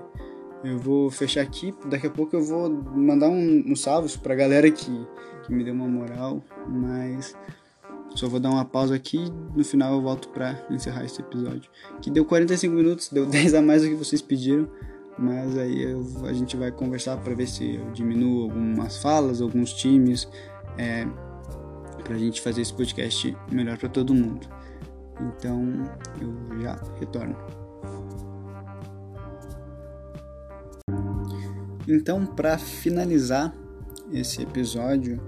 eu 0.65 0.79
vou 0.79 1.11
fechar 1.11 1.43
aqui, 1.43 1.75
daqui 1.87 2.07
a 2.07 2.11
pouco 2.11 2.37
eu 2.37 2.43
vou 2.43 2.69
mandar 2.71 3.29
um, 3.29 3.65
um 3.67 3.77
salve 3.77 4.17
pra 4.19 4.35
galera 4.35 4.71
que, 4.71 5.07
que 5.45 5.53
me 5.53 5.65
deu 5.65 5.73
uma 5.73 5.89
moral, 5.89 6.43
mas 6.69 7.35
só 8.15 8.29
vou 8.29 8.41
dar 8.41 8.51
uma 8.51 8.65
pausa 8.65 8.95
aqui 8.95 9.33
no 9.55 9.65
final 9.65 9.95
eu 9.95 10.03
volto 10.03 10.29
para 10.29 10.61
encerrar 10.71 11.05
esse 11.05 11.21
episódio. 11.21 11.71
Que 12.03 12.11
deu 12.11 12.25
45 12.25 12.75
minutos, 12.75 13.09
deu 13.09 13.25
10 13.27 13.55
a 13.55 13.63
mais 13.63 13.83
do 13.83 13.89
que 13.89 13.95
vocês 13.95 14.21
pediram. 14.21 14.69
Mas 15.19 15.57
aí 15.59 15.83
eu, 15.83 16.03
a 16.25 16.33
gente 16.33 16.57
vai 16.57 16.71
conversar 16.71 17.17
para 17.19 17.35
ver 17.35 17.47
se 17.47 17.77
eu 17.77 17.91
diminuo 17.93 18.45
algumas 18.45 19.03
falas, 19.03 19.43
alguns 19.43 19.73
times, 19.75 20.27
é, 20.79 21.07
para 22.03 22.15
a 22.15 22.19
gente 22.19 22.41
fazer 22.41 22.63
esse 22.63 22.73
podcast 22.73 23.37
melhor 23.53 23.77
para 23.77 23.89
todo 23.89 24.15
mundo. 24.15 24.47
Então 25.21 25.63
eu 26.21 26.61
já 26.61 26.81
retorno. 26.99 27.37
Então, 31.91 32.25
para 32.25 32.57
finalizar 32.57 33.53
esse 34.13 34.43
episódio, 34.43 35.21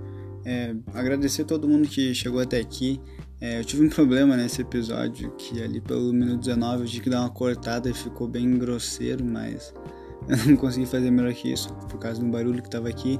é, 0.44 0.74
agradecer 0.94 1.42
a 1.42 1.44
todo 1.44 1.68
mundo 1.68 1.88
que 1.88 2.14
chegou 2.14 2.40
até 2.40 2.60
aqui. 2.60 3.00
É, 3.40 3.60
eu 3.60 3.64
tive 3.64 3.84
um 3.84 3.88
problema 3.90 4.36
nesse 4.36 4.62
episódio 4.62 5.32
que 5.32 5.62
ali 5.62 5.80
pelo 5.80 6.12
minuto 6.12 6.40
19 6.40 6.82
eu 6.82 6.88
tive 6.88 7.02
que 7.02 7.10
dar 7.10 7.20
uma 7.20 7.30
cortada 7.30 7.90
e 7.90 7.94
ficou 7.94 8.28
bem 8.28 8.58
grosseiro, 8.58 9.24
mas 9.24 9.74
eu 10.28 10.36
não 10.50 10.56
consegui 10.56 10.86
fazer 10.86 11.10
melhor 11.10 11.34
que 11.34 11.52
isso 11.52 11.72
por 11.88 11.98
causa 11.98 12.20
do 12.20 12.26
barulho 12.26 12.62
que 12.62 12.68
estava 12.68 12.88
aqui. 12.88 13.18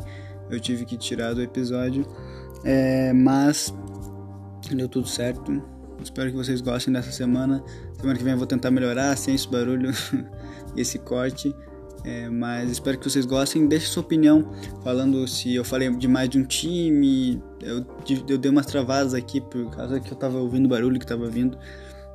Eu 0.49 0.61
tive 0.61 0.85
que 0.85 0.97
tirar 0.97 1.35
do 1.35 1.43
episódio, 1.43 2.07
é, 2.65 3.13
mas 3.13 3.75
deu 4.71 4.89
tudo 4.89 5.09
certo. 5.09 5.63
Espero 6.03 6.31
que 6.31 6.37
vocês 6.37 6.61
gostem 6.61 6.93
dessa 6.93 7.13
semana. 7.13 7.63
Semana 7.97 8.19
que 8.19 8.25
vem 8.25 8.33
eu 8.33 8.39
vou 8.39 8.47
tentar 8.47 8.71
melhorar 8.71 9.17
sem 9.17 9.35
esse 9.35 9.49
barulho 9.49 9.91
esse 10.77 10.99
corte. 10.99 11.55
É, 12.05 12.29
mas 12.29 12.71
espero 12.71 12.99
que 12.99 13.09
vocês 13.09 13.25
gostem. 13.25 13.67
Deixe 13.67 13.87
sua 13.87 14.03
opinião 14.03 14.51
falando 14.83 15.27
se 15.29 15.55
eu 15.55 15.65
falei 15.65 15.91
demais 15.91 16.29
de 16.29 16.39
um 16.39 16.45
time. 16.45 17.43
Eu, 17.61 17.85
eu 18.29 18.39
dei 18.39 18.51
umas 18.51 18.67
travadas 18.67 19.15
aqui 19.15 19.41
por 19.41 19.71
causa 19.71 20.01
que 20.01 20.13
eu 20.13 20.17
tava 20.17 20.39
ouvindo 20.39 20.67
o 20.67 20.69
barulho 20.69 20.99
que 20.99 21.07
tava 21.07 21.29
vindo. 21.29 21.57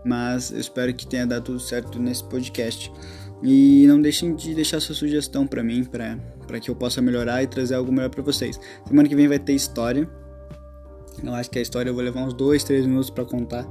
Mas 0.06 0.52
eu 0.52 0.60
espero 0.60 0.94
que 0.94 1.08
tenha 1.08 1.26
dado 1.26 1.44
tudo 1.44 1.60
certo 1.60 2.00
nesse 2.00 2.24
podcast. 2.24 2.92
E 3.42 3.86
não 3.88 4.02
deixem 4.02 4.36
de 4.36 4.54
deixar 4.56 4.80
sua 4.80 4.96
sugestão 4.96 5.46
para 5.46 5.64
mim, 5.64 5.84
para 5.84 6.60
que 6.60 6.70
eu 6.70 6.76
possa 6.76 7.02
melhorar 7.02 7.44
e 7.44 7.48
trazer 7.48 7.76
algo 7.76 7.92
melhor 7.92 8.10
para 8.10 8.24
vocês. 8.24 8.60
Semana 8.86 9.08
que 9.08 9.16
vem 9.16 9.28
vai 9.28 9.40
ter 9.40 9.54
história. 9.54 10.10
Eu 11.24 11.34
acho 11.34 11.50
que 11.50 11.60
a 11.60 11.62
história 11.62 11.90
eu 11.90 11.94
vou 11.94 12.04
levar 12.04 12.22
uns 12.22 12.34
2, 12.34 12.64
3 12.64 12.86
minutos 12.86 13.10
para 13.10 13.26
contar. 13.26 13.68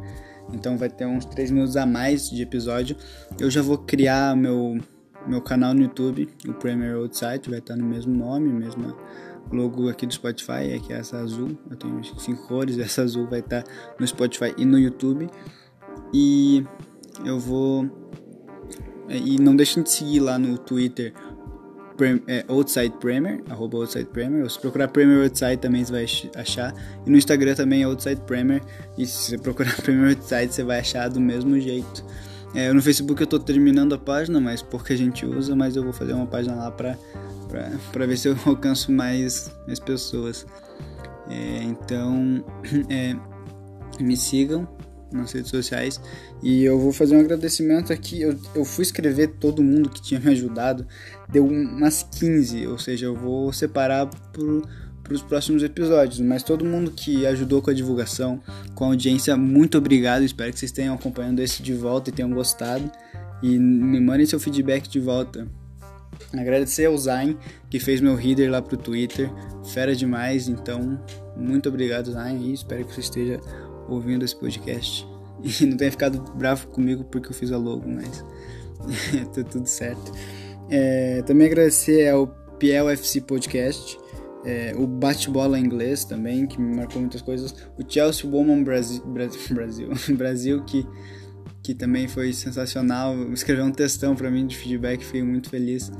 Então 0.52 0.76
vai 0.76 0.88
ter 0.88 1.06
uns 1.06 1.24
3 1.24 1.50
minutos 1.50 1.76
a 1.76 1.84
mais 1.84 2.30
de 2.30 2.42
episódio. 2.42 2.96
Eu 3.38 3.50
já 3.50 3.62
vou 3.62 3.78
criar 3.78 4.36
meu, 4.36 4.78
meu 5.26 5.40
canal 5.40 5.74
no 5.74 5.82
YouTube, 5.82 6.28
o 6.48 6.52
Premier 6.54 6.96
Outside, 6.96 7.48
vai 7.48 7.58
estar 7.58 7.76
no 7.76 7.84
mesmo 7.84 8.14
nome, 8.14 8.48
mesma 8.48 8.96
logo 9.52 9.88
aqui 9.88 10.06
do 10.06 10.12
Spotify, 10.12 10.72
é 10.72 10.78
que 10.78 10.92
é 10.92 10.96
essa 10.96 11.18
azul. 11.18 11.56
Eu 11.70 11.76
tenho 11.76 12.02
cinco 12.18 12.46
cores, 12.46 12.78
essa 12.78 13.02
azul 13.02 13.26
vai 13.26 13.40
estar 13.40 13.64
no 13.98 14.06
Spotify 14.06 14.54
e 14.56 14.64
no 14.64 14.78
YouTube. 14.78 15.28
E 16.12 16.64
eu 17.24 17.38
vou. 17.38 17.88
E 19.08 19.40
não 19.40 19.54
deixem 19.54 19.82
de 19.82 19.90
seguir 19.90 20.20
lá 20.20 20.38
no 20.38 20.58
Twitter 20.58 21.14
é, 22.26 22.44
Outside 22.48 22.96
Premier, 22.98 23.42
arroba 23.48 23.78
Outside 23.78 24.06
Premier. 24.06 24.42
Ou 24.42 24.50
se 24.50 24.58
procurar 24.58 24.88
Premier 24.88 25.22
Outside 25.22 25.56
também 25.58 25.84
você 25.84 25.92
vai 25.92 26.06
achar. 26.36 26.74
E 27.06 27.10
no 27.10 27.16
Instagram 27.16 27.54
também 27.54 27.82
é 27.82 27.84
Outside 27.84 28.20
Premier. 28.22 28.62
E 28.98 29.06
se 29.06 29.30
você 29.30 29.38
procurar 29.38 29.74
Premier 29.82 30.16
Outside 30.16 30.52
você 30.52 30.64
vai 30.64 30.80
achar 30.80 31.08
do 31.08 31.20
mesmo 31.20 31.58
jeito. 31.60 32.04
É, 32.54 32.72
no 32.72 32.80
Facebook 32.82 33.20
eu 33.20 33.26
tô 33.26 33.38
terminando 33.38 33.94
a 33.94 33.98
página, 33.98 34.40
mas 34.40 34.62
pouca 34.62 34.96
gente 34.96 35.26
usa, 35.26 35.54
mas 35.54 35.76
eu 35.76 35.82
vou 35.82 35.92
fazer 35.92 36.12
uma 36.12 36.26
página 36.26 36.56
lá 36.56 36.70
pra, 36.70 36.96
pra, 37.48 37.70
pra 37.92 38.06
ver 38.06 38.16
se 38.16 38.28
eu 38.28 38.36
alcanço 38.46 38.90
mais, 38.92 39.50
mais 39.66 39.78
pessoas. 39.78 40.46
É, 41.28 41.62
então, 41.62 42.44
é, 42.88 43.16
me 44.00 44.16
sigam 44.16 44.68
nas 45.12 45.32
redes 45.32 45.50
sociais. 45.50 46.00
E 46.42 46.64
eu 46.64 46.78
vou 46.78 46.92
fazer 46.92 47.16
um 47.16 47.20
agradecimento 47.20 47.92
aqui. 47.92 48.22
Eu, 48.22 48.38
eu 48.54 48.64
fui 48.64 48.82
escrever 48.82 49.34
todo 49.38 49.62
mundo 49.62 49.88
que 49.88 50.00
tinha 50.00 50.20
me 50.20 50.30
ajudado. 50.30 50.86
Deu 51.28 51.46
umas 51.46 52.02
15, 52.02 52.66
ou 52.66 52.78
seja, 52.78 53.06
eu 53.06 53.14
vou 53.14 53.52
separar 53.52 54.08
para 55.06 55.14
os 55.14 55.22
próximos 55.22 55.62
episódios. 55.62 56.20
Mas 56.20 56.42
todo 56.42 56.64
mundo 56.64 56.90
que 56.90 57.26
ajudou 57.26 57.62
com 57.62 57.70
a 57.70 57.74
divulgação, 57.74 58.40
com 58.74 58.84
a 58.84 58.88
audiência, 58.88 59.36
muito 59.36 59.78
obrigado. 59.78 60.22
Espero 60.22 60.52
que 60.52 60.58
vocês 60.58 60.72
tenham 60.72 60.94
acompanhando 60.94 61.40
esse 61.40 61.62
de 61.62 61.72
volta 61.72 62.10
e 62.10 62.12
tenham 62.12 62.30
gostado. 62.30 62.90
E 63.42 63.58
me 63.58 64.00
mandem 64.00 64.26
seu 64.26 64.40
feedback 64.40 64.88
de 64.88 64.98
volta. 64.98 65.46
Agradecer 66.32 66.86
ao 66.86 66.96
Zain, 66.96 67.36
que 67.70 67.78
fez 67.78 68.00
meu 68.00 68.14
reader 68.14 68.50
lá 68.50 68.60
pro 68.60 68.76
Twitter. 68.76 69.30
Fera 69.72 69.94
demais, 69.94 70.48
então 70.48 71.00
muito 71.36 71.68
obrigado, 71.68 72.12
Zain. 72.12 72.50
E 72.50 72.52
espero 72.52 72.84
que 72.84 72.94
você 72.94 73.00
esteja 73.00 73.40
ouvindo 73.88 74.24
esse 74.24 74.36
podcast. 74.36 75.06
E 75.60 75.66
não 75.66 75.76
tenha 75.76 75.90
ficado 75.90 76.18
bravo 76.34 76.66
comigo 76.68 77.04
porque 77.04 77.28
eu 77.28 77.34
fiz 77.34 77.52
a 77.52 77.58
logo, 77.58 77.86
mas 77.86 78.24
tá 79.34 79.44
tudo 79.44 79.66
certo. 79.66 80.10
É, 80.70 81.22
também 81.26 81.46
agradecer 81.46 82.08
ao 82.08 82.26
Piel 82.58 82.88
FC 82.88 83.20
Podcast, 83.20 83.98
é, 84.46 84.72
o 84.76 84.86
Bate-Bola 84.86 85.58
Inglês 85.58 86.04
também, 86.04 86.46
que 86.46 86.60
me 86.60 86.74
marcou 86.74 87.00
muitas 87.00 87.20
coisas, 87.20 87.54
o 87.76 87.82
Chelsea 87.86 88.30
Woman 88.30 88.62
Brasil, 88.62 89.02
Brasil, 89.06 89.90
Brasil 90.16 90.64
que, 90.64 90.86
que 91.62 91.74
também 91.74 92.08
foi 92.08 92.32
sensacional, 92.32 93.14
escreveu 93.32 93.64
um 93.64 93.72
textão 93.72 94.14
para 94.14 94.30
mim 94.30 94.46
de 94.46 94.56
feedback, 94.56 95.04
fiquei 95.04 95.22
muito 95.22 95.50
feliz. 95.50 95.92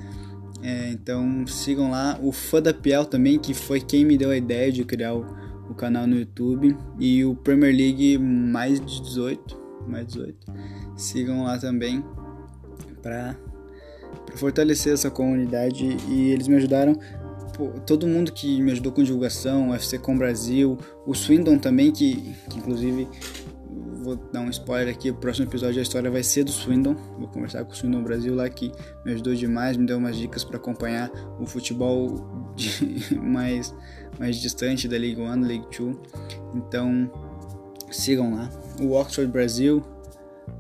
É, 0.63 0.91
então 0.91 1.47
sigam 1.47 1.91
lá, 1.91 2.19
o 2.23 2.33
Fã 2.33 2.63
da 2.63 2.73
Piel 2.73 3.05
também, 3.05 3.39
que 3.39 3.53
foi 3.53 3.81
quem 3.81 4.05
me 4.05 4.17
deu 4.17 4.31
a 4.31 4.37
ideia 4.37 4.73
de 4.73 4.85
criar 4.85 5.15
o 5.15 5.27
o 5.69 5.75
canal 5.75 6.07
no 6.07 6.17
YouTube. 6.17 6.77
E 6.99 7.25
o 7.25 7.35
Premier 7.35 7.75
League 7.75 8.19
mais 8.19 8.81
de 8.81 9.03
18, 9.03 9.59
mais 9.87 10.07
18. 10.07 10.53
Sigam 10.97 11.45
lá 11.45 11.59
também 11.59 12.05
para 13.03 13.37
fortalecer 14.35 14.93
essa 14.93 15.11
comunidade. 15.11 15.97
E 16.09 16.31
eles 16.31 16.49
me 16.49 16.57
ajudaram 16.57 16.99
pô, 17.57 17.69
todo 17.87 18.07
mundo 18.07 18.33
que 18.33 18.61
me 18.61 18.73
ajudou 18.73 18.93
com 18.93 19.03
divulgação, 19.03 19.71
o 19.71 19.75
FC 19.75 19.99
Com 19.99 20.17
Brasil, 20.17 20.77
o 21.07 21.15
Swindon 21.15 21.59
também 21.59 21.91
que, 21.91 22.35
que 22.51 22.59
inclusive 22.59 23.09
vou 24.07 24.15
dar 24.33 24.41
um 24.41 24.51
spoiler 24.51 24.95
aqui, 24.95 25.11
o 25.11 25.15
próximo 25.15 25.49
episódio 25.49 25.77
da 25.77 25.83
história 25.83 26.09
vai 26.09 26.23
ser 26.23 26.45
do 26.45 26.53
Swindon. 26.53 26.95
Vou 27.19 27.27
conversar 27.27 27.65
com 27.65 27.73
o 27.73 27.75
Swindon 27.75 28.03
Brasil 28.03 28.35
lá 28.35 28.49
que 28.49 28.71
me 29.05 29.13
ajudou 29.13 29.35
demais, 29.35 29.77
me 29.77 29.85
deu 29.85 29.99
umas 29.99 30.17
dicas 30.17 30.45
para 30.45 30.59
acompanhar 30.59 31.11
o 31.41 31.47
futebol 31.47 32.53
de, 32.55 33.17
mais 33.19 33.75
mais 34.19 34.37
distante 34.37 34.87
da 34.87 34.97
League 34.97 35.21
One, 35.21 35.47
League 35.47 35.67
Two. 35.71 36.01
Então 36.55 37.11
sigam 37.91 38.35
lá. 38.35 38.49
O 38.81 38.93
Oxford 38.93 39.31
Brasil, 39.31 39.83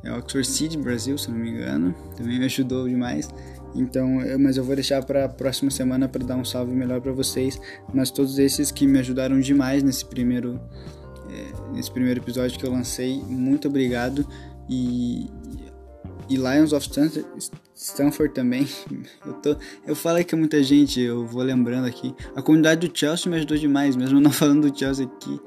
é 0.03 0.13
Oxford 0.13 0.47
City 0.47 0.77
Brasil, 0.77 1.17
se 1.17 1.31
não 1.31 1.39
me 1.39 1.51
engano, 1.51 1.95
também 2.17 2.39
me 2.39 2.47
ajudou 2.47 2.89
demais. 2.89 3.29
Então, 3.75 4.23
eu, 4.23 4.39
mas 4.39 4.57
eu 4.57 4.65
vou 4.65 4.75
deixar 4.75 5.03
para 5.05 5.27
a 5.27 5.29
próxima 5.29 5.71
semana 5.71 6.09
para 6.09 6.25
dar 6.25 6.37
um 6.37 6.45
salve 6.45 6.75
melhor 6.75 7.01
para 7.01 7.13
vocês. 7.13 7.61
Mas 7.93 8.11
todos 8.11 8.39
esses 8.39 8.71
que 8.71 8.87
me 8.87 8.99
ajudaram 8.99 9.39
demais 9.41 9.83
nesse 9.83 10.05
primeiro 10.05 10.61
é, 11.29 11.75
nesse 11.75 11.91
primeiro 11.91 12.21
episódio 12.21 12.59
que 12.59 12.65
eu 12.65 12.71
lancei, 12.71 13.23
muito 13.23 13.69
obrigado. 13.69 14.27
E, 14.69 15.29
e 16.29 16.37
Lions 16.37 16.73
of 16.73 16.89
Stanford 17.75 18.35
também. 18.35 18.67
Eu, 19.25 19.33
tô, 19.35 19.57
eu 19.87 19.97
falei 19.97 20.25
que 20.25 20.35
muita 20.35 20.63
gente, 20.63 21.01
eu 21.01 21.27
vou 21.27 21.43
lembrando 21.43 21.87
aqui. 21.87 22.15
A 22.35 22.41
comunidade 22.41 22.89
do 22.89 22.99
Chelsea 22.99 23.31
me 23.31 23.37
ajudou 23.37 23.57
demais, 23.57 23.95
mesmo 23.97 24.21
não 24.21 24.31
falando 24.31 24.71
do 24.71 24.79
Chelsea 24.79 25.07
aqui. 25.07 25.41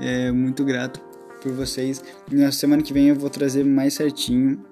É 0.00 0.30
muito 0.32 0.64
grato 0.64 1.00
por 1.42 1.52
vocês. 1.52 2.02
Na 2.30 2.50
semana 2.50 2.82
que 2.82 2.92
vem 2.92 3.08
eu 3.08 3.16
vou 3.16 3.28
trazer 3.28 3.64
mais 3.64 3.94
certinho 3.94 4.64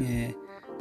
é, 0.00 0.34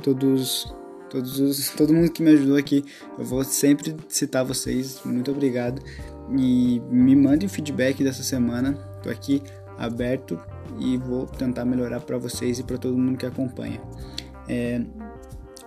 todos, 0.03 0.73
todos 1.09 1.39
os, 1.39 1.69
todo 1.69 1.93
mundo 1.93 2.11
que 2.11 2.21
me 2.21 2.31
ajudou 2.31 2.57
aqui. 2.57 2.83
Eu 3.17 3.25
vou 3.25 3.43
sempre 3.43 3.95
citar 4.07 4.43
vocês. 4.43 5.01
Muito 5.05 5.31
obrigado. 5.31 5.81
E 6.37 6.81
me 6.89 7.15
mandem 7.15 7.47
feedback 7.47 8.03
dessa 8.03 8.23
semana. 8.23 8.73
Tô 9.03 9.09
aqui 9.09 9.41
aberto 9.77 10.39
e 10.79 10.97
vou 10.97 11.25
tentar 11.25 11.65
melhorar 11.65 11.99
para 12.01 12.17
vocês 12.17 12.59
e 12.59 12.63
para 12.63 12.77
todo 12.77 12.97
mundo 12.97 13.17
que 13.17 13.25
acompanha. 13.25 13.81
É, 14.47 14.81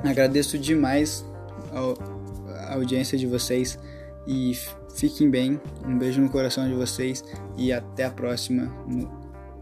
agradeço 0.02 0.58
demais 0.58 1.24
a 1.72 2.74
audiência 2.74 3.16
de 3.18 3.26
vocês 3.26 3.78
e 4.26 4.56
fiquem 4.94 5.30
bem. 5.30 5.60
Um 5.84 5.98
beijo 5.98 6.20
no 6.20 6.28
coração 6.28 6.68
de 6.68 6.74
vocês 6.74 7.24
e 7.56 7.72
até 7.72 8.04
a 8.04 8.10
próxima 8.10 8.64
no 8.86 9.08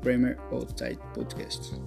Premier 0.01 0.39
Outside 0.51 0.99
Podcast. 1.15 1.81